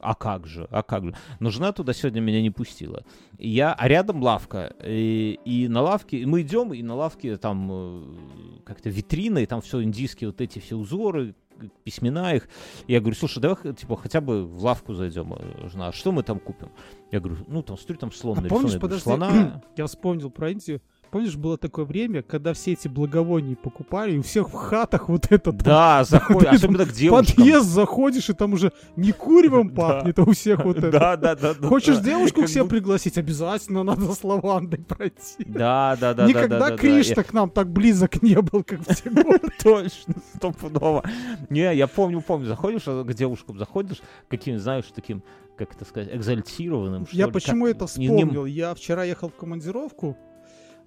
А 0.00 0.14
как 0.14 0.46
же, 0.46 0.68
а 0.70 0.84
как 0.84 1.04
же. 1.06 1.14
Но 1.40 1.50
жена 1.50 1.72
туда 1.72 1.92
сегодня 1.92 2.20
меня 2.20 2.40
не 2.40 2.50
пустила. 2.50 3.02
Я, 3.36 3.72
а 3.74 3.88
рядом 3.88 4.22
лавка. 4.22 4.72
И, 4.84 5.40
и 5.44 5.66
на 5.66 5.82
лавке, 5.82 6.18
и 6.18 6.24
мы 6.24 6.42
идем, 6.42 6.72
и 6.72 6.84
на 6.84 6.94
лавке 6.94 7.36
там 7.36 7.68
э, 7.68 8.02
как-то 8.64 8.90
витрина, 8.90 9.38
и 9.38 9.46
там 9.46 9.60
все 9.60 9.82
индийские 9.82 10.28
вот 10.30 10.40
эти 10.40 10.60
все 10.60 10.76
узоры, 10.76 11.34
письмена 11.84 12.34
их. 12.34 12.48
Я 12.86 13.00
говорю, 13.00 13.16
слушай, 13.16 13.40
давай 13.40 13.74
типа 13.74 13.96
хотя 13.96 14.20
бы 14.20 14.46
в 14.46 14.64
лавку 14.64 14.94
зайдем, 14.94 15.34
э, 15.34 15.68
жена, 15.68 15.88
а 15.88 15.92
что 15.92 16.12
мы 16.12 16.22
там 16.22 16.38
купим? 16.38 16.70
Я 17.10 17.20
говорю, 17.20 17.44
ну 17.46 17.62
там 17.62 17.76
смотрю, 17.76 17.96
там 17.98 18.12
слон 18.12 18.38
А 18.38 18.40
нарисован». 18.42 18.62
помнишь, 18.62 18.80
подожди, 18.80 19.02
слона. 19.02 19.62
я 19.76 19.86
вспомнил 19.86 20.30
про 20.30 20.50
Индию. 20.50 20.80
Помнишь, 21.10 21.36
было 21.36 21.56
такое 21.56 21.86
время, 21.86 22.22
когда 22.22 22.52
все 22.52 22.72
эти 22.72 22.86
благовония 22.86 23.56
покупали, 23.56 24.12
и 24.16 24.18
у 24.18 24.22
всех 24.22 24.50
в 24.50 24.52
хатах 24.52 25.08
вот 25.08 25.26
это 25.30 25.52
там 25.52 25.58
Да, 25.58 26.04
заходит, 26.08 26.50
Ты 26.50 26.56
особенно 26.56 26.84
к 26.84 26.92
девушкам. 26.92 27.36
подъезд 27.36 27.66
заходишь, 27.68 28.28
и 28.28 28.34
там 28.34 28.52
уже 28.52 28.72
не 28.96 29.12
куревом 29.12 29.68
Да. 29.74 29.74
пахнет, 29.74 30.18
а 30.18 30.22
у 30.24 30.32
всех 30.32 30.64
вот 30.64 30.76
это. 30.78 30.90
Да, 30.98 31.16
да, 31.16 31.34
да. 31.34 31.54
Хочешь 31.66 31.98
девушку 31.98 32.42
к 32.42 32.48
себе 32.48 32.64
пригласить, 32.66 33.16
обязательно 33.16 33.82
надо 33.84 34.12
с 34.12 34.22
лавандой 34.22 34.80
пройти. 34.80 35.44
Да, 35.46 35.96
да, 35.98 36.12
да, 36.12 36.24
да, 36.24 36.26
Никогда 36.26 36.58
да, 36.58 36.64
да, 36.66 36.70
да. 36.72 36.76
Кришна 36.76 37.22
к 37.22 37.32
нам 37.32 37.48
так 37.50 37.70
близок 37.70 38.22
не 38.22 38.40
был, 38.42 38.62
как 38.62 38.80
в 38.80 38.94
те 39.02 39.08
годы. 39.08 39.48
Точно, 39.62 40.14
стопудово. 40.34 41.04
Не, 41.48 41.74
я 41.74 41.86
помню, 41.86 42.20
помню, 42.20 42.46
заходишь 42.46 42.82
а 42.86 43.02
к 43.04 43.14
девушкам, 43.14 43.58
заходишь 43.58 44.02
каким, 44.28 44.58
знаешь, 44.58 44.84
таким, 44.94 45.22
как 45.56 45.74
это 45.74 45.84
сказать, 45.86 46.14
экзальтированным, 46.14 47.06
Я 47.12 47.26
ли, 47.26 47.32
почему 47.32 47.64
как- 47.66 47.76
это 47.76 47.86
не- 47.98 48.08
вспомнил? 48.08 48.44
Я 48.44 48.74
вчера 48.74 49.04
ехал 49.04 49.30
в 49.30 49.34
командировку. 49.34 50.16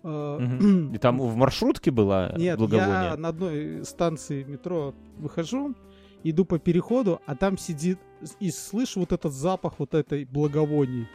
Э. 0.04 0.92
И 0.94 0.98
там 0.98 1.20
в 1.20 1.36
маршрутке 1.36 1.92
была 1.92 2.34
Нет, 2.38 2.58
благовоние? 2.58 3.12
я 3.12 3.18
на 3.18 3.30
одной 3.30 3.86
станции 3.86 4.44
метро 4.44 4.94
выхожу, 5.18 5.76
иду 6.24 6.46
по 6.46 6.60
переходу, 6.60 7.22
а 7.26 7.36
там 7.36 7.58
сидит 7.58 8.00
и 8.40 8.52
слышу 8.52 9.00
вот 9.00 9.12
этот 9.12 9.34
запах 9.34 9.76
вот 9.80 9.94
этой 9.94 10.26
благовоний. 10.26 11.08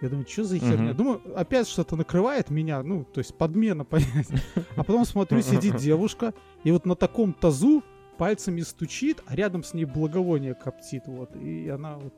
Я 0.00 0.08
думаю, 0.08 0.26
что 0.26 0.44
за 0.44 0.58
херня? 0.58 0.94
Думаю, 0.94 1.20
опять 1.36 1.68
что-то 1.68 1.94
накрывает 1.94 2.48
меня, 2.48 2.82
ну, 2.82 3.04
то 3.04 3.18
есть 3.18 3.34
подмена, 3.36 3.84
понять. 3.86 4.28
А 4.76 4.82
потом 4.82 5.04
смотрю, 5.04 5.42
сидит 5.42 5.76
девушка, 5.76 6.32
и 6.64 6.70
вот 6.70 6.86
на 6.86 6.96
таком 6.96 7.34
тазу 7.34 7.82
пальцами 8.16 8.60
стучит, 8.60 9.22
а 9.26 9.36
рядом 9.36 9.62
с 9.62 9.74
ней 9.74 9.84
благовоние 9.84 10.54
коптит, 10.54 11.04
вот, 11.06 11.34
и 11.36 11.68
она 11.68 11.96
вот, 11.96 12.14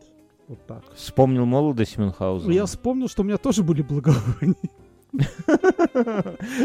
вот 0.49 0.67
так. 0.67 0.85
Вспомнил 0.95 1.45
молодость 1.45 1.97
Мюнхгаузена. 1.99 2.53
Я 2.53 2.67
вспомнил, 2.67 3.09
что 3.09 3.23
у 3.23 3.25
меня 3.25 3.39
тоже 3.39 3.63
были 3.63 3.83
благовония. 3.83 4.55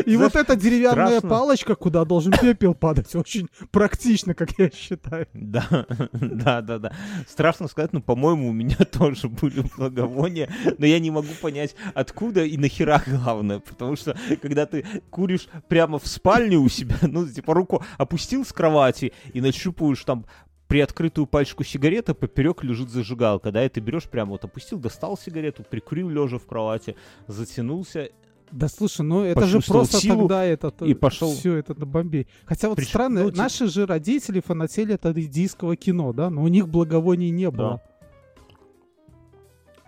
И 0.06 0.16
вот 0.16 0.36
эта 0.36 0.56
деревянная 0.56 1.18
страшно. 1.18 1.30
палочка, 1.30 1.76
куда 1.76 2.06
должен 2.06 2.32
пепел 2.32 2.74
падать, 2.74 3.14
очень 3.16 3.50
практично, 3.72 4.34
как 4.34 4.58
я 4.58 4.70
считаю. 4.70 5.28
Да, 5.34 5.86
да, 6.14 6.62
да, 6.62 6.80
да. 6.80 6.92
Страшно 7.28 7.68
сказать, 7.68 7.94
но, 7.94 8.02
по-моему, 8.02 8.50
у 8.50 8.54
меня 8.54 8.78
тоже 8.92 9.28
были 9.28 9.64
благовония, 9.76 10.50
но 10.78 10.86
я 10.86 11.00
не 11.00 11.12
могу 11.12 11.34
понять, 11.42 11.76
откуда 11.94 12.46
и 12.46 12.58
нахера 12.58 13.04
главное, 13.06 13.60
потому 13.60 13.96
что, 13.96 14.18
когда 14.42 14.66
ты 14.66 14.86
куришь 15.10 15.48
прямо 15.68 16.00
в 16.00 16.08
спальне 16.08 16.58
у 16.58 16.70
себя, 16.70 16.96
ну, 17.02 17.28
типа, 17.28 17.54
руку 17.54 17.84
опустил 17.98 18.46
с 18.46 18.54
кровати 18.54 19.14
и 19.34 19.42
нащупываешь 19.42 20.04
там 20.04 20.26
приоткрытую 20.68 21.28
пачку 21.28 21.64
сигареты, 21.64 22.14
поперек 22.14 22.64
лежит 22.64 22.90
зажигалка, 22.90 23.52
да, 23.52 23.66
и 23.66 23.70
ты 23.70 23.80
берешь 23.80 24.04
прямо 24.04 24.32
вот 24.32 24.44
опустил, 24.44 24.80
достал 24.80 25.18
сигарету, 25.18 25.64
прикурил 25.64 26.10
лежа 26.10 26.38
в 26.38 26.46
кровати, 26.46 26.96
затянулся, 27.28 28.10
Да 28.52 28.68
слушай, 28.68 29.02
ну 29.02 29.24
это 29.24 29.46
же 29.46 29.60
просто 29.60 29.98
силу 29.98 30.22
тогда 30.22 30.46
это 30.46 30.74
и 30.86 30.94
пошел. 30.94 31.34
все 31.34 31.56
это 31.56 31.78
на 31.78 31.86
Бомбей. 31.86 32.28
Хотя 32.46 32.70
вот 32.70 32.78
Причем, 32.78 32.90
странно, 32.90 33.24
ну, 33.24 33.32
наши 33.36 33.68
же 33.68 33.86
родители 33.86 34.40
фанатели 34.40 34.94
от 34.94 35.06
индийского 35.06 35.76
кино, 35.76 36.14
да, 36.14 36.30
но 36.30 36.44
у 36.44 36.48
них 36.48 36.68
благовоний 36.70 37.30
не 37.30 37.52
было. 37.52 37.82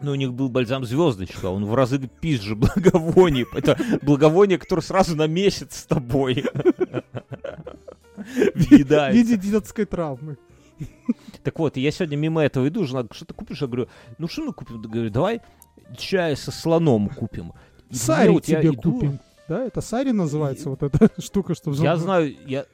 Ну, 0.01 0.11
у 0.11 0.15
них 0.15 0.33
был 0.33 0.49
бальзам 0.49 0.85
звездочка, 0.85 1.47
он 1.47 1.65
в 1.65 1.75
разы 1.75 1.99
пизже 1.99 2.55
благовоний. 2.57 3.45
Это 3.53 3.77
благовоние, 4.01 4.57
которое 4.57 4.81
сразу 4.81 5.15
на 5.15 5.27
месяц 5.27 5.79
с 5.79 5.85
тобой. 5.85 6.45
В 8.15 8.71
виде 8.71 9.37
детской 9.37 9.85
травмы. 9.85 10.37
Так 11.43 11.57
вот, 11.59 11.77
я 11.77 11.91
сегодня 11.91 12.17
мимо 12.17 12.41
этого 12.41 12.67
иду, 12.67 12.85
жена, 12.85 13.05
что 13.11 13.25
ты 13.25 13.33
купишь? 13.33 13.61
Я 13.61 13.67
говорю, 13.67 13.87
ну 14.17 14.27
что 14.27 14.43
мы 14.43 14.53
купим? 14.53 14.81
Говорю, 14.81 15.09
давай 15.09 15.41
чай 15.97 16.35
со 16.35 16.51
слоном 16.51 17.09
купим. 17.09 17.53
И 17.89 17.95
Сари 17.95 18.29
вот 18.29 18.43
тебе 18.43 18.69
иду, 18.69 18.93
купим. 18.93 19.19
Да, 19.47 19.65
это 19.65 19.81
Сари 19.81 20.11
называется, 20.11 20.69
вот 20.69 20.83
эта 20.83 21.09
штука, 21.21 21.55
что... 21.55 21.71
Я 21.71 21.95
знаю, 21.97 22.35
я, 22.45 22.65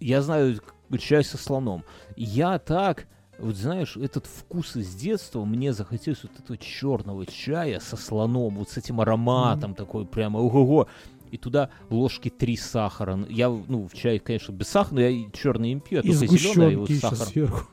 я 0.00 0.22
знаю 0.22 0.60
чай 0.98 1.24
со 1.24 1.36
слоном. 1.36 1.84
Я 2.16 2.58
так, 2.58 3.06
вот 3.38 3.56
знаешь, 3.56 3.96
этот 3.96 4.26
вкус 4.26 4.76
из 4.76 4.94
детства, 4.94 5.44
мне 5.44 5.72
захотелось 5.72 6.22
вот 6.22 6.32
этого 6.38 6.56
черного 6.58 7.26
чая 7.26 7.80
со 7.80 7.96
слоном, 7.96 8.56
вот 8.56 8.70
с 8.70 8.76
этим 8.76 9.00
ароматом 9.00 9.74
такой 9.74 10.06
прямо, 10.06 10.38
ого-го. 10.38 10.86
И 11.30 11.38
туда 11.38 11.70
ложки 11.88 12.28
три 12.28 12.58
сахара. 12.58 13.18
Я, 13.30 13.48
ну, 13.48 13.88
в 13.88 13.94
чай, 13.94 14.18
конечно, 14.18 14.52
без 14.52 14.68
сахара, 14.68 14.94
но 14.96 15.00
я 15.00 15.08
и 15.08 15.32
черный 15.32 15.72
не 15.72 15.80
пью, 15.80 15.96
я 15.96 16.00
И 16.02 16.14
только 16.14 16.36
зеленый, 16.36 16.72
и 16.74 16.76
вот 16.76 16.88
сгущенки 16.88 16.92
еще 16.92 17.16
сахар. 17.16 17.32
сверху. 17.32 17.68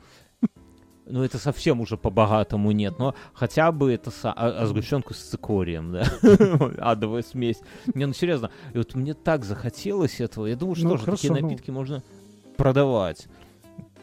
Ну, 1.10 1.22
это 1.24 1.38
совсем 1.38 1.80
уже 1.80 1.96
по-богатому 1.96 2.70
нет, 2.72 2.98
но 2.98 3.14
хотя 3.34 3.72
бы 3.72 3.92
это 3.92 4.10
са- 4.10 4.32
а, 4.34 4.62
а 4.62 4.66
сгущенку 4.66 5.12
с 5.14 5.18
цикорием, 5.18 5.92
да, 5.92 6.04
адовая 6.78 7.22
смесь. 7.22 7.60
Не, 7.94 8.06
ну 8.06 8.12
серьезно, 8.12 8.50
и 8.74 8.78
вот 8.78 8.94
мне 8.94 9.14
так 9.14 9.44
захотелось 9.44 10.20
этого, 10.20 10.46
я 10.46 10.56
думаю, 10.56 10.76
что 10.76 10.84
Ну, 10.84 10.90
тоже 10.92 11.04
такие 11.06 11.28
хорошо, 11.30 11.42
ну. 11.42 11.48
напитки 11.50 11.70
можно 11.70 12.02
продавать. 12.56 13.26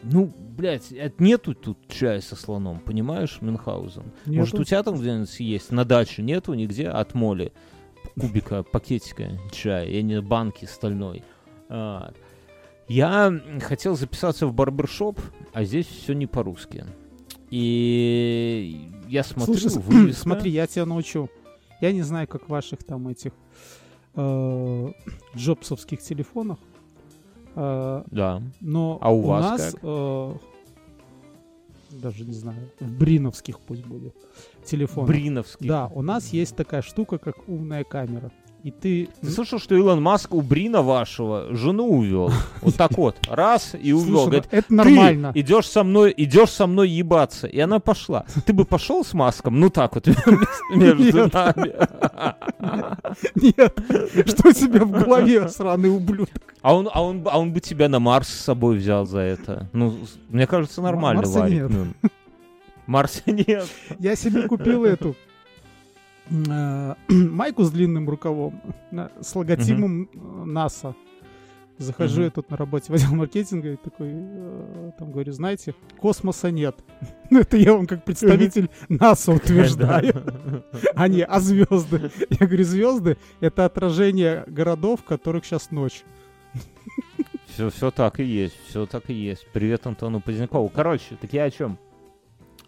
Ну, 0.02 0.32
блядь, 0.56 0.92
э, 0.92 1.10
нету 1.18 1.54
тут 1.54 1.78
чая 1.88 2.20
со 2.20 2.36
слоном, 2.36 2.78
понимаешь, 2.78 3.38
Мюнхгаузен? 3.40 4.04
Может, 4.26 4.52
Нету? 4.54 4.62
у 4.62 4.64
тебя 4.64 4.82
там 4.84 4.94
где-нибудь 4.96 5.40
есть? 5.40 5.72
На 5.72 5.84
даче 5.84 6.22
нету 6.22 6.54
нигде 6.54 6.88
от 6.88 7.14
моли 7.14 7.52
кубика, 8.20 8.62
пакетика 8.62 9.30
чая, 9.50 9.86
и 9.86 10.00
не 10.02 10.20
банки 10.20 10.66
стальной. 10.66 11.24
А, 11.68 12.12
Я 12.88 13.32
хотел 13.62 13.96
записаться 13.96 14.46
в 14.46 14.54
барбершоп, 14.54 15.20
а 15.52 15.64
здесь 15.64 15.86
все 15.86 16.14
не 16.14 16.26
по-русски. 16.26 16.84
И 17.50 18.88
я 19.08 19.22
смотрю, 19.24 19.54
Слушай, 19.58 19.78
вывеска. 19.82 20.20
смотри, 20.22 20.50
я 20.50 20.66
тебя 20.66 20.86
научу. 20.86 21.28
Я 21.80 21.92
не 21.92 22.02
знаю, 22.02 22.26
как 22.26 22.46
в 22.46 22.48
ваших 22.48 22.82
там 22.84 23.08
этих 23.08 23.32
э, 24.14 24.88
джобсовских 25.36 26.00
телефонах, 26.02 26.58
э, 27.54 28.02
Да. 28.10 28.42
но 28.60 28.98
А 29.00 29.12
у 29.12 29.20
вас 29.22 29.44
нас, 29.44 29.72
как? 29.74 29.80
э, 29.82 30.34
даже 31.90 32.24
не 32.24 32.32
знаю, 32.32 32.70
в 32.80 32.90
бриновских 32.98 33.60
пусть 33.60 33.84
будет 33.84 34.14
телефонах. 34.64 35.08
Бриновский. 35.10 35.68
Да, 35.68 35.86
у 35.94 36.02
нас 36.02 36.28
есть 36.32 36.56
такая 36.56 36.82
штука, 36.82 37.18
как 37.18 37.48
умная 37.48 37.84
камера. 37.84 38.30
И 38.64 38.72
ты... 38.72 39.08
Ты 39.20 39.30
слышал, 39.30 39.60
что 39.60 39.76
Илон 39.76 40.02
Маск 40.02 40.34
у 40.34 40.40
Брина 40.40 40.82
вашего 40.82 41.54
жену 41.54 41.86
увел? 41.86 42.32
Вот 42.60 42.74
так 42.74 42.98
вот. 42.98 43.16
Раз 43.28 43.74
и 43.80 43.92
увел. 43.92 44.24
Слушай, 44.24 44.24
Говорит, 44.24 44.48
ну, 44.50 44.58
это 44.58 44.74
нормально. 44.74 45.32
Идешь 45.34 45.66
со 45.66 45.84
мной, 45.84 46.12
идешь 46.16 46.50
со 46.50 46.66
мной 46.66 46.90
ебаться. 46.90 47.46
И 47.46 47.58
она 47.60 47.78
пошла. 47.78 48.24
Ты 48.44 48.52
бы 48.52 48.64
пошел 48.64 49.04
с 49.04 49.14
Маском? 49.14 49.60
Ну 49.60 49.70
так 49.70 49.94
вот, 49.94 50.06
между 50.74 51.30
нами. 51.32 51.72
Нет, 53.36 54.28
что 54.28 54.48
у 54.48 54.52
тебя 54.52 54.84
в 54.84 54.90
голове, 54.90 55.48
сраный 55.48 55.94
ублюдок? 55.94 56.54
А 56.60 56.74
он, 56.74 56.88
а, 56.92 57.02
он, 57.02 57.22
а 57.30 57.38
он 57.38 57.52
бы 57.52 57.60
тебя 57.60 57.88
на 57.88 58.00
Марс 58.00 58.28
с 58.28 58.40
собой 58.44 58.78
взял 58.78 59.06
за 59.06 59.20
это. 59.20 59.68
Ну, 59.72 59.96
мне 60.28 60.46
кажется, 60.46 60.82
нормально, 60.82 61.22
Марса 61.22 61.38
Варик. 61.38 61.62
нет. 61.62 61.70
Ну, 61.70 62.10
Марса 62.86 63.22
нет. 63.26 63.68
Я 63.98 64.16
себе 64.16 64.48
купил 64.48 64.84
эту 64.84 65.14
э, 66.30 66.94
майку 67.08 67.64
с 67.64 67.70
длинным 67.70 68.08
рукавом 68.08 68.60
на- 68.90 69.10
с 69.20 69.34
логотипом 69.34 70.02
э, 70.12 70.44
НАСА. 70.44 70.94
Захожу 71.78 72.14
Мгм. 72.16 72.24
я 72.24 72.30
тут 72.30 72.50
на 72.50 72.56
работе 72.56 72.86
в 72.92 72.94
отдел 72.96 73.14
маркетинга 73.14 73.72
и 73.72 73.76
такой, 73.76 74.08
э, 74.12 74.90
там 74.98 75.12
говорю, 75.12 75.32
знаете, 75.32 75.74
космоса 75.98 76.50
нет. 76.50 76.76
Ну, 77.30 77.40
это 77.40 77.56
я 77.58 77.74
вам 77.74 77.86
как 77.86 78.04
представитель 78.04 78.70
НАСА 78.88 79.32
утверждаю. 79.32 80.24
А 80.94 81.08
не, 81.08 81.22
а 81.24 81.40
звезды. 81.40 82.10
Я 82.30 82.46
говорю, 82.46 82.64
звезды— 82.64 83.16
это 83.40 83.64
отражение 83.66 84.44
городов, 84.46 85.00
в 85.00 85.04
которых 85.04 85.44
сейчас 85.44 85.70
ночь. 85.70 86.04
Все, 87.46 87.70
все 87.70 87.90
так 87.90 88.18
и 88.20 88.24
есть, 88.24 88.56
все 88.68 88.86
так 88.86 89.10
и 89.10 89.14
есть. 89.14 89.46
Привет 89.52 89.86
Антону 89.86 90.20
Позднякову. 90.20 90.68
Короче, 90.68 91.16
так 91.20 91.32
я 91.32 91.44
о 91.44 91.50
чем? 91.50 91.78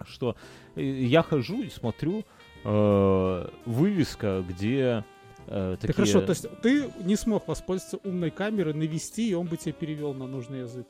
Что 0.07 0.37
я 0.77 1.23
хожу 1.23 1.63
и 1.63 1.71
смотрю 1.71 2.19
э, 2.21 2.23
вывеска, 2.65 4.45
где 4.47 5.05
э, 5.47 5.77
Так 5.81 5.81
такие... 5.81 5.95
хорошо, 5.95 6.21
то 6.21 6.31
есть 6.31 6.47
ты 6.63 6.91
не 7.03 7.17
смог 7.17 7.49
воспользоваться 7.49 7.99
умной 8.05 8.31
камерой, 8.31 8.75
навести, 8.75 9.31
и 9.31 9.35
он 9.35 9.47
бы 9.47 9.57
тебя 9.57 9.73
перевел 9.73 10.15
на 10.15 10.27
нужный 10.27 10.61
язык. 10.61 10.87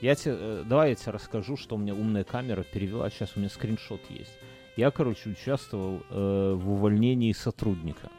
Я 0.00 0.16
тебе, 0.16 0.36
э, 0.36 0.64
давай 0.66 0.90
я 0.90 0.94
тебе 0.96 1.12
расскажу, 1.12 1.56
что 1.56 1.76
у 1.76 1.78
меня 1.78 1.94
умная 1.94 2.24
камера 2.24 2.64
перевела. 2.64 3.08
Сейчас 3.08 3.32
у 3.36 3.40
меня 3.40 3.48
скриншот 3.48 4.00
есть. 4.08 4.32
Я, 4.76 4.90
короче, 4.90 5.30
участвовал 5.30 6.02
э, 6.10 6.54
в 6.56 6.72
увольнении 6.72 7.32
сотрудника. 7.32 8.10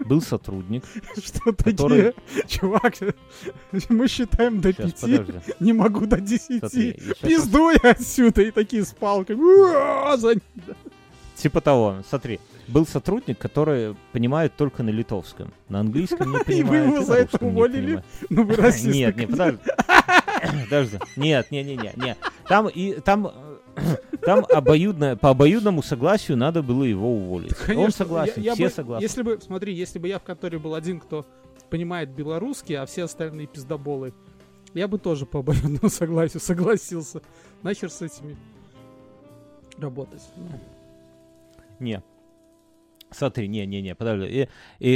Был 0.00 0.20
сотрудник. 0.20 0.84
Что 1.22 1.52
Который- 1.52 2.12
такие? 2.12 2.48
Чувак, 2.48 2.94
мы 3.88 4.08
считаем 4.08 4.60
до 4.60 4.72
Сейчас, 4.72 4.92
пяти, 4.92 5.18
подожди. 5.18 5.40
не 5.60 5.72
могу 5.72 6.06
до 6.06 6.20
десяти. 6.20 7.00
Пизду 7.20 7.70
я 7.70 7.90
отсюда, 7.90 8.42
и 8.42 8.50
такие 8.50 8.84
с 8.84 8.92
палками. 8.92 9.38
Типа 11.42 11.60
того, 11.60 11.96
смотри. 12.08 12.38
Был 12.68 12.86
сотрудник, 12.86 13.38
который 13.38 13.96
понимает 14.12 14.54
только 14.56 14.82
на 14.84 14.90
литовском. 14.90 15.52
На 15.68 15.80
английском 15.80 16.30
не 16.30 16.38
И 16.40 16.44
понимает. 16.44 16.86
вы 16.86 16.94
его 16.94 17.04
за 17.04 17.14
это 17.14 17.44
уволили? 17.44 18.04
Ну 18.30 18.44
вы 18.44 18.54
расисты. 18.54 18.88
Нет, 18.92 19.16
не, 19.16 19.26
подожди. 19.26 19.58
Подожди. 20.64 20.98
Нет, 21.16 21.50
не, 21.50 21.62
не, 21.62 21.76
не, 21.76 21.92
не. 21.96 22.16
Там 22.48 22.68
и 22.68 22.94
там 23.00 23.30
там 24.24 24.44
обоюдно, 24.52 25.16
по 25.16 25.30
обоюдному 25.30 25.82
согласию 25.82 26.36
надо 26.36 26.62
было 26.62 26.84
его 26.84 27.14
уволить. 27.16 27.54
Конечно, 27.56 27.84
Он 27.84 27.90
согласен, 27.92 28.34
я- 28.36 28.42
я 28.50 28.54
все 28.54 28.64
бы- 28.64 28.70
согласны. 28.70 29.04
Если 29.04 29.22
бы, 29.22 29.38
смотри, 29.44 29.74
если 29.74 29.98
бы 29.98 30.08
я 30.08 30.18
в 30.18 30.22
конторе 30.22 30.58
был 30.58 30.74
один, 30.74 31.00
кто 31.00 31.26
понимает 31.70 32.10
белорусский, 32.10 32.76
а 32.76 32.86
все 32.86 33.04
остальные 33.04 33.46
пиздоболы, 33.46 34.12
я 34.74 34.88
бы 34.88 34.98
тоже 34.98 35.26
по 35.26 35.40
обоюдному 35.40 35.88
согласию 35.90 36.40
согласился. 36.40 37.22
Нахер 37.62 37.90
с 37.90 38.02
этими 38.02 38.36
работать. 39.78 40.22
Не. 41.82 42.02
Смотри, 43.10 43.46
не-не-не, 43.46 43.94
подожди. 43.94 44.26
И, 44.26 44.48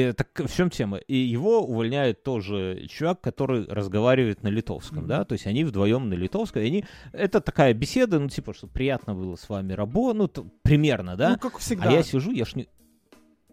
и 0.08 0.12
так 0.12 0.28
в 0.34 0.56
чем 0.56 0.70
тема? 0.70 0.96
И 0.96 1.14
его 1.16 1.60
увольняет 1.60 2.22
тоже 2.22 2.86
чувак, 2.88 3.20
который 3.20 3.66
разговаривает 3.66 4.42
на 4.42 4.48
литовском, 4.48 5.00
Мгм. 5.00 5.06
да? 5.08 5.24
То 5.24 5.34
есть 5.34 5.46
они 5.46 5.64
вдвоем 5.64 6.08
на 6.08 6.14
литовском. 6.14 6.62
И 6.62 6.66
они... 6.66 6.84
Это 7.12 7.40
такая 7.42 7.74
беседа, 7.74 8.18
ну, 8.18 8.28
типа, 8.30 8.54
что 8.54 8.68
приятно 8.68 9.14
было 9.14 9.36
с 9.36 9.46
вами 9.50 9.74
работать, 9.74 10.18
ну, 10.18 10.28
т- 10.28 10.44
примерно, 10.62 11.16
да? 11.16 11.32
Ну, 11.32 11.38
как 11.38 11.58
всегда. 11.58 11.90
А 11.90 11.92
я 11.92 12.02
сижу, 12.02 12.30
я 12.30 12.46
ж 12.46 12.54
не... 12.54 12.68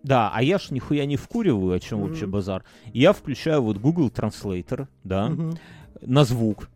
Да, 0.01 0.31
а 0.34 0.41
я 0.41 0.57
ж 0.59 0.71
нихуя 0.71 1.05
не 1.05 1.17
вкуриваю, 1.17 1.75
о 1.75 1.79
чем 1.81 1.99
Мгм. 1.99 2.07
вообще 2.09 2.25
базар. 2.25 2.63
Я 2.93 3.11
включаю 3.11 3.63
вот 3.63 3.77
Google 3.79 4.07
Translator, 4.09 4.88
да, 5.03 5.27
Мгм. 5.29 5.57
на 6.01 6.23
звук. 6.23 6.69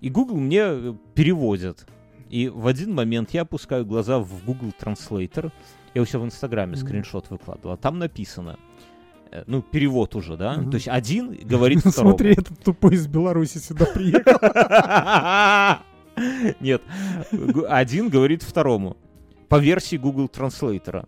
И 0.00 0.10
Google 0.10 0.36
мне 0.36 0.60
э, 0.62 0.94
переводит. 1.14 1.86
И 2.30 2.48
в 2.48 2.68
один 2.68 2.94
момент 2.94 3.30
я 3.30 3.42
опускаю 3.42 3.84
глаза 3.84 4.18
в 4.20 4.44
Google 4.44 4.72
Translator. 4.80 5.50
Я 5.96 6.02
у 6.02 6.04
себя 6.04 6.18
в 6.18 6.26
Инстаграме 6.26 6.76
скриншот 6.76 7.30
выкладывал. 7.30 7.72
а 7.72 7.76
Там 7.78 7.98
написано, 7.98 8.58
э, 9.30 9.44
ну, 9.46 9.62
перевод 9.62 10.14
уже, 10.14 10.36
да? 10.36 10.58
Мгм. 10.58 10.70
То 10.70 10.74
есть 10.74 10.88
один 10.88 11.34
говорит 11.42 11.78
второму. 11.86 12.10
Смотри, 12.10 12.32
этот 12.32 12.62
тупой 12.62 12.96
из 12.96 13.06
Беларуси 13.06 13.56
сюда 13.56 13.86
приехал. 13.86 14.38
Нет, 16.60 16.82
один 17.66 18.10
говорит 18.10 18.42
второму. 18.42 18.98
По 19.48 19.58
версии 19.58 19.96
Google 19.96 20.28
Транслейтера. 20.28 21.06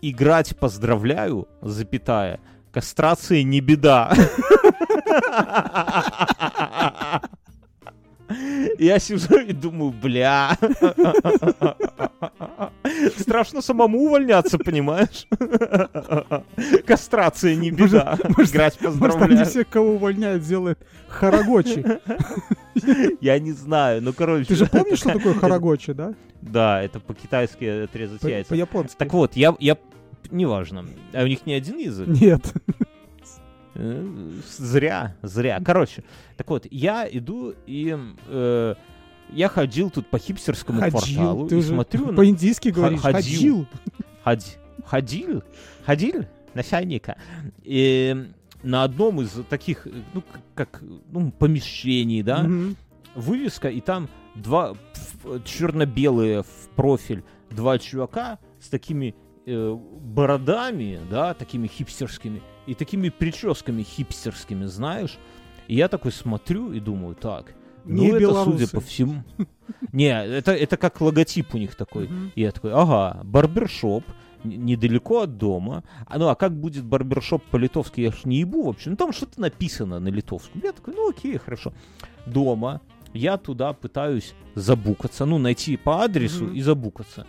играть 0.00 0.56
поздравляю, 0.56 1.48
запятая, 1.60 2.38
кастрация 2.70 3.42
не 3.42 3.60
беда. 3.60 4.12
Я 8.78 9.00
сижу 9.00 9.40
и 9.40 9.52
думаю, 9.52 9.90
бля. 9.90 10.56
Страшно 13.18 13.62
самому 13.62 14.04
увольняться, 14.06 14.58
понимаешь? 14.58 15.26
Кастрация 16.86 17.54
не 17.56 17.70
беда. 17.70 18.16
Играть 18.20 18.36
Может, 18.36 18.56
они 18.82 18.98
поздравляю. 18.98 19.46
всех, 19.46 19.68
кого 19.68 19.94
увольняют, 19.94 20.42
делают 20.42 20.78
харагочи. 21.08 21.84
Я 23.20 23.38
не 23.38 23.52
знаю, 23.52 24.02
ну 24.02 24.12
короче. 24.12 24.46
Ты 24.46 24.54
же 24.56 24.66
помнишь, 24.70 24.98
что 24.98 25.12
такое 25.12 25.34
харагочи, 25.34 25.92
да? 25.92 26.14
Да, 26.42 26.82
это 26.82 27.00
по-китайски 27.00 27.84
отрезать 27.84 28.22
яйца. 28.22 28.48
По-японски. 28.50 28.96
Так 28.98 29.12
вот, 29.12 29.36
я, 29.36 29.54
я... 29.58 29.76
Неважно. 30.30 30.86
А 31.12 31.22
у 31.22 31.26
них 31.26 31.44
не 31.46 31.54
один 31.54 31.78
язык? 31.78 32.08
Нет. 32.08 32.52
Э, 33.74 34.06
Зря, 34.58 35.16
зря. 35.22 35.60
Короче, 35.64 36.02
так 36.36 36.48
вот, 36.50 36.66
я 36.70 37.06
иду 37.10 37.54
и... 37.66 37.96
э, 38.28 38.74
я 39.32 39.48
ходил 39.48 39.90
тут 39.90 40.06
по 40.08 40.18
хипстерскому 40.18 40.80
кварталу 40.80 41.42
Ходил. 41.44 41.48
Ты 41.48 41.58
и 41.58 41.62
смотрю 41.62 42.06
на... 42.06 42.12
по-индийски 42.14 42.68
говоришь. 42.68 43.00
ходил. 43.00 43.66
Ходил. 44.24 44.46
Ходи- 44.46 44.56
Ходил? 44.86 45.42
Ходил? 45.84 46.24
Начальника. 46.54 47.16
И 47.62 48.28
на 48.62 48.82
одном 48.84 49.20
из 49.22 49.30
таких, 49.48 49.86
ну, 50.14 50.22
как, 50.54 50.82
ну, 51.10 51.30
помещений, 51.30 52.22
да, 52.22 52.42
Мгм. 52.42 52.76
вывеска, 53.14 53.68
и 53.68 53.80
там 53.80 54.08
два 54.34 54.74
черно-белые 55.44 56.42
в 56.42 56.68
профиль 56.76 57.22
два 57.50 57.78
чувака 57.78 58.38
с 58.60 58.68
такими 58.68 59.14
э, 59.46 59.72
бородами, 59.74 61.00
да, 61.10 61.34
такими 61.34 61.66
хипстерскими, 61.66 62.42
и 62.66 62.74
такими 62.74 63.08
прическами 63.08 63.82
хипстерскими, 63.82 64.66
знаешь. 64.66 65.18
И 65.66 65.74
я 65.76 65.88
такой 65.88 66.12
смотрю 66.12 66.72
и 66.72 66.80
думаю, 66.80 67.14
так, 67.14 67.54
ну 67.84 68.02
Не 68.02 68.08
это, 68.08 68.20
белорусы. 68.20 68.58
судя 68.58 68.68
по 68.70 68.80
всему... 68.80 69.24
Не, 69.92 70.08
это, 70.08 70.52
это 70.52 70.76
как 70.76 71.00
логотип 71.00 71.54
у 71.54 71.58
них 71.58 71.74
такой. 71.74 72.08
Мгм. 72.08 72.32
И 72.34 72.40
я 72.42 72.50
такой, 72.52 72.72
ага, 72.72 73.20
барбершоп, 73.24 74.04
недалеко 74.44 75.20
от 75.22 75.38
дома. 75.38 75.84
А 76.06 76.18
ну 76.18 76.28
а 76.28 76.34
как 76.34 76.58
будет 76.58 76.84
барбершоп 76.84 77.42
по-литовски, 77.50 78.00
я 78.00 78.10
ж 78.10 78.24
не 78.24 78.40
ебу 78.40 78.62
вообще. 78.64 78.90
Ну 78.90 78.96
там 78.96 79.12
что-то 79.12 79.40
написано 79.40 80.00
на 80.00 80.08
литовском. 80.08 80.60
Я 80.64 80.72
такой, 80.72 80.94
ну 80.94 81.08
окей, 81.10 81.36
хорошо. 81.38 81.72
Дома 82.26 82.80
я 83.12 83.36
туда 83.36 83.72
пытаюсь 83.72 84.34
забукаться, 84.54 85.24
ну 85.24 85.38
найти 85.38 85.76
по 85.76 86.02
адресу 86.04 86.44
Мгм. 86.44 86.54
и 86.54 86.60
забукаться. 86.62 87.26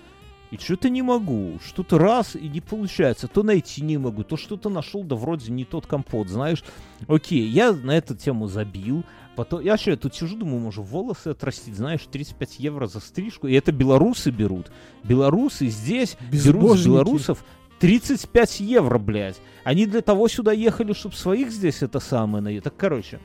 И 0.52 0.58
что-то 0.58 0.90
не 0.90 1.02
могу, 1.02 1.60
что-то 1.66 1.98
раз 1.98 2.36
и 2.36 2.50
не 2.50 2.60
получается, 2.60 3.30
то 3.30 3.42
найти 3.42 3.82
не 3.82 3.98
могу, 3.98 4.24
то 4.26 4.36
что-то 4.36 4.70
нашел, 4.70 5.02
да 5.04 5.16
вроде 5.16 5.50
не 5.52 5.64
тот 5.64 5.88
компот, 5.88 6.28
знаешь. 6.28 6.62
Окей, 7.08 7.48
я 7.48 7.72
на 7.72 7.92
эту 7.98 8.16
тему 8.18 8.48
забил, 8.48 9.06
потом, 9.36 9.62
я 9.62 9.72
вообще 9.72 9.96
тут 9.96 10.16
сижу, 10.16 10.36
думаю, 10.38 10.60
может 10.60 10.86
волосы 10.86 11.30
отрастить, 11.30 11.76
знаешь, 11.76 12.02
35 12.12 12.60
евро 12.60 12.88
за 12.88 13.00
стрижку, 13.00 13.48
и 13.48 13.54
это 13.54 13.72
белорусы 13.72 14.30
берут. 14.32 14.72
Белорусы 15.04 15.68
здесь 15.68 16.18
берут 16.32 16.78
с 16.80 16.86
белорусов 16.86 17.44
35 17.80 18.60
евро, 18.60 19.00
блядь. 19.00 19.42
Они 19.64 19.86
для 19.86 20.02
того 20.02 20.28
сюда 20.28 20.52
ехали, 20.52 20.94
чтобы 20.94 21.16
своих 21.16 21.52
здесь 21.52 21.82
это 21.82 22.00
самое. 22.00 22.62
Так, 22.62 22.76
короче. 22.78 23.20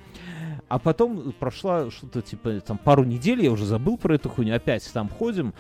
А 0.69 0.79
потом 0.79 1.33
прошла 1.39 1.91
что-то 1.91 2.23
типа 2.23 2.61
там 2.61 2.77
пару 2.79 3.05
недель, 3.05 3.45
я 3.45 3.53
уже 3.53 3.65
забыл 3.67 3.99
про 3.99 4.15
эту 4.17 4.29
хуйню, 4.29 4.55
опять 4.57 4.89
там 4.93 5.09
ходим. 5.09 5.55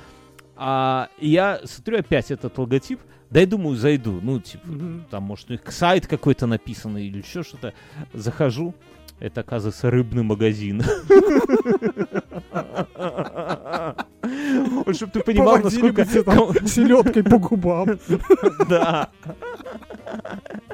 А 0.57 1.11
я 1.21 1.61
смотрю 1.65 1.99
опять 1.99 2.31
этот 2.31 2.57
логотип, 2.59 2.99
да 3.31 3.43
и 3.43 3.47
думаю, 3.47 3.77
зайду. 3.77 4.19
Ну, 4.23 4.41
типа, 4.41 4.67
Мгм. 4.67 5.07
там, 5.11 5.23
может, 5.25 5.51
у 5.51 5.53
них 5.53 5.61
сайт 5.71 6.07
какой-то 6.07 6.47
написан 6.47 6.97
или 6.97 7.19
еще 7.19 7.43
что-то. 7.43 7.75
Захожу, 8.15 8.75
это, 9.19 9.41
оказывается, 9.41 9.91
рыбный 9.91 10.23
магазин. 10.23 10.83
Вот, 14.85 14.97
Чтоб 14.97 15.11
ты 15.11 15.21
понимал, 15.21 15.59
насколько... 15.59 16.05
селедкой 16.05 17.23
по 17.23 17.39
губам. 17.39 17.99
Да. 18.69 19.11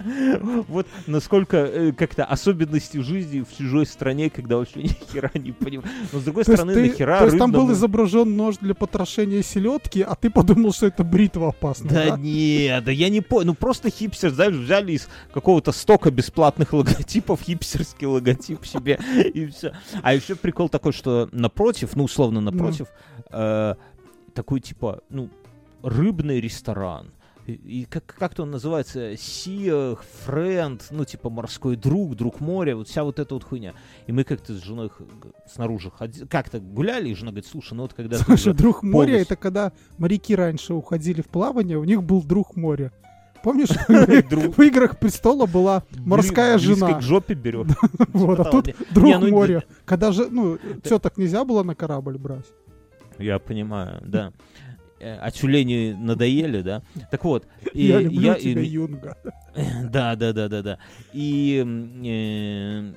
Вот 0.69 0.87
насколько 1.07 1.57
э, 1.57 1.93
как-то 1.93 2.25
особенности 2.25 2.99
жизни 2.99 3.41
в 3.41 3.57
чужой 3.57 3.87
стране, 3.87 4.31
когда 4.31 4.57
вообще 4.57 4.83
ни 4.83 4.89
хера 5.13 5.31
не 5.35 5.53
понимаю. 5.53 5.89
Но 6.13 6.21
с 6.21 6.25
другой 6.25 6.45
стороны, 6.45 6.75
нахера 6.75 7.19
то 7.19 7.25
есть 7.27 7.39
там 7.39 7.53
был 7.53 7.73
изображен 7.73 8.37
нож 8.37 8.57
для 8.59 8.75
потрошения 8.75 9.43
селедки, 9.43 10.03
а 10.03 10.15
ты 10.15 10.31
подумал, 10.31 10.73
что 10.73 10.87
это 10.87 11.05
бритва 11.05 11.49
опасная. 11.49 11.91
Да 11.91 12.11
да? 12.11 12.19
нет, 12.19 12.85
да 12.85 12.91
я 12.91 13.09
не 13.09 13.21
понял. 13.21 13.49
Ну 13.49 13.55
просто 13.55 13.91
хипстер, 13.91 14.31
знаешь, 14.31 14.55
взяли 14.55 14.93
из 14.93 15.09
какого-то 15.33 15.73
стока 15.73 16.11
бесплатных 16.11 16.73
логотипов 16.73 17.43
хипстерский 17.43 18.07
логотип 18.07 18.65
себе 18.67 18.99
и 19.35 19.47
все. 19.47 19.73
А 20.03 20.15
еще 20.15 20.35
прикол 20.35 20.69
такой, 20.69 20.93
что 20.93 21.29
напротив, 21.33 21.91
ну 21.95 22.05
условно 22.05 22.41
напротив, 22.41 22.87
э, 23.31 23.75
такой 24.35 24.61
типа, 24.61 25.01
ну, 25.09 25.29
рыбный 25.83 26.41
ресторан. 26.41 27.13
И, 27.47 27.87
как, 27.91 28.07
как-то 28.07 28.45
он 28.45 28.53
называется, 28.53 29.13
Sea 29.13 29.99
Friend, 30.27 30.81
ну, 30.91 31.05
типа 31.05 31.29
морской 31.29 31.75
друг, 31.77 32.15
друг 32.15 32.41
моря, 32.41 32.77
вот 32.77 32.89
вся 32.89 33.03
вот 33.03 33.19
эта 33.19 33.35
вот 33.35 33.43
хуйня. 33.43 33.75
И 34.07 34.13
мы 34.13 34.23
как-то 34.23 34.55
с 34.55 34.63
женой 34.63 34.91
снаружи 35.53 35.91
ходили, 35.91 36.25
как-то 36.27 36.61
гуляли, 36.61 37.09
и 37.09 37.15
жена 37.15 37.33
говорит, 37.33 37.47
слушай, 37.47 37.75
ну 37.75 37.83
вот 37.83 37.95
когда 37.95 38.17
Слушай, 38.19 38.55
друг 38.55 38.85
моря, 38.85 39.07
полностью- 39.07 39.23
это 39.23 39.37
когда 39.37 39.73
моряки 39.99 40.37
раньше 40.37 40.73
уходили 40.75 41.21
в 41.21 41.27
плавание, 41.27 41.79
у 41.79 41.85
них 41.85 42.03
был 42.05 42.23
друг 42.23 42.55
моря. 42.55 42.93
Помнишь, 43.43 43.69
в 43.89 44.63
играх 44.63 44.99
престола 45.01 45.47
была 45.47 45.83
морская 45.99 46.59
жена. 46.59 46.95
к 46.95 47.03
жопе 47.03 47.35
берет. 47.35 47.67
Вот, 48.13 48.39
а 48.39 48.45
тут 48.45 48.69
друг 48.93 49.19
ну, 49.19 49.31
моря. 49.31 49.65
Когда 49.85 50.13
же, 50.13 50.29
ну, 50.31 50.59
все 50.85 50.99
так 50.99 51.19
нельзя 51.19 51.45
было 51.45 51.63
на 51.65 51.75
корабль 51.75 52.19
брать. 52.19 52.47
Я 53.19 53.39
понимаю, 53.39 54.01
да. 54.07 54.33
Э, 55.03 55.31
тюлени 55.33 55.93
надоели, 55.99 56.63
да? 56.63 56.83
Так 57.11 57.25
вот, 57.25 57.47
и 57.75 57.87
Я 57.87 58.01
люблю 58.01 58.21
я- 58.21 58.35
тебя, 58.37 58.63
и- 58.63 58.67
Юнга. 58.67 59.17
Да, 59.85 60.15
да, 60.17 60.33
да, 60.33 60.49
да, 60.49 60.63
да. 60.63 60.79
И 61.13 61.63
э, 62.05 62.93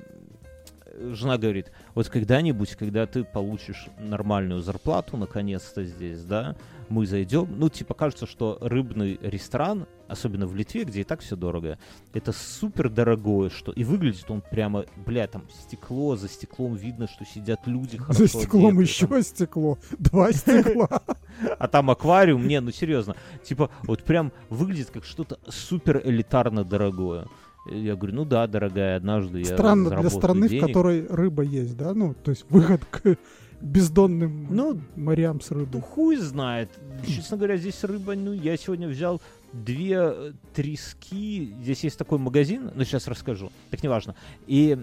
жена 1.12 1.36
говорит, 1.36 1.72
вот 1.94 2.08
когда-нибудь, 2.08 2.76
когда 2.76 3.06
ты 3.06 3.24
получишь 3.24 3.88
нормальную 3.98 4.60
зарплату, 4.62 5.16
наконец-то 5.16 5.84
здесь, 5.84 6.22
да, 6.22 6.54
мы 6.88 7.06
зайдем. 7.06 7.48
Ну, 7.56 7.68
типа, 7.68 7.94
кажется, 7.94 8.26
что 8.26 8.58
рыбный 8.60 9.18
ресторан, 9.22 9.86
особенно 10.08 10.46
в 10.46 10.54
Литве, 10.54 10.84
где 10.84 11.00
и 11.00 11.04
так 11.04 11.20
все 11.20 11.36
дорого, 11.36 11.78
это 12.12 12.32
супер 12.32 12.88
дорогое, 12.88 13.50
что 13.50 13.72
и 13.72 13.84
выглядит 13.84 14.30
он 14.30 14.42
прямо, 14.42 14.84
бля, 15.04 15.26
там 15.26 15.44
стекло, 15.50 16.16
за 16.16 16.28
стеклом 16.28 16.74
видно, 16.74 17.08
что 17.08 17.24
сидят 17.24 17.66
люди 17.66 17.98
хорошо 17.98 18.20
За 18.20 18.28
стеклом 18.28 18.78
одетые, 18.78 18.86
еще 18.86 19.06
там 19.06 19.22
стекло. 19.22 19.78
Два 19.98 20.32
стекла. 20.32 21.02
а 21.58 21.68
там 21.68 21.90
аквариум, 21.90 22.46
не, 22.46 22.60
ну 22.60 22.70
серьезно, 22.70 23.16
типа 23.44 23.70
вот 23.82 24.02
прям 24.02 24.32
выглядит 24.48 24.90
как 24.90 25.04
что-то 25.04 25.38
супер 25.48 26.00
элитарно 26.04 26.64
дорогое. 26.64 27.26
Я 27.68 27.96
говорю, 27.96 28.14
ну 28.14 28.24
да, 28.24 28.46
дорогая, 28.46 28.96
однажды 28.96 29.40
я 29.40 29.44
Странно 29.46 29.90
для 29.90 30.08
страны, 30.08 30.46
в 30.46 30.50
денег. 30.50 30.66
которой 30.66 31.06
рыба 31.08 31.42
есть, 31.42 31.76
да? 31.76 31.94
Ну, 31.94 32.14
то 32.14 32.30
есть 32.30 32.46
выход 32.48 32.84
к 32.84 33.16
бездонным 33.60 34.48
Ну, 34.50 34.80
морям 34.96 35.40
с 35.40 35.50
Ну, 35.50 35.60
рыбой. 35.60 35.80
хуй 35.80 36.16
знает. 36.16 36.70
Честно 37.06 37.36
говоря, 37.36 37.56
здесь 37.56 37.82
рыба, 37.84 38.14
ну, 38.14 38.32
я 38.32 38.56
сегодня 38.56 38.88
взял 38.88 39.20
две 39.52 39.96
э, 39.98 40.32
трески. 40.54 41.54
Здесь 41.62 41.84
есть 41.84 41.98
такой 41.98 42.18
магазин, 42.18 42.70
ну, 42.74 42.84
сейчас 42.84 43.08
расскажу, 43.08 43.50
так 43.70 43.82
неважно. 43.82 44.14
И 44.46 44.78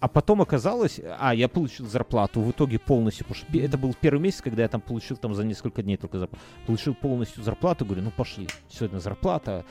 а 0.00 0.08
потом 0.08 0.40
оказалось, 0.40 0.98
а, 1.18 1.34
я 1.34 1.46
получил 1.46 1.86
зарплату 1.86 2.40
в 2.40 2.50
итоге 2.50 2.78
полностью, 2.78 3.26
потому 3.26 3.44
что 3.46 3.58
это 3.58 3.76
был 3.76 3.94
первый 4.00 4.20
месяц, 4.20 4.40
когда 4.40 4.62
я 4.62 4.68
там 4.68 4.80
получил 4.80 5.18
там 5.18 5.34
за 5.34 5.44
несколько 5.44 5.82
дней 5.82 5.98
только 5.98 6.18
зарплату. 6.18 6.42
Получил 6.66 6.94
полностью 6.94 7.44
зарплату, 7.44 7.84
говорю, 7.84 8.04
ну 8.04 8.10
пошли, 8.10 8.48
сегодня 8.70 8.98
зарплата, 8.98 9.66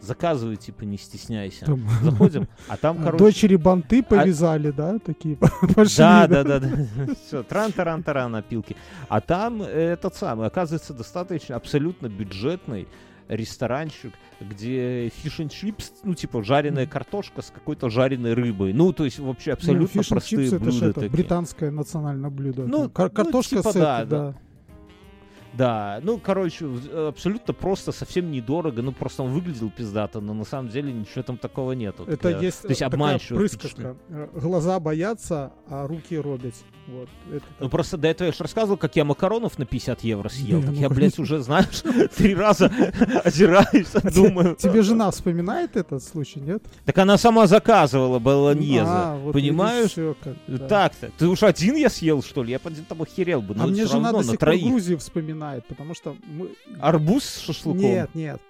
заказывай, 0.00 0.56
типа, 0.56 0.84
не 0.84 0.98
стесняйся. 0.98 1.66
Там 1.66 1.86
Заходим, 2.02 2.48
а 2.68 2.76
там, 2.76 3.02
короче... 3.02 3.24
Дочери 3.24 3.56
банты 3.56 4.02
повязали, 4.02 4.70
да? 4.70 4.98
Такие 4.98 5.36
пошли. 5.74 5.98
Да, 5.98 6.26
да, 6.26 6.44
да, 6.44 6.60
да. 6.60 6.68
Все, 7.26 7.42
тран-таран-таран 7.42 8.34
опилки. 8.36 8.76
А 9.08 9.20
там 9.20 9.62
э, 9.62 9.66
этот 9.66 10.14
самый, 10.14 10.46
оказывается, 10.46 10.92
достаточно 10.92 11.56
абсолютно 11.56 12.08
бюджетный 12.08 12.88
ресторанчик, 13.28 14.12
где 14.40 15.08
фиш 15.08 15.40
and 15.40 15.48
чипс, 15.48 15.92
ну, 16.02 16.14
типа, 16.14 16.42
жареная 16.42 16.86
картошка 16.86 17.42
с 17.42 17.50
какой-то 17.50 17.88
жареной 17.88 18.34
рыбой. 18.34 18.72
Ну, 18.72 18.92
то 18.92 19.04
есть, 19.04 19.18
вообще 19.18 19.52
абсолютно 19.52 20.02
простые 20.02 20.50
чипсы, 20.50 20.56
это 20.56 20.70
же 20.70 20.80
блюда 20.80 21.00
это 21.00 21.10
британское 21.10 21.70
национальное 21.70 22.30
блюдо. 22.30 22.64
Ну, 22.64 22.84
ну, 22.84 22.90
картошка 22.90 23.56
типа 23.56 23.70
с 23.70 23.74
да, 23.74 24.04
да. 24.04 24.04
да. 24.04 24.34
Да, 25.52 26.00
ну, 26.02 26.18
короче, 26.18 26.66
в- 26.66 27.08
абсолютно 27.08 27.52
просто, 27.54 27.92
совсем 27.92 28.30
недорого. 28.30 28.80
Ну, 28.82 28.92
просто 28.92 29.22
он 29.22 29.30
выглядел 29.32 29.70
пиздато, 29.70 30.20
но 30.20 30.32
на 30.34 30.44
самом 30.44 30.70
деле 30.70 30.92
ничего 30.92 31.22
там 31.22 31.36
такого 31.36 31.72
нету. 31.72 32.04
Это 32.04 32.16
Такая- 32.16 32.40
есть, 32.40 32.62
то 32.62 32.68
есть 32.68 32.80
э, 32.80 32.84
такая 32.84 32.96
обманчиво 33.08 33.38
присказка. 33.38 33.96
Э, 34.08 34.28
Глаза 34.34 34.80
боятся, 34.80 35.52
а 35.68 35.86
руки 35.86 36.18
робят. 36.18 36.54
Вот. 36.88 37.08
Это 37.30 37.44
Ну 37.60 37.66
так. 37.66 37.70
просто 37.70 37.96
до 37.96 38.08
этого 38.08 38.26
я 38.26 38.32
же 38.32 38.42
рассказывал, 38.42 38.76
как 38.76 38.96
я 38.96 39.04
макаронов 39.04 39.58
на 39.58 39.66
50 39.66 40.02
евро 40.02 40.28
съел. 40.28 40.58
Не, 40.58 40.64
так 40.64 40.74
ну, 40.74 40.80
я, 40.80 40.88
блядь, 40.88 41.18
уже, 41.18 41.40
знаешь, 41.40 41.82
три 42.16 42.34
раза 42.34 42.66
озираюсь, 43.24 43.90
думаю. 44.14 44.56
Тебе 44.56 44.82
жена 44.82 45.10
вспоминает 45.10 45.76
этот 45.76 46.02
случай, 46.02 46.40
нет? 46.40 46.62
Так 46.84 46.98
она 46.98 47.18
сама 47.18 47.46
заказывала 47.46 48.18
болоньезе. 48.18 48.84
А, 48.84 49.32
понимаешь? 49.32 49.94
да. 50.48 50.68
Так-то. 50.68 51.10
Ты 51.18 51.28
уж 51.28 51.42
один 51.42 51.76
я 51.76 51.88
съел, 51.88 52.22
что 52.22 52.42
ли? 52.42 52.50
Я 52.52 52.58
под 52.58 52.74
там 52.86 53.02
охерел 53.02 53.42
бы. 53.42 53.54
А 53.58 53.66
мне 53.66 53.86
жена 53.86 54.12
до 54.12 54.22
сих 54.22 54.38
пор. 54.38 54.56
Грузию 54.56 54.98
вспоминает, 54.98 55.64
потому 55.66 55.94
что. 55.94 56.16
Арбуз 56.80 57.24
с 57.24 57.40
шашлыком? 57.40 57.80
Нет, 57.80 58.14
нет. 58.14 58.40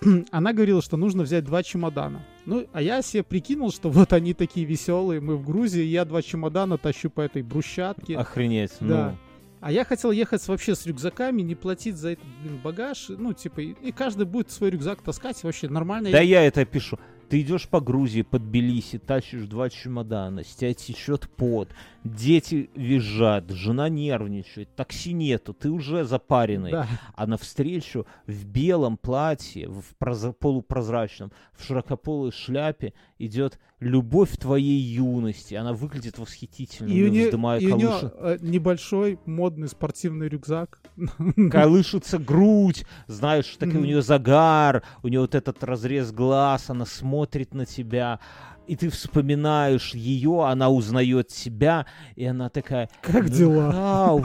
Она 0.30 0.52
говорила, 0.52 0.82
что 0.82 0.96
нужно 0.96 1.22
взять 1.24 1.44
два 1.44 1.62
чемодана. 1.62 2.22
Ну, 2.46 2.66
а 2.72 2.82
я 2.82 3.00
себе 3.02 3.22
прикинул, 3.22 3.70
что 3.70 3.90
вот 3.90 4.12
они 4.12 4.34
такие 4.34 4.66
веселые, 4.66 5.20
мы 5.20 5.36
в 5.36 5.44
Грузии, 5.44 5.82
я 5.82 6.04
два 6.04 6.22
чемодана 6.22 6.76
тащу 6.76 7.10
по 7.10 7.22
этой 7.22 7.42
брусчатке. 7.42 8.16
Охренеть. 8.16 8.72
Да. 8.80 9.10
Ну, 9.10 9.16
А 9.60 9.72
я 9.72 9.84
хотел 9.84 10.10
ехать 10.10 10.46
вообще 10.46 10.74
с 10.74 10.84
рюкзаками, 10.84 11.40
не 11.42 11.54
платить 11.54 11.96
за 11.96 12.10
этот 12.10 12.26
блин, 12.42 12.60
багаж. 12.62 13.06
Ну, 13.08 13.32
типа, 13.32 13.60
и, 13.60 13.74
и 13.82 13.92
каждый 13.92 14.26
будет 14.26 14.50
свой 14.50 14.70
рюкзак 14.70 15.00
таскать. 15.00 15.42
Вообще 15.42 15.68
нормально. 15.68 16.10
Да 16.10 16.20
я 16.20 16.42
это 16.42 16.64
пишу. 16.66 16.98
Ты 17.30 17.40
идешь 17.40 17.66
по 17.66 17.80
Грузии, 17.80 18.22
под 18.22 18.42
Тбилиси, 18.42 18.98
тащишь 18.98 19.46
два 19.46 19.70
чемодана, 19.70 20.44
с 20.44 20.54
тебя 20.54 20.74
течет 20.74 21.28
пот, 21.30 21.70
дети 22.04 22.70
визжат, 22.74 23.50
жена 23.50 23.88
нервничает, 23.88 24.74
такси 24.76 25.12
нету, 25.12 25.54
ты 25.54 25.70
уже 25.70 26.04
запаренный. 26.04 26.70
Да. 26.70 26.86
а 27.14 27.26
навстречу 27.26 28.06
в 28.26 28.44
белом 28.44 28.96
платье, 28.96 29.68
в 29.68 30.32
полупрозрачном, 30.34 31.32
в 31.52 31.64
широкополой 31.64 32.30
шляпе 32.30 32.92
идет 33.18 33.58
любовь 33.80 34.36
твоей 34.36 34.80
юности. 34.80 35.54
Она 35.54 35.72
выглядит 35.72 36.18
восхитительно, 36.18 36.88
И 36.88 37.10
нее, 37.10 37.26
вздымая 37.26 37.60
и 37.60 37.66
у 37.66 37.78
колыши- 37.78 38.12
э, 38.18 38.38
небольшой 38.40 39.18
модный 39.24 39.68
спортивный 39.68 40.28
рюкзак. 40.28 40.80
колышется 41.50 42.18
грудь, 42.18 42.84
знаешь, 43.06 43.56
так 43.58 43.74
и 43.74 43.78
у 43.78 43.84
нее 43.84 44.02
загар, 44.02 44.82
у 45.02 45.08
нее 45.08 45.20
вот 45.20 45.34
этот 45.34 45.62
разрез 45.64 46.12
глаз, 46.12 46.70
она 46.70 46.86
смотрит 46.86 47.54
на 47.54 47.66
тебя. 47.66 48.20
И 48.66 48.76
ты 48.76 48.88
вспоминаешь 48.88 49.94
ее, 49.94 50.44
она 50.46 50.70
узнает 50.70 51.30
себя, 51.30 51.86
и 52.16 52.24
она 52.24 52.48
такая... 52.48 52.88
Как 53.02 53.28
дела? 53.28 53.70
«Мюнхгау- 53.70 54.24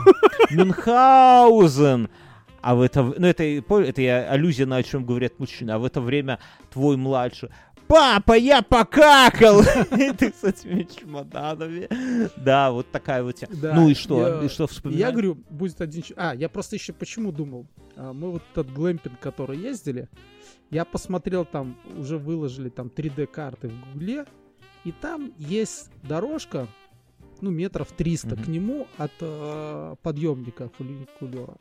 Мюнхгаузен. 0.50 2.08
А 2.62 2.74
в 2.74 2.82
это, 2.82 3.02
ну 3.02 3.26
это, 3.26 3.42
это 3.42 4.02
я 4.02 4.30
аллюзия 4.30 4.66
на 4.66 4.76
о 4.76 4.82
чем 4.82 5.04
говорят 5.04 5.38
мужчины. 5.38 5.70
А 5.70 5.78
в 5.78 5.84
это 5.84 6.00
время 6.00 6.38
твой 6.70 6.96
младший. 6.96 7.48
Папа, 7.90 8.34
я 8.38 8.62
покакал! 8.62 9.62
Ты 10.18 10.32
с 10.32 10.44
этими 10.44 10.84
чемоданами. 10.84 11.88
Да, 12.36 12.70
вот 12.70 12.88
такая 12.92 13.24
вот. 13.24 13.42
Да, 13.50 13.74
Ну 13.74 13.88
и 13.88 13.94
что? 13.94 14.28
я- 14.40 14.44
И 14.44 14.48
что 14.48 14.68
вспоминаешь? 14.68 15.06
Я 15.06 15.10
говорю, 15.10 15.34
будет 15.50 15.80
один... 15.80 16.04
А, 16.16 16.32
я 16.36 16.48
просто 16.48 16.76
еще 16.76 16.92
почему 16.92 17.32
думал? 17.32 17.66
А, 17.96 18.12
Мы 18.12 18.30
вот 18.30 18.42
этот 18.52 18.72
глэмпинг, 18.72 19.18
который 19.18 19.58
ездили, 19.58 20.08
я 20.70 20.84
посмотрел 20.84 21.44
там, 21.44 21.76
уже 21.98 22.16
выложили 22.16 22.68
там 22.68 22.86
3D-карты 22.94 23.68
в 23.68 23.92
Гугле, 23.92 24.24
и 24.84 24.92
там 24.92 25.32
есть 25.36 25.90
дорожка, 26.04 26.68
ну, 27.40 27.50
метров 27.50 27.90
300 27.90 28.36
Мгм. 28.36 28.44
к 28.44 28.46
нему 28.46 28.86
от 28.98 29.10
э, 29.20 29.96
подъемника 30.02 30.70
фуникулера. 30.78 31.56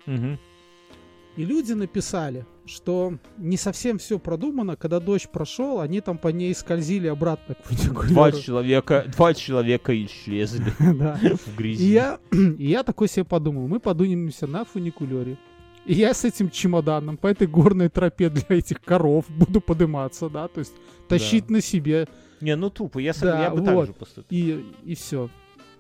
И 1.40 1.46
люди 1.46 1.72
написали, 1.72 2.46
что 2.66 3.14
не 3.38 3.56
совсем 3.56 3.98
все 3.98 4.20
продумано, 4.20 4.76
когда 4.76 5.00
дождь 5.00 5.30
прошел, 5.32 5.80
они 5.80 6.02
там 6.02 6.18
по 6.18 6.28
ней 6.28 6.54
скользили 6.54 7.08
обратно 7.08 7.56
к 7.56 7.70
Два 7.70 7.78
фуникулеру. 7.78 8.40
человека, 8.42 9.06
два 9.16 9.34
человека 9.34 10.06
исчезли 10.06 10.74
Да. 10.80 11.18
в 11.46 11.56
грязи. 11.56 11.84
И 12.58 12.68
я, 12.68 12.84
такой 12.84 13.08
себе 13.08 13.24
подумал, 13.24 13.70
мы 13.70 13.80
подунимся 13.80 14.48
на 14.48 14.66
фуникулере. 14.66 15.38
И 15.86 15.94
я 15.94 16.14
с 16.14 16.26
этим 16.26 16.50
чемоданом 16.50 17.16
по 17.16 17.28
этой 17.28 17.48
горной 17.48 17.88
тропе 17.88 18.30
для 18.30 18.44
этих 18.58 18.82
коров 18.82 19.24
буду 19.30 19.62
подниматься, 19.62 20.30
да, 20.30 20.50
то 20.50 20.60
есть 20.60 20.74
тащить 21.08 21.50
на 21.50 21.62
себе 21.62 22.08
Не, 22.42 22.58
ну 22.58 22.70
тупо, 22.70 23.00
я, 23.00 23.14
сам- 23.14 23.30
Да, 23.30 23.44
я 23.44 23.50
бы 23.52 23.62
так 23.64 23.74
вот. 23.76 23.88
же 23.88 23.94
поступил. 23.94 24.60
и, 24.60 24.66
и 24.92 24.96
все. 24.96 25.30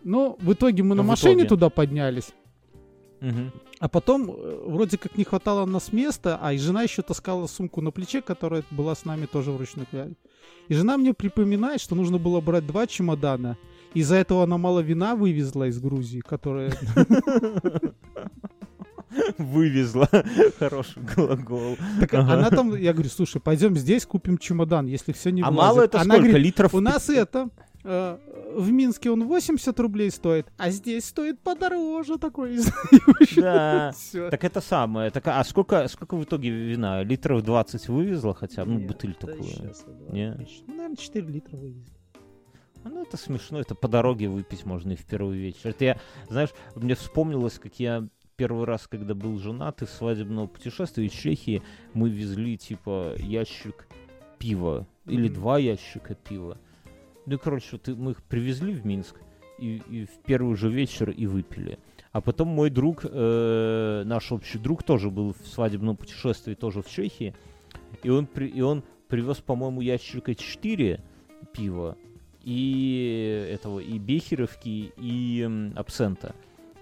Но 0.05 0.37
в 0.39 0.53
итоге 0.53 0.83
мы 0.83 0.95
на 0.95 1.03
В 1.03 1.07
машине 1.07 1.33
итоге. 1.43 1.47
туда 1.49 1.69
поднялись, 1.69 2.29
Мгм. 3.21 3.51
а 3.79 3.89
потом 3.89 4.31
э, 4.31 4.61
вроде 4.65 4.97
как 4.97 5.17
не 5.17 5.23
хватало 5.25 5.65
нас 5.65 5.91
места, 5.93 6.39
а 6.41 6.53
и 6.53 6.57
жена 6.57 6.83
еще 6.83 7.01
таскала 7.01 7.47
сумку 7.47 7.81
на 7.81 7.91
плече, 7.91 8.21
которая 8.21 8.63
была 8.71 8.95
с 8.95 9.03
нами 9.05 9.25
тоже 9.25 9.51
в 9.51 9.57
ручной 9.57 9.85
кляре. 9.85 10.13
И 10.69 10.73
жена 10.73 10.97
мне 10.97 11.13
припоминает, 11.13 11.81
что 11.81 11.95
нужно 11.95 12.17
было 12.17 12.39
брать 12.41 12.65
два 12.67 12.87
чемодана. 12.87 13.57
Из-за 13.93 14.15
этого 14.17 14.43
она 14.43 14.57
мало 14.57 14.79
вина 14.81 15.15
вывезла 15.15 15.67
из 15.67 15.79
Грузии, 15.79 16.19
которая 16.21 16.71
Вывезла. 19.39 20.07
Хороший 20.59 21.01
глагол. 21.01 21.77
Так 21.99 22.13
Ага. 22.13 22.33
она 22.33 22.49
там, 22.51 22.75
я 22.75 22.93
говорю, 22.93 23.09
слушай, 23.09 23.41
пойдем 23.41 23.75
здесь 23.75 24.05
купим 24.05 24.37
чемодан, 24.37 24.85
если 24.85 25.13
все 25.13 25.31
не 25.31 25.41
А 25.41 25.49
влазит. 25.49 25.57
мало 25.57 25.81
это 25.81 25.97
Она 26.01 26.13
сколько? 26.15 26.27
говорит, 26.29 26.45
Литров? 26.45 26.73
у 26.75 26.79
нас 26.79 27.09
это, 27.09 27.49
э, 27.83 28.17
в 28.55 28.71
Минске 28.71 29.11
он 29.11 29.27
80 29.27 29.79
рублей 29.79 30.11
стоит, 30.11 30.47
а 30.57 30.69
здесь 30.71 31.05
стоит 31.05 31.39
подороже 31.39 32.17
такой. 32.17 32.57
Да. 33.35 33.93
Так 34.31 34.43
это 34.43 34.61
самое. 34.61 35.11
Так, 35.11 35.27
а 35.27 35.43
сколько, 35.43 35.87
сколько 35.87 36.15
в 36.15 36.23
итоге 36.23 36.49
вина? 36.49 37.03
Литров 37.03 37.43
20 37.43 37.87
вывезла 37.89 38.33
хотя 38.33 38.65
бы? 38.65 38.71
Ну, 38.71 38.87
бутыль 38.87 39.13
такую. 39.13 39.43
Ну, 40.11 40.75
наверное, 40.75 40.95
4 40.95 41.27
литра 41.27 41.57
вывезли. 41.57 41.93
А, 42.83 42.89
Ну, 42.89 43.01
это 43.01 43.17
смешно, 43.17 43.59
это 43.59 43.75
по 43.75 43.87
дороге 43.87 44.29
выпить 44.29 44.65
можно 44.65 44.93
и 44.93 44.95
в 44.95 45.05
первый 45.05 45.37
вечер. 45.37 45.69
Это 45.69 45.85
я, 45.85 45.99
знаешь, 46.29 46.49
мне 46.75 46.95
вспомнилось, 46.95 47.59
как 47.59 47.79
я 47.79 48.07
первый 48.37 48.65
раз, 48.65 48.87
когда 48.87 49.13
был 49.15 49.37
женат 49.37 49.81
из 49.81 49.89
свадебного 49.89 50.47
путешествия 50.47 51.05
из 51.05 51.11
Чехии, 51.11 51.61
мы 51.93 52.09
везли, 52.09 52.57
типа, 52.57 53.13
ящик 53.17 53.87
пива. 54.37 54.87
Или 55.05 55.25
Мгм. 55.27 55.33
два 55.33 55.57
ящика 55.59 56.15
пива. 56.15 56.57
Ну, 57.25 57.37
короче, 57.37 57.67
вот 57.73 57.87
мы 57.97 58.11
их 58.11 58.23
привезли 58.23 58.73
в 58.73 58.85
Минск, 58.85 59.15
и, 59.57 59.81
и 59.89 60.05
в 60.05 60.23
первый 60.25 60.55
же 60.55 60.69
вечер 60.69 61.09
и 61.09 61.27
выпили. 61.27 61.79
А 62.11 62.21
потом 62.21 62.47
мой 62.47 62.69
друг, 62.69 63.01
э, 63.03 64.03
наш 64.05 64.31
общий 64.31 64.57
друг, 64.57 64.83
тоже 64.83 65.11
был 65.11 65.33
в 65.33 65.47
свадебном 65.47 65.95
путешествии, 65.95 66.55
тоже 66.55 66.81
в 66.81 66.89
Чехии. 66.89 67.35
И 68.03 68.09
он, 68.09 68.25
при, 68.25 68.47
и 68.47 68.61
он 68.61 68.83
привез, 69.07 69.37
по-моему, 69.37 69.81
ящика 69.81 70.33
4 70.33 71.01
пива 71.53 71.97
и 72.43 73.47
этого 73.51 73.79
и 73.79 73.99
бехеровки 73.99 74.91
и 74.97 75.41
м, 75.41 75.73
абсента. 75.75 76.33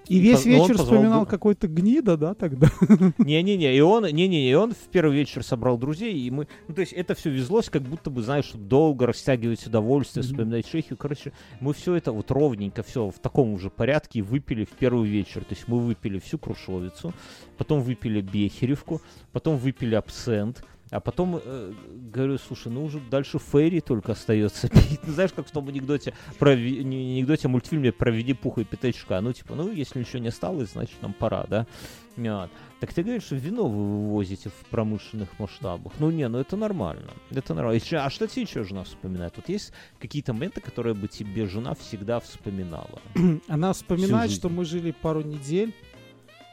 И 0.09 0.19
весь 0.19 0.45
но 0.45 0.51
вечер 0.51 0.77
вспоминал 0.77 1.19
друг- 1.21 1.29
какой-то 1.29 1.67
гнида, 1.67 2.17
да, 2.17 2.33
тогда? 2.33 2.67
Не-не-не, 3.17 3.75
и 3.75 3.79
он, 3.81 4.05
не-не-не, 4.05 4.55
он 4.57 4.73
в 4.73 4.89
первый 4.91 5.15
вечер 5.17 5.43
собрал 5.43 5.77
друзей, 5.77 6.13
и 6.19 6.31
мы, 6.31 6.47
ну, 6.67 6.73
то 6.75 6.81
есть 6.81 6.93
это 6.93 7.13
все 7.15 7.29
везлось, 7.29 7.69
как 7.69 7.81
будто 7.83 8.09
бы, 8.09 8.21
знаешь, 8.21 8.51
долго 8.53 9.05
растягивать 9.05 9.65
удовольствие, 9.67 10.23
Мгм. 10.23 10.31
вспоминать 10.31 10.69
Чехию. 10.69 10.97
Короче, 10.97 11.33
мы 11.59 11.73
все 11.73 11.95
это 11.95 12.11
вот 12.11 12.31
ровненько, 12.31 12.83
все 12.83 13.09
в 13.09 13.19
таком 13.19 13.53
уже 13.53 13.69
порядке 13.69 14.21
выпили 14.21 14.63
в 14.65 14.69
первый 14.71 15.07
вечер. 15.09 15.41
То 15.43 15.55
есть 15.55 15.67
мы 15.67 15.79
выпили 15.79 16.19
всю 16.19 16.37
крушовицу, 16.37 17.13
потом 17.57 17.81
выпили 17.81 18.21
бехеревку, 18.21 19.01
потом 19.31 19.57
выпили 19.57 19.95
абсент, 19.95 20.63
а 20.89 20.99
потом 20.99 21.39
э, 21.43 21.73
говорю, 22.11 22.37
слушай, 22.37 22.71
ну 22.71 22.85
уже 22.85 22.99
дальше 22.99 23.39
Ферри 23.39 23.81
только 23.81 24.13
остается 24.13 24.69
пить. 24.69 25.01
Ну, 25.05 25.13
знаешь, 25.13 25.33
как 25.33 25.47
в 25.47 25.51
том 25.51 25.67
анекдоте 25.67 26.13
про 26.39 26.55
не 26.55 27.17
анекдоте, 27.17 27.47
а 27.47 27.49
мультфильме 27.49 27.91
про 27.91 28.11
Винни-Пуха 28.11 28.61
и 28.61 28.63
Пятачка. 28.63 29.19
Ну, 29.21 29.33
типа, 29.33 29.55
ну, 29.55 29.71
если 29.71 29.99
ничего 29.99 30.19
не 30.19 30.29
осталось, 30.29 30.71
значит, 30.71 31.01
нам 31.01 31.13
пора, 31.13 31.45
да? 31.47 31.67
Вот. 32.15 32.49
Так 32.79 32.93
ты 32.93 33.03
говоришь, 33.03 33.23
что 33.23 33.35
вино 33.35 33.67
вы 33.67 33.85
вывозите 33.85 34.49
в 34.49 34.65
промышленных 34.69 35.39
масштабах. 35.39 35.93
Ну, 35.99 36.09
не, 36.09 36.27
ну 36.27 36.39
это 36.39 36.55
нормально. 36.55 37.13
Это 37.31 37.53
нормально. 37.53 37.81
А 37.93 38.09
что 38.09 38.27
тебе 38.27 38.43
еще 38.43 38.63
жена 38.63 38.83
вспоминает? 38.83 39.33
Вот 39.35 39.49
есть 39.49 39.73
какие-то 39.99 40.33
моменты, 40.33 40.61
которые 40.61 40.93
бы 40.93 41.07
тебе 41.07 41.47
жена 41.47 41.75
всегда 41.75 42.19
вспоминала? 42.19 43.01
Она 43.47 43.73
вспоминает, 43.73 44.31
что 44.31 44.49
мы 44.49 44.65
жили 44.65 44.91
пару 44.91 45.21
недель, 45.21 45.75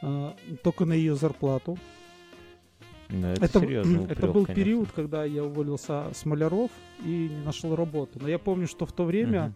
э, 0.01 0.31
только 0.63 0.85
на 0.85 0.93
ее 0.93 1.15
зарплату. 1.15 1.77
Это, 3.09 3.45
Это, 3.45 3.59
серьезный 3.59 4.05
это 4.05 4.27
был 4.27 4.45
конечно. 4.45 4.55
период, 4.55 4.91
когда 4.91 5.23
я 5.25 5.43
уволился 5.43 6.05
с 6.13 6.25
маляров 6.25 6.71
и 7.03 7.29
не 7.29 7.45
нашел 7.45 7.75
работу. 7.75 8.19
Но 8.21 8.27
я 8.27 8.39
помню, 8.39 8.67
что 8.67 8.85
в 8.85 8.91
то 8.91 9.03
время 9.03 9.41
Мгм. 9.43 9.55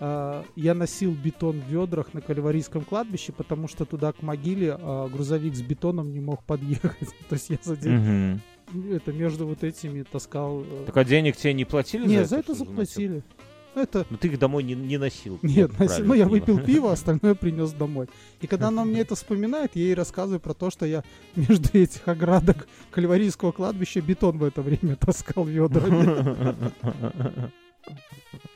а, 0.00 0.44
я 0.56 0.74
носил 0.74 1.12
бетон 1.14 1.60
в 1.60 1.68
ведрах 1.70 2.12
на 2.12 2.20
Кальварийском 2.20 2.82
кладбище, 2.84 3.32
потому 3.32 3.66
что 3.68 3.84
туда 3.86 4.12
к 4.12 4.20
могиле 4.22 4.76
а, 4.78 5.08
грузовик 5.08 5.54
с 5.54 5.62
бетоном 5.62 6.12
не 6.12 6.20
мог 6.20 6.44
подъехать. 6.44 7.08
То 7.28 7.34
есть 7.34 7.48
я 7.50 7.58
за 7.62 7.76
день 7.76 8.40
Мгм. 8.74 8.92
это 8.92 9.12
между 9.12 9.46
вот 9.46 9.64
этими 9.64 10.02
таскал. 10.02 10.62
э. 10.62 10.84
Так 10.86 10.96
а 10.96 11.04
денег 11.04 11.36
тебе 11.36 11.54
не 11.54 11.64
платили 11.64 12.06
Не, 12.06 12.18
за 12.18 12.24
за 12.24 12.36
это? 12.36 12.52
это 12.52 12.54
что 12.56 12.64
значит? 12.64 12.88
заплатили. 12.90 13.22
Это 13.74 14.06
Но 14.10 14.16
ты 14.16 14.28
их 14.28 14.38
домой 14.38 14.62
не, 14.62 14.74
не 14.74 14.98
носил. 14.98 15.38
Нет, 15.42 15.70
Вот 15.70 15.80
носи- 15.80 15.86
правильно 15.86 16.08
ну 16.08 16.14
я 16.14 16.28
выпил 16.28 16.60
пиво, 16.60 16.92
остальное 16.92 17.34
принес 17.34 17.72
домой. 17.72 18.08
И 18.40 18.46
когда 18.46 18.68
она 18.68 18.84
мне 18.84 19.00
это 19.02 19.14
вспоминает, 19.14 19.74
я 19.74 19.82
ей 19.82 19.94
рассказываю 19.94 20.40
про 20.40 20.54
то, 20.54 20.70
что 20.70 20.84
я 20.86 21.02
между 21.36 21.68
этих 21.72 22.06
оградок 22.06 22.68
Кальварийского 22.90 23.52
кладбища 23.52 24.00
бетон 24.00 24.38
в 24.38 24.44
это 24.44 24.62
время 24.62 24.96
таскал 24.96 25.44
ведрами. 25.44 26.72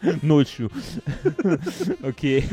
Ночью. 0.23 0.71
Окей. 2.03 2.45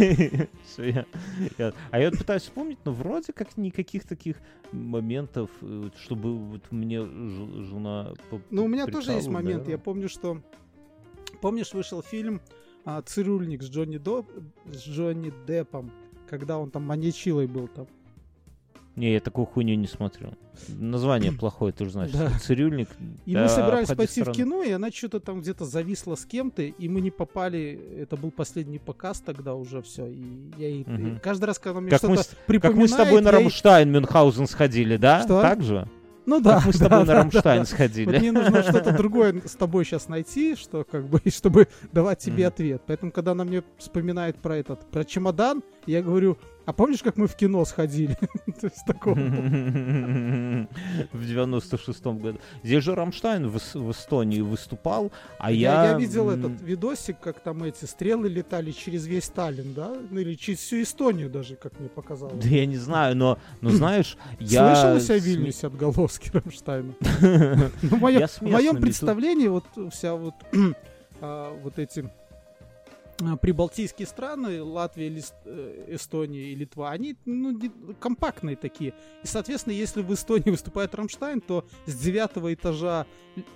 А 1.92 2.00
я 2.00 2.10
вот 2.10 2.18
пытаюсь 2.18 2.44
вспомнить, 2.44 2.80
но 2.86 2.92
вроде 2.94 3.34
как 3.34 3.58
никаких 3.58 4.06
таких 4.06 4.38
моментов, 4.72 5.50
э, 5.62 5.90
чтобы 6.02 6.36
вот 6.36 6.72
мне 6.72 7.02
жена... 7.02 8.14
Ну, 8.50 8.66
у 8.66 8.68
меня 8.68 8.88
тоже 8.88 9.12
есть 9.12 9.28
момент. 9.28 9.68
Я 9.68 9.78
помню, 9.78 10.10
что... 10.10 10.42
Помнишь, 11.42 11.74
вышел 11.74 12.02
фильм 12.02 12.42
а, 12.86 13.02
«Цирюльник» 13.02 13.64
с 13.64 13.70
Джонни, 13.70 13.98
До... 13.98 14.26
с 14.72 14.88
Джонни 14.88 15.34
Деппом, 15.48 15.92
когда 16.30 16.58
он 16.58 16.72
там 16.72 16.84
маньячилой 16.84 17.48
был 17.48 17.68
там. 17.68 17.88
Не, 18.96 19.12
я 19.14 19.20
такую 19.20 19.48
хуйню 19.48 19.74
не 19.76 19.88
смотрел. 19.88 20.36
Название 20.68 21.32
плохое, 21.40 21.74
ты 21.74 21.86
же 21.86 21.92
знаешь. 21.92 22.12
Да. 22.12 22.30
Цирюльник. 22.40 22.90
И 23.26 23.34
да, 23.34 23.44
мы 23.44 23.50
собирались 23.50 23.88
пойти 23.88 24.22
в 24.22 24.32
кино, 24.32 24.62
и 24.62 24.70
она 24.70 24.92
что-то 24.92 25.20
там 25.20 25.42
где-то 25.42 25.66
зависла 25.66 26.16
с 26.16 26.26
кем-то, 26.26 26.62
и 26.62 26.88
мы 26.88 27.02
не 27.02 27.10
попали. 27.10 27.80
Это 27.98 28.18
был 28.18 28.30
последний 28.30 28.78
показ 28.78 29.20
тогда 29.22 29.56
уже 29.56 29.82
все. 29.82 30.06
И 30.06 30.52
я 30.58 30.68
ей 30.70 30.84
Мгм. 30.86 31.20
каждый 31.24 31.46
раз, 31.46 31.58
когда 31.58 31.82
мне 31.82 31.90
Как 31.90 32.04
мы 32.04 32.16
что-то 32.18 32.30
с- 32.30 32.36
припоминает, 32.46 32.62
Как 32.62 32.82
мы 32.82 32.88
с 32.88 32.92
тобой 33.08 33.22
на 33.22 33.32
Рамштайн 33.32 33.92
Мюнхгаузен 33.92 34.46
сходили, 34.48 34.98
да? 34.98 35.24
Что? 35.24 35.42
Так 35.42 35.64
же? 35.64 35.90
Ну 36.26 36.40
да, 36.40 36.56
Как 36.56 36.66
мы 36.68 36.74
с 36.74 36.80
да, 36.80 36.86
тобой 36.90 37.00
на 37.00 37.06
да, 37.06 37.14
Рамштайн 37.16 37.44
да. 37.56 37.60
Вот 37.60 37.68
сходили. 37.70 38.18
мне 38.20 38.32
нужно 38.32 38.64
что-то 38.64 38.92
другое 38.94 39.42
с 39.46 39.56
тобой 39.56 39.84
сейчас 39.86 40.08
найти, 40.08 40.56
что 40.56 40.84
как 40.90 41.06
бы, 41.08 41.22
чтобы 41.30 41.68
давать 41.92 42.20
тебе 42.20 42.44
Мгм. 42.46 42.48
ответ. 42.48 42.82
Поэтому, 42.88 43.12
когда 43.12 43.32
она 43.32 43.44
мне 43.44 43.64
вспоминает 43.78 44.38
про 44.38 44.58
этот, 44.58 44.90
про 44.90 45.04
чемодан, 45.04 45.64
я 45.86 46.02
говорю, 46.02 46.38
а 46.66 46.74
помнишь, 46.74 47.04
как 47.04 47.18
мы 47.18 47.28
в 47.28 47.36
кино 47.36 47.66
сходили? 47.66 48.18
То 48.62 48.68
есть 48.68 48.86
такого. 48.86 49.16
В 51.14 51.22
96-м 51.22 52.20
году. 52.20 52.40
Здесь 52.64 52.84
же 52.84 52.96
Рамштайн 52.96 53.48
в, 53.48 53.58
Эс- 53.58 53.76
в 53.76 53.92
Эстонии 53.92 54.42
выступал, 54.42 55.12
а 55.40 55.52
Я, 55.52 55.84
я... 55.84 55.92
я 55.92 55.98
видел 55.98 56.30
этот 56.30 56.62
видосик, 56.62 57.20
как 57.20 57.40
там 57.42 57.64
эти 57.64 57.86
стрелы 57.86 58.28
летали 58.30 58.72
через 58.72 59.06
весь 59.08 59.28
Таллин, 59.30 59.74
да? 59.74 59.94
Ну 60.10 60.20
или 60.20 60.36
через 60.36 60.60
всю 60.60 60.82
Эстонию 60.82 61.30
даже, 61.30 61.56
как 61.56 61.80
мне 61.80 61.90
показалось. 61.90 62.42
Да 62.44 62.48
я 62.50 62.66
не 62.66 62.78
знаю, 62.78 63.16
но, 63.16 63.38
но 63.62 63.70
знаешь, 63.70 64.18
я... 64.40 64.76
Слышал 64.76 64.96
у 64.98 65.00
себя 65.00 65.20
в 65.20 65.24
Вильнюсе 65.24 65.68
отголоски 65.68 66.32
Рамштайна? 66.34 66.94
Ну, 67.82 67.98
в 67.98 68.02
моем- 68.02 68.82
представлении 68.82 69.48
вот 69.48 69.66
вся 69.92 70.16
вот, 70.16 70.34
а, 71.22 71.58
вот 71.64 71.80
эти 71.80 72.10
прибалтийские 73.42 74.08
страны, 74.08 74.62
Латвия, 74.62 75.10
Лис- 75.10 75.34
э, 75.46 75.96
Эстония 75.96 76.52
и 76.52 76.56
Литва, 76.56 76.92
они 76.92 77.16
ну, 77.26 77.60
компактные 78.00 78.56
такие. 78.56 78.94
И, 79.24 79.28
соответственно, 79.28 79.74
если 79.74 80.02
в 80.02 80.14
Эстонии 80.14 80.50
выступает 80.50 80.96
Рамштайн, 80.96 81.42
то 81.42 81.66
с 81.86 81.96
девятого 81.96 82.54
этажа 82.54 83.06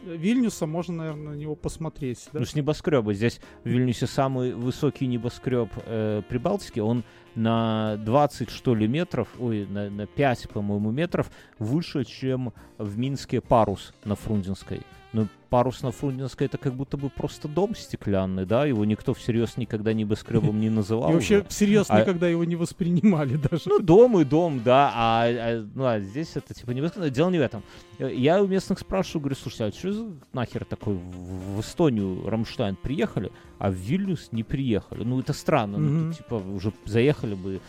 Вильнюса 0.06 0.66
можно, 0.66 0.96
наверное, 0.96 1.34
на 1.34 1.38
него 1.38 1.56
посмотреть. 1.56 2.28
да? 2.34 2.40
Ну, 2.40 2.46
с 2.46 2.56
небоскреба. 2.56 3.14
Здесь 3.14 3.40
в 3.64 3.70
Вильнюсе 3.70 4.08
самый 4.08 4.54
высокий 4.54 5.08
небоскреб 5.08 5.70
э, 5.86 6.22
Прибалтики. 6.28 6.80
Он 6.80 7.04
на 7.38 7.98
20, 7.98 8.50
что 8.50 8.76
ли, 8.76 8.88
метров, 8.88 9.28
ой, 9.40 9.66
на, 9.70 9.90
на 9.90 10.08
5, 10.08 10.50
по-моему, 10.50 10.92
метров 10.92 11.30
выше, 11.60 12.04
чем 12.04 12.52
в 12.78 12.98
Минске 12.98 13.42
парус 13.42 13.94
на 14.04 14.16
Фрунзенской. 14.16 14.82
Ну, 15.14 15.28
парус 15.50 15.82
на 15.84 15.92
Фрунзенской 15.92 16.48
это 16.48 16.58
как 16.58 16.74
будто 16.74 16.98
бы 16.98 17.10
просто 17.10 17.48
дом 17.48 17.76
стеклянный, 17.76 18.46
да? 18.46 18.66
Его 18.66 18.84
никто 18.86 19.14
всерьез 19.14 19.58
никогда 19.58 19.94
небоскребом 19.94 20.60
не 20.60 20.70
называл. 20.70 21.12
И 21.12 21.14
вообще 21.14 21.44
всерьез 21.48 21.88
А- 21.90 22.02
никогда 22.02 22.28
его 22.28 22.44
не 22.44 22.56
воспринимали 22.56 23.36
даже. 23.52 23.64
Ну, 23.68 23.80
дом 23.80 24.20
и 24.20 24.26
дом, 24.26 24.62
да, 24.64 24.92
а, 24.94 25.26
а, 25.28 25.66
ну, 25.74 25.86
а 25.86 26.00
здесь 26.00 26.32
это 26.36 26.54
типа 26.54 26.72
не 26.72 26.82
высказано. 26.82 27.10
Дело 27.10 27.30
не 27.30 27.40
в 27.40 27.42
этом. 27.42 27.64
Я 28.00 28.44
у 28.44 28.48
местных 28.48 28.80
спрашиваю, 28.80 29.22
говорю, 29.22 29.36
слушайте, 29.36 29.66
а 29.66 29.72
что 29.72 30.12
нахер 30.34 30.66
такой 30.66 30.96
в, 30.96 31.62
Эстонию 31.62 32.30
Рамштайн 32.30 32.76
приехали, 32.76 33.32
а 33.58 33.72
в 33.72 33.74
Вильнюс 33.74 34.30
не 34.32 34.44
приехали? 34.44 35.04
Ну, 35.04 35.20
это 35.20 35.34
странно, 35.34 35.78
ну, 35.78 36.14
типа, 36.14 36.36
уже 36.36 36.72
заехали 36.86 37.27
бы. 37.36 37.62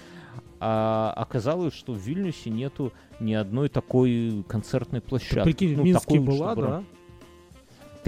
А 0.61 1.13
оказалось, 1.17 1.75
что 1.75 1.93
в 1.93 1.99
Вильнюсе 1.99 2.51
нету 2.51 2.93
ни 3.21 3.33
одной 3.33 3.69
такой 3.69 4.45
концертной 4.49 5.01
площадки. 5.01 5.45
Прикинь, 5.45 5.75
в 5.75 5.79
Ну, 5.79 5.85
Минске 5.85 6.19
такой, 6.19 6.19
была, 6.21 6.53
чтобы 6.53 6.63
да? 6.69 6.85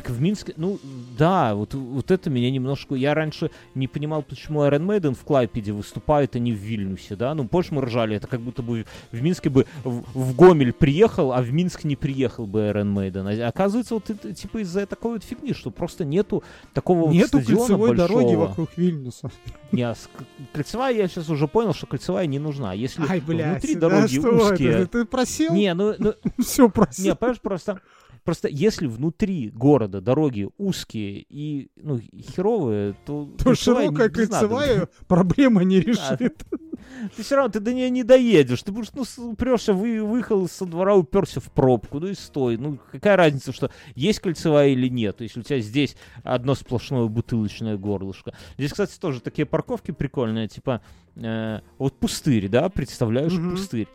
Так 0.00 0.10
в 0.10 0.20
Минске, 0.20 0.54
ну 0.56 0.78
да, 1.18 1.54
вот, 1.54 1.74
вот 1.74 2.10
это 2.10 2.30
меня 2.30 2.50
немножко... 2.50 2.94
Я 2.94 3.12
раньше 3.12 3.50
не 3.74 3.86
понимал, 3.86 4.22
почему 4.22 4.64
Iron 4.64 4.86
Maiden 4.86 5.14
в 5.14 5.24
Клайпеде 5.24 5.72
выступает, 5.72 6.36
а 6.36 6.38
не 6.38 6.52
в 6.52 6.56
Вильнюсе, 6.56 7.16
да? 7.16 7.34
Ну, 7.34 7.46
позже 7.46 7.74
мы 7.74 7.82
ржали, 7.82 8.16
это 8.16 8.26
как 8.26 8.40
будто 8.40 8.62
бы 8.62 8.86
в 9.12 9.20
Минске 9.20 9.50
бы 9.50 9.66
в, 9.84 10.04
в 10.14 10.36
Гомель 10.36 10.72
приехал, 10.72 11.32
а 11.32 11.42
в 11.42 11.52
Минск 11.52 11.84
не 11.84 11.96
приехал 11.96 12.46
бы 12.46 12.60
Iron 12.60 12.94
Maiden. 12.94 13.42
А 13.44 13.48
оказывается, 13.48 13.94
вот 13.94 14.08
это 14.08 14.32
типа 14.32 14.62
из-за 14.62 14.86
такой 14.86 15.12
вот 15.12 15.24
фигни, 15.24 15.52
что 15.52 15.70
просто 15.70 16.04
нету 16.06 16.42
такого 16.72 17.06
вот 17.06 17.12
Нету 17.12 17.40
стадиона 17.40 17.58
кольцевой 17.58 17.96
дороги 17.96 18.34
вокруг 18.34 18.70
Вильнюса. 18.76 19.30
Не, 19.72 19.82
а 19.82 19.94
кольцевая, 20.52 20.94
я 20.94 21.08
сейчас 21.08 21.28
уже 21.28 21.46
понял, 21.46 21.74
что 21.74 21.86
кольцевая 21.86 22.26
не 22.26 22.38
нужна. 22.38 22.72
Если 22.72 23.04
Ай, 23.08 23.20
блядь, 23.20 23.62
внутри 23.62 23.74
да 23.74 23.88
дороги 23.88 24.18
узкие... 24.18 24.70
это? 24.70 24.86
Ты 24.86 25.04
просил? 25.04 25.52
Не, 25.52 25.74
ну, 25.74 25.94
ну 25.98 26.14
Все 26.38 26.68
просил. 26.68 27.04
не, 27.04 27.14
понимаешь, 27.14 27.40
просто, 27.40 27.80
просто 28.24 28.48
если 28.48 28.86
внутри 28.86 29.50
города 29.50 30.00
дороги 30.00 30.48
узкие 30.58 31.24
и 31.28 31.70
ну, 31.76 32.00
херовые, 32.34 32.94
то... 33.06 33.28
То 33.38 33.54
широкая 33.54 34.08
не 34.08 34.14
кольцевая 34.14 34.88
проблема 35.06 35.62
не 35.64 35.80
решит. 35.80 36.44
Ты 37.16 37.22
все 37.22 37.36
равно 37.36 37.52
ты 37.52 37.60
до 37.60 37.72
нее 37.72 37.90
не 37.90 38.04
доедешь. 38.04 38.62
Ты 38.62 38.72
будешь, 38.72 38.88
ну, 38.94 39.04
упрешься, 39.30 39.72
вы, 39.72 40.02
выехал 40.02 40.48
со 40.48 40.66
двора, 40.66 40.94
уперся 40.94 41.40
в 41.40 41.50
пробку, 41.52 42.00
ну 42.00 42.08
и 42.08 42.14
стой. 42.14 42.56
Ну, 42.56 42.78
какая 42.90 43.16
разница, 43.16 43.52
что 43.52 43.70
есть 43.94 44.20
кольцевая 44.20 44.68
или 44.68 44.88
нет, 44.88 45.20
если 45.20 45.40
у 45.40 45.42
тебя 45.42 45.60
здесь 45.60 45.96
одно 46.22 46.54
сплошное 46.54 47.06
бутылочное 47.06 47.76
горлышко. 47.76 48.34
Здесь, 48.58 48.72
кстати, 48.72 48.98
тоже 48.98 49.20
такие 49.20 49.46
парковки 49.46 49.90
прикольные, 49.90 50.48
типа, 50.48 50.82
э, 51.16 51.60
вот 51.78 51.98
пустырь, 51.98 52.48
да, 52.48 52.68
представляешь, 52.68 53.32
Мгм. 53.32 53.50
пустырь, 53.52 53.88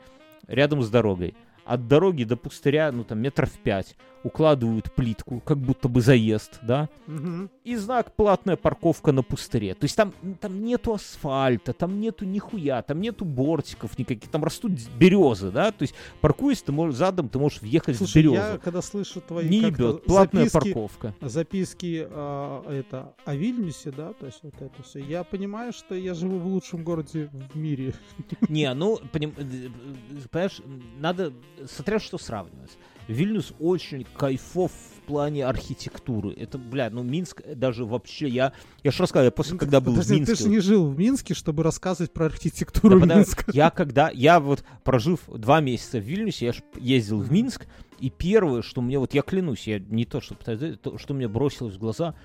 рядом 0.47 0.81
с 0.81 0.89
дорогой. 0.89 1.35
От 1.65 1.87
дороги 1.87 2.23
до 2.23 2.37
пустыря, 2.37 2.91
ну, 2.91 3.03
там, 3.03 3.19
метров 3.19 3.51
пять. 3.63 3.95
Укладывают 4.25 4.91
плитку, 4.91 5.39
как 5.39 5.59
будто 5.59 5.87
бы 5.87 6.01
заезд, 6.01 6.59
да, 6.63 6.89
Мгм. 7.05 7.49
и 7.63 7.75
знак 7.75 8.11
«Платная 8.15 8.55
парковка 8.55 9.11
на 9.11 9.21
пустыре». 9.21 9.75
То 9.75 9.85
есть 9.85 9.95
там, 9.95 10.13
там 10.41 10.65
нету 10.65 10.93
асфальта, 10.95 11.73
там 11.73 11.99
нету 11.99 12.25
нихуя, 12.25 12.81
там 12.81 13.01
нету 13.01 13.23
бортиков 13.23 13.97
никаких, 13.99 14.29
там 14.31 14.43
растут 14.43 14.71
березы, 14.97 15.51
да, 15.51 15.71
то 15.71 15.83
есть 15.83 15.93
паркуясь, 16.21 16.63
ты 16.63 16.71
можешь, 16.71 16.95
задом 16.97 17.29
ты 17.29 17.37
можешь 17.37 17.61
въехать 17.61 17.95
в 17.95 17.99
Слушай, 17.99 18.23
березу. 18.23 18.35
я 18.35 18.57
когда 18.57 18.81
слышу 18.81 19.21
твои 19.21 19.47
Не 19.47 19.59
ебет, 19.59 20.03
платная 20.05 20.45
записки, 20.49 20.73
парковка. 20.73 21.15
записки 21.21 22.07
а, 22.09 22.63
это, 22.67 23.13
о 23.25 23.35
Вильнюсе, 23.35 23.91
да, 23.91 24.13
то 24.13 24.25
есть 24.25 24.39
вот 24.41 24.55
это 24.59 24.81
все, 24.81 24.99
я 24.99 25.23
понимаю, 25.23 25.71
что 25.71 25.93
я 25.93 26.15
живу 26.15 26.39
в 26.39 26.47
лучшем 26.47 26.83
городе 26.83 27.29
в 27.31 27.55
мире. 27.55 27.93
Не, 28.49 28.73
ну, 28.73 28.99
поним- 29.13 29.35
э, 29.37 29.69
э, 29.69 30.27
понимаешь, 30.31 30.61
надо, 30.99 31.31
смотря 31.67 31.99
что 31.99 32.17
сравнивать. 32.17 32.75
Вильнюс 33.07 33.53
очень 33.59 34.03
кайфов 34.17 34.71
в 34.71 35.01
плане 35.07 35.45
архитектуры. 35.45 36.33
Это, 36.33 36.57
бля, 36.57 36.89
ну, 36.89 37.03
Минск 37.03 37.41
даже 37.55 37.85
вообще, 37.85 38.27
я, 38.27 38.53
я 38.83 38.91
же 38.91 38.99
рассказывал, 38.99 39.25
я 39.25 39.31
после, 39.31 39.57
когда 39.57 39.79
был 39.79 39.93
в 39.93 39.95
Ну, 39.95 40.01
Подожди, 40.01 40.19
Минске... 40.19 40.35
ты 40.35 40.43
же 40.43 40.49
не 40.49 40.59
жил 40.59 40.87
в 40.87 40.97
Минске, 40.97 41.33
чтобы 41.33 41.63
рассказывать 41.63 42.11
про 42.11 42.25
архитектуру 42.25 43.05
Да, 43.05 43.15
Минска. 43.15 43.45
Я 43.53 43.69
когда, 43.69 44.09
я 44.09 44.39
вот 44.39 44.63
прожив 44.83 45.19
два 45.27 45.61
месяца 45.61 45.99
в 45.99 46.03
Вильнюсе, 46.03 46.47
я 46.47 46.53
ж 46.53 46.61
ездил 46.79 47.19
в 47.19 47.31
Минск, 47.31 47.67
и 47.99 48.09
первое, 48.09 48.61
что 48.61 48.81
мне, 48.81 48.99
вот 48.99 49.13
я 49.13 49.21
клянусь, 49.21 49.67
я 49.67 49.79
не 49.79 50.05
то, 50.05 50.21
что 50.21 50.35
пытаюсь, 50.35 50.77
то, 50.79 50.97
что 50.97 51.13
мне 51.13 51.27
бросилось 51.27 51.75
в 51.75 51.79
глаза, 51.79 52.15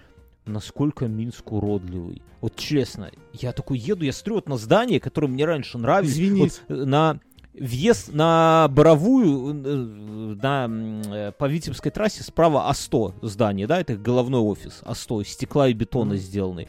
насколько 0.47 1.07
Минск 1.07 1.53
уродливый. 1.53 2.23
Вот 2.41 2.57
честно, 2.57 3.11
я 3.33 3.53
такой 3.53 3.79
еду, 3.79 4.05
я 4.05 4.13
смотрю 4.13 4.37
вот 4.37 4.49
на 4.49 4.57
здание, 4.57 5.01
которое 5.01 5.29
мне 5.29 5.45
раньше 5.45 5.79
нравилось. 5.79 6.13
Извинись. 6.15 6.63
Вот, 6.69 6.79
э, 6.79 6.85
на 6.85 7.21
въезд 7.55 8.13
на 8.13 8.69
Боровую, 8.71 9.51
э, 9.65 10.37
на, 10.43 10.69
э, 10.69 11.33
по 11.33 11.49
Витебской 11.49 11.91
трассе 11.91 12.23
справа 12.23 12.71
А100 12.71 13.15
здание, 13.23 13.67
да, 13.67 13.81
это 13.81 13.97
головной 13.97 14.41
офис 14.41 14.83
А100, 14.85 15.23
из 15.23 15.29
стекла 15.29 15.69
и 15.69 15.73
бетона 15.73 16.15
Мгм. 16.15 16.19
сделанный. 16.19 16.69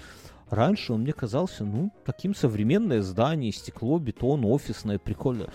Раньше 0.50 0.94
он 0.94 1.02
мне 1.02 1.14
казался, 1.14 1.64
ну, 1.64 1.92
таким 2.06 2.36
современное 2.36 3.02
здание, 3.02 3.52
стекло, 3.54 4.00
бетон, 4.00 4.44
офисное, 4.44 5.00
прикольно. 5.00 5.48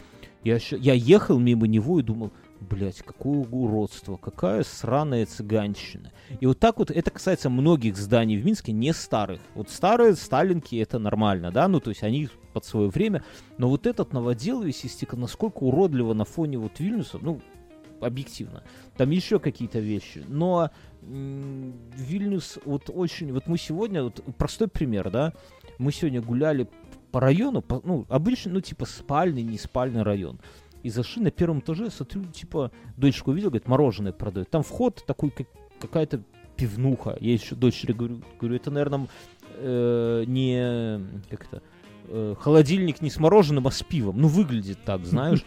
Я, 0.42 0.58
ща- 0.58 0.76
я 0.76 0.94
ехал 0.94 1.38
мимо 1.38 1.66
него 1.66 1.98
и 2.00 2.02
думал, 2.02 2.30
блять, 2.60 3.02
какое 3.02 3.40
уродство, 3.50 4.16
какая 4.16 4.62
сраная 4.62 5.26
цыганщина. 5.26 6.12
И 6.40 6.46
вот 6.46 6.58
так 6.60 6.78
вот, 6.78 6.90
это 6.90 7.10
касается 7.10 7.50
многих 7.50 7.96
зданий 7.98 8.38
в 8.38 8.46
Минске, 8.46 8.72
не 8.72 8.94
старых. 8.94 9.40
Вот 9.54 9.68
старые 9.68 10.14
сталинки, 10.14 10.76
это 10.76 10.98
нормально, 10.98 11.50
да, 11.50 11.68
ну, 11.68 11.80
то 11.80 11.90
есть 11.90 12.02
они 12.02 12.30
под 12.56 12.64
свое 12.64 12.88
время. 12.88 13.22
Но 13.58 13.68
вот 13.68 13.86
этот 13.86 14.14
новодел 14.14 14.62
весь 14.62 14.82
из 14.86 14.94
стекла, 14.94 15.18
насколько 15.18 15.58
уродливо 15.58 16.14
на 16.14 16.24
фоне 16.24 16.56
вот 16.56 16.80
Вильнюса, 16.80 17.18
ну, 17.20 17.42
объективно. 18.00 18.62
Там 18.96 19.10
еще 19.10 19.38
какие-то 19.38 19.78
вещи. 19.78 20.24
Но 20.26 20.70
Вильнюс 21.02 22.58
вот 22.64 22.88
очень... 22.88 23.30
Вот 23.34 23.46
мы 23.46 23.58
сегодня... 23.58 24.04
Вот 24.04 24.24
простой 24.38 24.68
пример, 24.68 25.10
да? 25.10 25.34
Мы 25.76 25.92
сегодня 25.92 26.22
гуляли 26.22 26.66
по 27.12 27.20
району, 27.20 27.60
по- 27.60 27.82
ну, 27.84 28.06
обычно, 28.08 28.54
ну, 28.54 28.62
типа 28.62 28.86
спальный, 28.86 29.42
не 29.42 29.58
спальный 29.58 30.02
район. 30.02 30.40
И 30.82 30.88
зашли 30.88 31.22
на 31.22 31.30
первом 31.30 31.58
этаже, 31.58 31.90
смотрю, 31.90 32.24
типа, 32.24 32.72
дочку 32.96 33.32
увидел, 33.32 33.50
говорит, 33.50 33.68
мороженое 33.68 34.12
продают. 34.12 34.48
Там 34.48 34.62
вход 34.62 35.04
такой, 35.06 35.28
как 35.28 35.46
какая-то 35.78 36.22
пивнуха. 36.56 37.18
Я 37.20 37.34
еще 37.34 37.54
дочери 37.54 37.92
говорю, 37.92 38.22
говорю 38.40 38.56
это, 38.56 38.70
наверное, 38.70 39.08
э, 39.58 40.24
не... 40.26 41.20
Как 41.28 41.44
это? 41.44 41.62
Э, 42.08 42.34
холодильник 42.38 43.02
не 43.02 43.10
с 43.10 43.18
мороженым, 43.18 43.66
а 43.66 43.70
с 43.70 43.82
пивом. 43.82 44.20
Ну, 44.20 44.28
выглядит 44.28 44.78
так, 44.84 45.00
знаешь. 45.04 45.44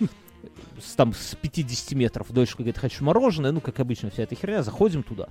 С, 0.82 0.94
там 0.96 1.14
с 1.14 1.36
50 1.36 1.92
метров. 1.94 2.32
Дочка 2.32 2.58
говорит, 2.58 2.78
хочу 2.78 3.04
мороженое. 3.04 3.52
Ну, 3.52 3.62
как 3.62 3.80
обычно, 3.80 4.10
вся 4.10 4.24
эта 4.24 4.36
херня. 4.36 4.64
Заходим 4.64 5.04
туда. 5.04 5.30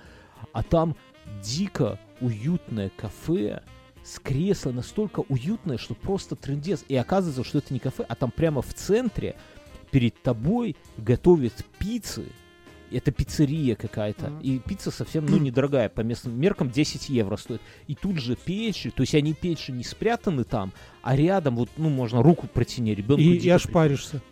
А 0.53 0.62
там 0.62 0.97
дико 1.43 1.99
уютное 2.20 2.91
кафе 2.97 3.62
с 4.05 4.18
кресла 4.18 4.72
настолько 4.72 5.22
уютное, 5.29 5.79
что 5.79 5.95
просто 5.95 6.37
трендец. 6.37 6.85
И 6.89 6.97
оказывается, 6.97 7.45
что 7.45 7.59
это 7.59 7.74
не 7.74 7.81
кафе, 7.81 8.05
а 8.09 8.14
там 8.14 8.31
прямо 8.31 8.62
в 8.62 8.72
центре 8.72 9.37
перед 9.91 10.20
тобой 10.22 10.76
готовят 10.97 11.64
пиццы. 11.79 12.26
Это 12.91 13.11
пиццерия 13.12 13.74
какая-то. 13.74 14.30
Мгм. 14.30 14.41
И 14.41 14.59
пицца 14.59 14.91
совсем, 14.91 15.26
ну, 15.26 15.36
недорогая. 15.39 15.89
По 15.89 16.01
местным 16.01 16.39
меркам 16.41 16.70
10 16.70 17.09
евро 17.09 17.36
стоит. 17.36 17.61
И 17.86 17.95
тут 17.95 18.16
же 18.18 18.36
печи, 18.36 18.91
то 18.91 19.03
есть 19.03 19.14
они 19.14 19.34
печи 19.34 19.70
не 19.72 19.84
спрятаны 19.84 20.45
там, 20.45 20.72
а 21.03 21.14
рядом 21.16 21.57
вот, 21.57 21.68
ну, 21.76 21.89
можно 21.91 22.22
руку 22.22 22.47
протяни 22.47 22.95
ребенку. 22.95 23.20
И, 23.22 23.34
и 23.34 23.39
дико 23.39 23.57
ошпаришься. 23.57 24.22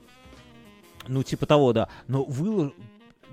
ну, 1.08 1.22
типа 1.22 1.46
того, 1.46 1.72
да. 1.72 1.88
Но 2.08 2.24
вы 2.24 2.72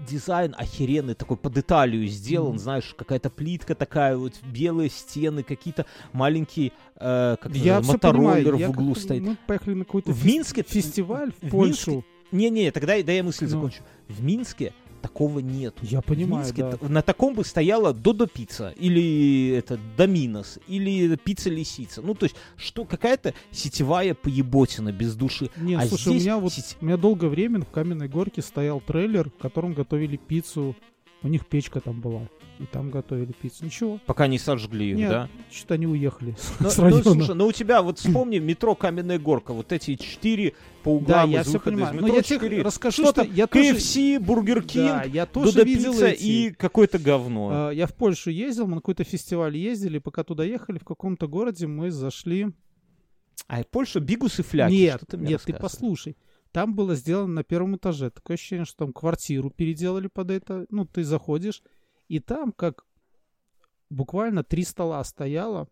дизайн 0.08 0.54
охеренный, 0.58 1.14
такой 1.14 1.38
под 1.38 1.58
Италию 1.58 2.08
сделан, 2.08 2.52
Мгм. 2.54 2.60
знаешь, 2.60 2.94
какая-то 2.98 3.30
плитка 3.30 3.76
такая, 3.76 4.18
вот 4.18 4.34
белые 4.44 4.90
стены, 4.90 5.44
какие-то 5.44 5.86
маленькие, 6.12 6.72
э, 6.98 7.38
как 7.40 7.56
Я 7.56 7.80
мотороллер 7.82 8.56
я 8.56 8.68
в 8.68 8.72
углу 8.72 8.94
как-то- 8.94 9.02
стоит. 9.02 9.22
Мы 9.24 9.38
поехали 9.48 9.76
на 9.76 9.86
какой-то 9.86 10.12
В 10.12 10.26
Минске- 10.26 10.64
фестиваль 10.68 11.32
в, 11.42 11.46
в 11.48 11.50
Польшу. 11.50 12.04
Не-не, 12.32 12.72
тогда 12.72 13.02
да 13.04 13.12
я 13.12 13.24
мысль 13.24 13.46
Ну. 13.46 13.50
закончу. 13.52 13.84
В 14.08 14.24
Минске 14.24 14.74
такого 15.04 15.40
нету. 15.40 15.78
Я 15.84 16.02
понимаю, 16.02 16.46
Минске 16.46 16.64
да. 16.64 16.78
на 16.90 17.02
таком 17.02 17.36
бы 17.36 17.44
стояла 17.44 17.94
Додо 17.94 18.26
пицца 18.26 18.74
или 18.78 19.50
это 19.50 19.78
Доминос 19.98 20.60
или 20.68 21.16
пицца 21.18 21.50
лисица. 21.50 22.02
Ну 22.02 22.16
то 22.16 22.24
есть 22.26 22.36
что 22.56 22.86
какая-то 22.86 23.34
сетевая 23.52 24.16
поеботина 24.16 24.92
без 24.92 25.16
души. 25.16 25.50
Не, 25.58 25.76
А 25.76 25.86
слушай, 25.86 26.10
у 26.10 26.14
меня 26.14 26.38
вот 26.38 26.54
сеть- 26.54 26.78
у 26.82 26.86
меня 26.86 26.98
долгое 26.98 27.28
время 27.28 27.60
в 27.62 27.70
Каменной 27.70 28.08
Горке 28.08 28.42
стоял 28.42 28.80
трейлер, 28.82 29.30
в 29.30 29.42
котором 29.42 29.74
готовили 29.74 30.16
пиццу. 30.18 30.76
У 31.22 31.28
них 31.28 31.46
печка 31.46 31.80
там 31.82 32.00
была. 32.02 32.28
И 32.60 32.66
там 32.66 32.92
готовили 32.92 33.32
пиццу. 33.32 33.66
Ничего. 33.66 34.00
Пока 34.06 34.28
не 34.28 34.38
сожгли 34.38 34.92
их, 34.92 34.98
Нет, 34.98 35.10
да? 35.10 35.30
что-то 35.52 35.74
они 35.74 35.88
уехали 35.88 36.36
Ну, 36.60 36.70
с 36.70 36.78
ну, 36.78 36.84
района. 36.84 37.04
слушай, 37.04 37.36
ну 37.36 37.48
у 37.48 37.52
тебя 37.52 37.82
вот 37.82 37.98
вспомни 38.00 38.38
метро 38.38 38.76
Каменная 38.76 39.18
Горка, 39.20 39.54
вот 39.54 39.72
эти 39.72 39.96
четыре 39.96 40.54
по 40.84 40.90
углам 40.90 41.32
да, 41.32 41.38
я 41.38 41.42
из 41.42 41.48
все 41.48 41.54
выхода 41.58 41.76
из 41.76 41.80
понимаю. 41.80 41.96
Но 42.02 42.08
метро 42.08 42.16
я 42.18 42.22
тебе 42.24 42.62
расскажу, 42.62 43.04
Что 43.04 43.12
что 43.12 43.24
я 43.24 43.48
тоже... 43.48 43.76
KFC, 43.76 44.20
Burger 44.20 44.62
Да, 44.62 44.68
Кинг, 45.02 45.14
я 45.16 45.26
тоже 45.26 45.52
Додо 45.52 45.64
видел 45.64 45.92
пицца 45.94 46.08
эти. 46.10 46.24
и 46.24 46.52
какое-то 46.52 47.00
говно. 47.00 47.50
А, 47.52 47.70
Я 47.72 47.88
в 47.88 47.94
Польшу 47.96 48.30
ездил, 48.30 48.66
мы 48.68 48.76
на 48.76 48.82
какой-то 48.82 49.04
фестиваль 49.04 49.58
ездили, 49.58 49.98
пока 49.98 50.24
туда 50.24 50.44
ехали, 50.44 50.78
в 50.78 50.86
каком-то 50.86 51.28
городе 51.28 51.66
мы 51.68 51.90
зашли... 51.92 52.48
А, 53.48 53.64
Польша, 53.64 54.00
бигус 54.00 54.40
и 54.40 54.44
фляки. 54.44 54.72
нет, 54.74 54.98
что 54.98 55.06
ты 55.08 55.18
мне 55.18 55.30
нет, 55.32 55.42
ты 55.44 55.54
послушай. 55.54 56.16
Там 56.52 56.76
было 56.76 56.94
сделано 56.96 57.34
на 57.34 57.44
первом 57.44 57.76
этаже. 57.76 58.12
Такое 58.12 58.36
ощущение, 58.36 58.66
что 58.66 58.78
там 58.86 58.94
квартиру 58.94 59.50
переделали 59.50 60.08
под 60.08 60.30
это. 60.30 60.68
Ну, 60.70 60.86
ты 60.86 61.04
заходишь, 61.04 61.64
и 62.08 62.20
там 62.20 62.52
как 62.52 62.86
буквально 63.90 64.44
три 64.44 64.64
стола 64.64 65.04
стояло, 65.04 65.68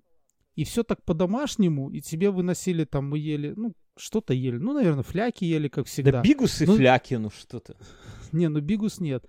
и 0.55 0.63
все 0.63 0.83
так 0.83 1.03
по-домашнему, 1.03 1.89
и 1.89 2.01
тебе 2.01 2.29
выносили 2.29 2.83
там, 2.85 3.09
мы 3.09 3.17
ели, 3.19 3.53
ну, 3.55 3.73
что-то 3.97 4.33
ели. 4.33 4.57
Ну, 4.57 4.73
наверное, 4.73 5.03
фляки 5.03 5.43
ели, 5.45 5.67
как 5.67 5.87
всегда. 5.87 6.11
Да 6.11 6.21
бигус 6.21 6.61
и 6.61 6.65
Ну, 6.65 6.75
фляки, 6.75 7.15
ну 7.15 7.29
что 7.29 7.59
ты. 7.59 7.75
Не, 8.31 8.47
ну 8.49 8.59
бигус 8.61 8.99
нет. 8.99 9.25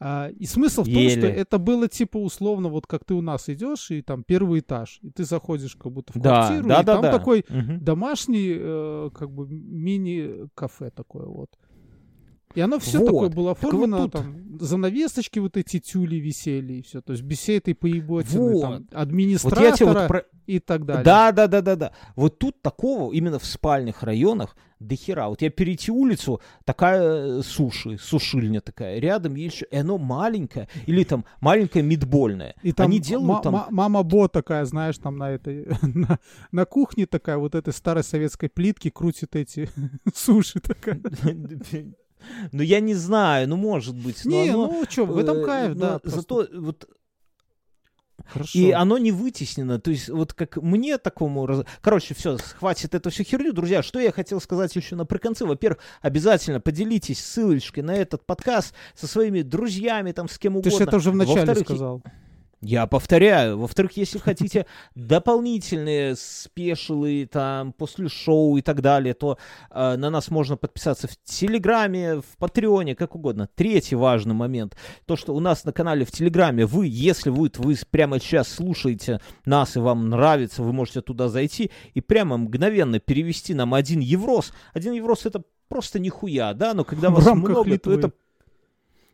А, 0.00 0.28
и 0.28 0.44
смысл 0.46 0.82
в 0.82 0.86
том, 0.86 0.94
что 1.08 1.20
Ели. 1.20 1.28
это 1.28 1.58
было 1.58 1.88
типа 1.88 2.18
условно, 2.18 2.68
вот 2.68 2.86
как 2.86 3.04
ты 3.04 3.14
у 3.14 3.20
нас 3.20 3.48
идешь, 3.48 3.90
и 3.92 4.02
там 4.02 4.24
первый 4.24 4.60
этаж, 4.60 4.98
и 5.02 5.10
ты 5.10 5.24
заходишь 5.24 5.76
как 5.76 5.92
будто 5.92 6.12
в 6.12 6.20
Да, 6.20 6.46
квартиру, 6.48 6.68
да, 6.68 6.80
и 6.80 6.84
да, 6.84 6.92
там 6.94 7.02
да. 7.02 7.12
такой 7.16 7.44
Мгм. 7.48 7.82
домашний, 7.84 8.54
э, 8.58 9.10
как 9.14 9.30
бы 9.30 9.46
мини-кафе 9.48 10.90
такое 10.90 11.26
вот. 11.26 11.56
И 12.54 12.60
оно 12.60 12.78
все 12.78 12.98
Вот. 12.98 13.06
такое 13.06 13.28
было 13.30 13.54
Так 13.54 13.62
вот 13.64 13.68
оформлено, 13.74 14.02
тут- 14.04 14.12
там 14.12 14.58
занавесочки 14.60 15.40
вот 15.40 15.56
эти 15.56 15.80
тюли 15.80 16.16
висели 16.16 16.74
и 16.74 16.82
все, 16.82 17.00
то 17.00 17.12
есть 17.12 17.24
без 17.24 17.38
всей 17.38 17.58
этой 17.58 17.74
поеботины, 17.74 18.60
там, 18.60 18.72
Вот. 18.72 18.80
Вот 18.80 18.94
администратора 18.94 19.64
я 19.66 19.72
тебе 19.72 19.86
вот 19.86 20.08
про... 20.08 20.24
и 20.46 20.60
так 20.60 20.84
далее. 20.86 21.04
Да, 21.04 21.32
да, 21.32 21.48
да, 21.48 21.60
да, 21.60 21.74
да. 21.76 21.92
Вот 22.14 22.38
тут 22.38 22.62
такого 22.62 23.12
именно 23.12 23.38
в 23.40 23.44
спальных 23.44 24.02
районах 24.04 24.56
до 24.78 24.94
хера. 24.96 25.28
Вот 25.28 25.42
я 25.42 25.50
перейти 25.50 25.90
улицу, 25.90 26.40
такая 26.64 27.38
э, 27.38 27.42
суши, 27.42 27.98
сушильня 27.98 28.60
такая, 28.60 28.98
рядом 29.00 29.34
есть 29.34 29.56
еще, 29.56 29.66
и 29.70 29.76
оно 29.76 29.98
маленькое, 29.98 30.68
или 30.86 31.02
там 31.04 31.24
маленькое 31.40 31.84
мидбольное. 31.84 32.54
И 32.62 32.72
там 32.72 32.86
Они 32.86 33.00
делают 33.00 33.42
там... 33.42 33.54
ма- 33.54 33.66
мама 33.70 34.02
Бо 34.04 34.28
такая, 34.28 34.64
знаешь, 34.66 34.98
там 34.98 35.16
на 35.16 35.30
этой 35.30 35.66
на, 35.82 36.18
на 36.52 36.64
кухне 36.66 37.06
такая 37.06 37.38
вот 37.38 37.54
этой 37.54 37.72
старой 37.72 38.04
советской 38.04 38.48
плитки 38.48 38.90
крутит 38.90 39.34
эти 39.34 39.68
суши 40.14 40.60
такая. 40.60 41.00
Ну, 42.52 42.62
я 42.62 42.80
не 42.80 42.94
знаю, 42.94 43.48
ну, 43.48 43.56
может 43.56 43.94
быть. 43.94 44.24
Не, 44.24 44.50
оно, 44.50 44.66
ну 44.66 44.84
что, 44.88 45.06
в 45.06 45.18
этом 45.18 45.38
э, 45.38 45.44
кайф, 45.44 45.74
да. 45.76 46.00
Зато 46.04 46.46
вот 46.52 46.88
Хорошо. 48.26 48.58
И 48.58 48.70
оно 48.70 48.98
не 48.98 49.12
вытеснено. 49.12 49.78
То 49.78 49.90
есть, 49.90 50.08
вот 50.08 50.32
как 50.32 50.56
мне 50.56 50.98
такому... 50.98 51.46
раз- 51.46 51.64
Короче, 51.80 52.14
все, 52.14 52.38
хватит 52.38 52.94
эту 52.94 53.10
всю 53.10 53.22
херню. 53.22 53.52
Друзья, 53.52 53.82
что 53.82 53.98
я 53.98 54.12
хотел 54.12 54.40
сказать 54.40 54.74
еще 54.76 54.96
на 54.96 55.04
приконце. 55.04 55.44
Во-первых, 55.44 55.80
обязательно 56.00 56.60
поделитесь 56.60 57.22
ссылочкой 57.22 57.82
на 57.82 57.94
этот 57.94 58.24
подкаст 58.24 58.74
со 58.94 59.06
своими 59.06 59.42
друзьями, 59.42 60.12
там, 60.12 60.28
с 60.28 60.38
кем 60.38 60.54
Ты 60.54 60.70
угодно. 60.70 60.78
же 60.78 60.84
это 60.84 60.96
уже 60.96 61.10
вначале 61.10 61.54
сказал. 61.54 62.02
Я 62.64 62.86
повторяю. 62.86 63.58
Во-вторых, 63.58 63.92
если 63.98 64.18
хотите 64.18 64.64
дополнительные 64.94 66.16
спешилы 66.16 67.28
там 67.30 67.74
после 67.74 68.08
шоу 68.08 68.56
и 68.56 68.62
так 68.62 68.80
далее, 68.80 69.12
то 69.12 69.36
э, 69.70 69.96
на 69.96 70.08
нас 70.08 70.30
можно 70.30 70.56
подписаться 70.56 71.06
в 71.06 71.14
Телеграме, 71.24 72.22
в 72.22 72.38
Патреоне, 72.38 72.94
как 72.94 73.16
угодно. 73.16 73.50
Третий 73.54 73.96
важный 73.96 74.34
момент. 74.34 74.78
То, 75.04 75.14
что 75.14 75.34
у 75.34 75.40
нас 75.40 75.66
на 75.66 75.72
канале 75.72 76.06
в 76.06 76.10
Телеграме 76.10 76.64
вы, 76.64 76.86
если 76.88 77.28
вы, 77.28 77.50
вы 77.58 77.76
прямо 77.90 78.18
сейчас 78.18 78.48
слушаете 78.48 79.20
нас 79.44 79.76
и 79.76 79.80
вам 79.80 80.08
нравится, 80.08 80.62
вы 80.62 80.72
можете 80.72 81.02
туда 81.02 81.28
зайти 81.28 81.70
и 81.92 82.00
прямо 82.00 82.38
мгновенно 82.38 82.98
перевести 82.98 83.52
нам 83.52 83.74
один 83.74 84.00
еврос. 84.00 84.54
Один 84.72 84.94
еврос 84.94 85.26
это 85.26 85.42
просто 85.68 85.98
нихуя, 85.98 86.54
да, 86.54 86.72
но 86.72 86.84
когда 86.84 87.10
вас 87.10 87.26
много, 87.26 87.64
то 87.64 87.90
Литвы. 87.90 87.94
это 87.98 88.12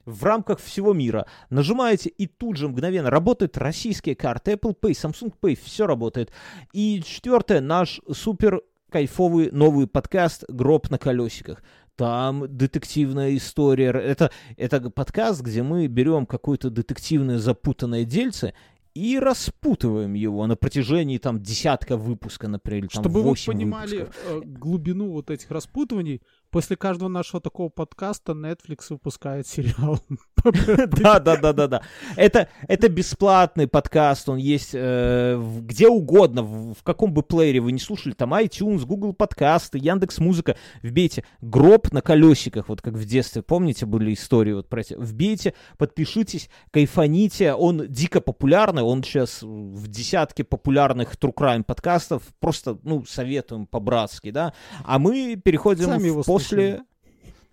в 0.04 0.24
рамках 0.24 0.60
всего 0.60 0.92
мира. 0.92 1.26
Нажимаете 1.50 2.08
и 2.10 2.26
тут 2.26 2.56
же 2.56 2.68
мгновенно 2.68 3.10
работают 3.10 3.56
российские 3.58 4.14
карты, 4.14 4.52
Apple 4.52 4.76
Pay, 4.80 4.90
Samsung 4.92 5.32
Pay, 5.40 5.58
все 5.62 5.86
работает. 5.86 6.32
И 6.72 7.02
четвертое, 7.04 7.60
наш 7.60 8.00
супер 8.10 8.62
кайфовый 8.90 9.50
новый 9.52 9.86
подкаст 9.86 10.44
«Гроб 10.48 10.90
на 10.90 10.98
колесиках». 10.98 11.62
Там 11.96 12.46
детективная 12.48 13.36
история. 13.36 13.90
Это, 13.90 14.30
это 14.56 14.90
подкаст, 14.90 15.42
где 15.42 15.62
мы 15.62 15.86
берем 15.86 16.24
какое-то 16.24 16.70
детективное 16.70 17.38
запутанное 17.38 18.04
дельце 18.04 18.54
и 18.94 19.18
распутываем 19.18 20.14
его 20.14 20.46
на 20.46 20.56
протяжении 20.56 21.18
там 21.18 21.40
десятка 21.40 21.96
выпуска, 21.96 22.48
например, 22.48 22.88
там 22.88 23.02
Чтобы 23.02 23.22
вы 23.22 23.28
8 23.30 23.52
понимали 23.52 23.98
выпусков. 23.98 24.24
э, 24.26 24.40
глубину 24.44 25.10
вот 25.12 25.30
этих 25.30 25.50
распутываний, 25.50 26.22
после 26.50 26.76
каждого 26.76 27.08
нашего 27.08 27.40
такого 27.40 27.68
подкаста 27.68 28.32
Netflix 28.32 28.86
выпускает 28.90 29.46
сериал. 29.46 30.00
Да, 31.00 31.18
да, 31.20 31.36
да, 31.36 31.52
да, 31.52 31.66
да. 31.66 31.82
Это, 32.16 32.48
это 32.68 32.88
бесплатный 32.88 33.66
подкаст, 33.66 34.28
он 34.28 34.38
есть 34.38 34.70
э, 34.72 35.40
где 35.60 35.88
угодно, 35.88 36.42
в, 36.42 36.74
в 36.74 36.82
каком 36.82 37.12
бы 37.12 37.22
плеере 37.22 37.60
вы 37.60 37.72
не 37.72 37.78
слушали, 37.78 38.12
там 38.12 38.34
iTunes, 38.34 38.84
Google 38.84 39.12
подкасты, 39.12 39.78
Яндекс 39.78 40.18
Музыка, 40.18 40.56
вбейте 40.82 41.24
гроб 41.40 41.92
на 41.92 42.02
колесиках, 42.02 42.68
вот 42.68 42.82
как 42.82 42.94
в 42.94 43.04
детстве, 43.04 43.42
помните, 43.42 43.86
были 43.86 44.12
истории 44.14 44.52
вот 44.52 44.68
про 44.68 44.80
эти, 44.80 44.94
вбейте, 44.94 45.54
подпишитесь, 45.78 46.48
кайфаните, 46.70 47.54
он 47.54 47.86
дико 47.88 48.20
популярный, 48.20 48.82
он 48.82 49.02
сейчас 49.02 49.42
в 49.42 49.88
десятке 49.88 50.44
популярных 50.44 51.14
True 51.14 51.34
Crime 51.34 51.62
подкастов, 51.62 52.22
просто, 52.40 52.78
ну, 52.82 53.04
советуем 53.04 53.66
по-братски, 53.66 54.30
да, 54.30 54.54
а 54.84 54.98
мы 54.98 55.36
переходим 55.36 55.86
Сами 55.86 56.02
в 56.02 56.06
его 56.06 56.22
после... 56.42 56.84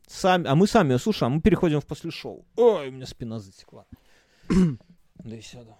Сами, 0.08 0.48
а 0.48 0.56
мы 0.56 0.68
сами 0.68 0.94
ее 0.94 1.00
слушаем, 1.00 1.34
а 1.34 1.36
мы 1.36 1.42
переходим 1.42 1.82
в 1.82 1.86
после 1.86 2.12
шоу. 2.12 2.46
Ой, 2.56 2.88
у 2.88 2.92
меня 2.92 3.06
спина 3.06 3.40
затекла. 3.40 3.86
Да 5.24 5.36
и 5.36 5.42
сяду. 5.42 5.76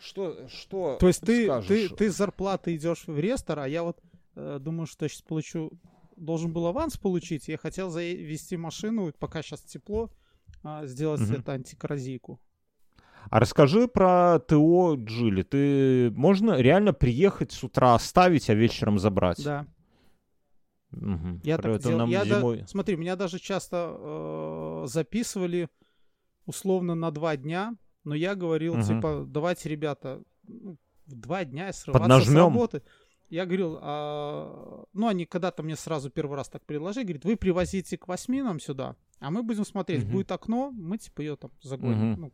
Что, 0.00 0.48
что 0.48 0.96
То 1.00 1.06
есть 1.06 1.20
ты, 1.20 1.44
скажешь? 1.46 1.68
ты, 1.68 1.88
ты 1.96 2.10
с 2.10 2.16
зарплаты 2.16 2.74
идешь 2.74 3.04
в 3.06 3.18
рестор, 3.18 3.60
а 3.60 3.68
я 3.68 3.84
вот 3.84 4.00
э, 4.34 4.58
думаю, 4.60 4.86
что 4.86 5.04
я 5.04 5.08
сейчас 5.08 5.22
получу, 5.22 5.70
должен 6.16 6.52
был 6.52 6.66
аванс 6.66 6.98
получить. 6.98 7.46
Я 7.48 7.56
хотел 7.56 7.88
завести 7.88 8.56
машину, 8.56 9.12
пока 9.18 9.42
сейчас 9.42 9.60
тепло, 9.62 10.10
а, 10.64 10.84
сделать 10.86 11.20
Мгм. 11.20 11.34
это 11.34 11.52
антикоррозийку. 11.52 12.40
А 13.30 13.38
расскажи 13.38 13.86
про 13.86 14.40
ТО 14.40 14.96
Джили. 14.96 15.42
Ты 15.44 16.10
можно 16.10 16.56
реально 16.60 16.92
приехать 16.92 17.52
с 17.52 17.62
утра 17.62 17.94
оставить, 17.94 18.50
а 18.50 18.54
вечером 18.54 18.98
забрать? 18.98 19.42
Да. 19.42 19.66
Мгм. 20.92 21.40
Я 21.42 21.56
Про 21.58 21.72
так 21.74 21.82
делал. 21.82 21.98
да-. 22.58 22.66
Смотри, 22.66 22.96
меня 22.96 23.16
даже 23.16 23.38
часто 23.38 23.96
э, 23.98 24.84
записывали 24.86 25.68
условно 26.46 26.94
на 26.94 27.10
два 27.10 27.36
дня, 27.36 27.76
но 28.04 28.14
я 28.14 28.34
говорил, 28.34 28.74
Мгм. 28.76 28.82
типа, 28.84 29.24
давайте, 29.26 29.68
ребята, 29.68 30.22
ну, 30.46 30.76
в 31.06 31.14
два 31.14 31.44
дня 31.44 31.72
срываться 31.72 32.04
с 32.04 32.08
Поднажмем. 32.08 32.36
работы. 32.44 32.82
Я 33.30 33.46
говорил, 33.46 33.78
а, 33.80 34.84
ну, 34.92 35.06
они 35.08 35.24
когда-то 35.24 35.62
мне 35.62 35.76
сразу 35.76 36.10
первый 36.10 36.36
раз 36.36 36.48
так 36.50 36.64
предложили, 36.66 37.04
говорит, 37.04 37.24
вы 37.24 37.36
привозите 37.36 37.96
к 37.96 38.06
восьми 38.06 38.42
нам 38.42 38.60
сюда, 38.60 38.96
а 39.20 39.30
мы 39.30 39.42
будем 39.42 39.64
смотреть, 39.64 40.04
Мгм. 40.04 40.12
будет 40.12 40.30
окно, 40.32 40.70
мы, 40.70 40.98
типа, 40.98 41.22
ее 41.22 41.36
там 41.36 41.50
загоним. 41.62 42.10
Мгм. 42.12 42.20
Ну, 42.20 42.32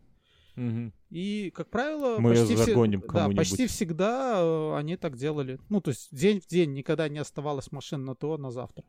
Мгм. 0.59 0.93
и, 1.11 1.51
как 1.55 1.71
правило, 1.71 2.19
Мы 2.19 2.31
почти, 2.31 2.55
все- 2.55 2.65
загоним 2.65 3.01
да, 3.01 3.07
кому-нибудь. 3.07 3.37
почти 3.37 3.67
всегда 3.67 4.39
э, 4.41 4.77
они 4.77 4.97
так 4.97 5.17
делали. 5.17 5.59
Ну, 5.69 5.81
то 5.81 5.91
есть 5.91 6.15
день 6.15 6.41
в 6.41 6.47
день 6.47 6.73
никогда 6.75 7.09
не 7.09 7.19
оставалась 7.19 7.71
машина 7.73 8.05
на 8.05 8.15
ТО 8.15 8.37
на 8.39 8.51
завтра. 8.51 8.85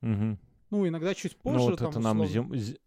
Мгм. 0.00 0.38
Ну, 0.70 0.86
иногда 0.88 1.14
чуть 1.14 1.36
позже. 1.36 1.58
Ну 1.58 1.64
вот 1.70 1.78
там, 1.78 1.90
это 1.90 2.00
нам, 2.00 2.20
условно. 2.20 2.54
зим- 2.54 2.56
зи- 2.58 2.78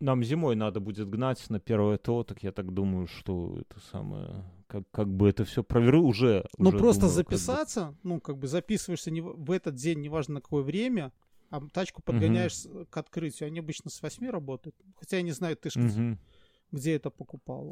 нам 0.00 0.24
зимой 0.24 0.56
надо 0.56 0.80
будет 0.80 1.08
гнать 1.08 1.48
на 1.50 1.60
первое 1.60 1.98
ТО, 1.98 2.24
так 2.24 2.42
я 2.42 2.52
так 2.52 2.72
думаю, 2.72 3.06
что 3.06 3.58
это 3.60 3.80
самое... 3.90 4.44
Как, 4.66 4.84
как 4.92 5.08
бы 5.08 5.28
это 5.28 5.44
все 5.44 5.64
проверю 5.64 6.02
уже. 6.04 6.46
Ну, 6.56 6.68
уже 6.68 6.78
просто 6.78 7.02
думаю, 7.02 7.16
как 7.24 7.26
бы. 7.30 7.36
записаться, 7.36 7.94
ну, 8.04 8.20
как 8.20 8.38
бы 8.38 8.46
записываешься 8.46 9.10
не 9.10 9.20
в 9.20 9.50
этот 9.50 9.74
день, 9.74 10.00
неважно 10.00 10.34
на 10.34 10.40
какое 10.40 10.62
время, 10.62 11.12
а 11.50 11.60
тачку 11.72 12.02
подгоняешь 12.02 12.54
с- 12.56 12.68
к 12.88 12.96
открытию. 12.96 13.48
Они 13.48 13.58
обычно 13.58 13.90
с 13.90 14.00
8 14.00 14.30
работают. 14.30 14.76
Хотя 14.94 15.16
я 15.16 15.22
не 15.22 15.32
знаю, 15.32 15.56
ты 15.56 15.70
ж 15.70 15.76
Мгм. 15.76 16.18
Где 16.72 16.96
это 16.96 17.10
покупал. 17.10 17.66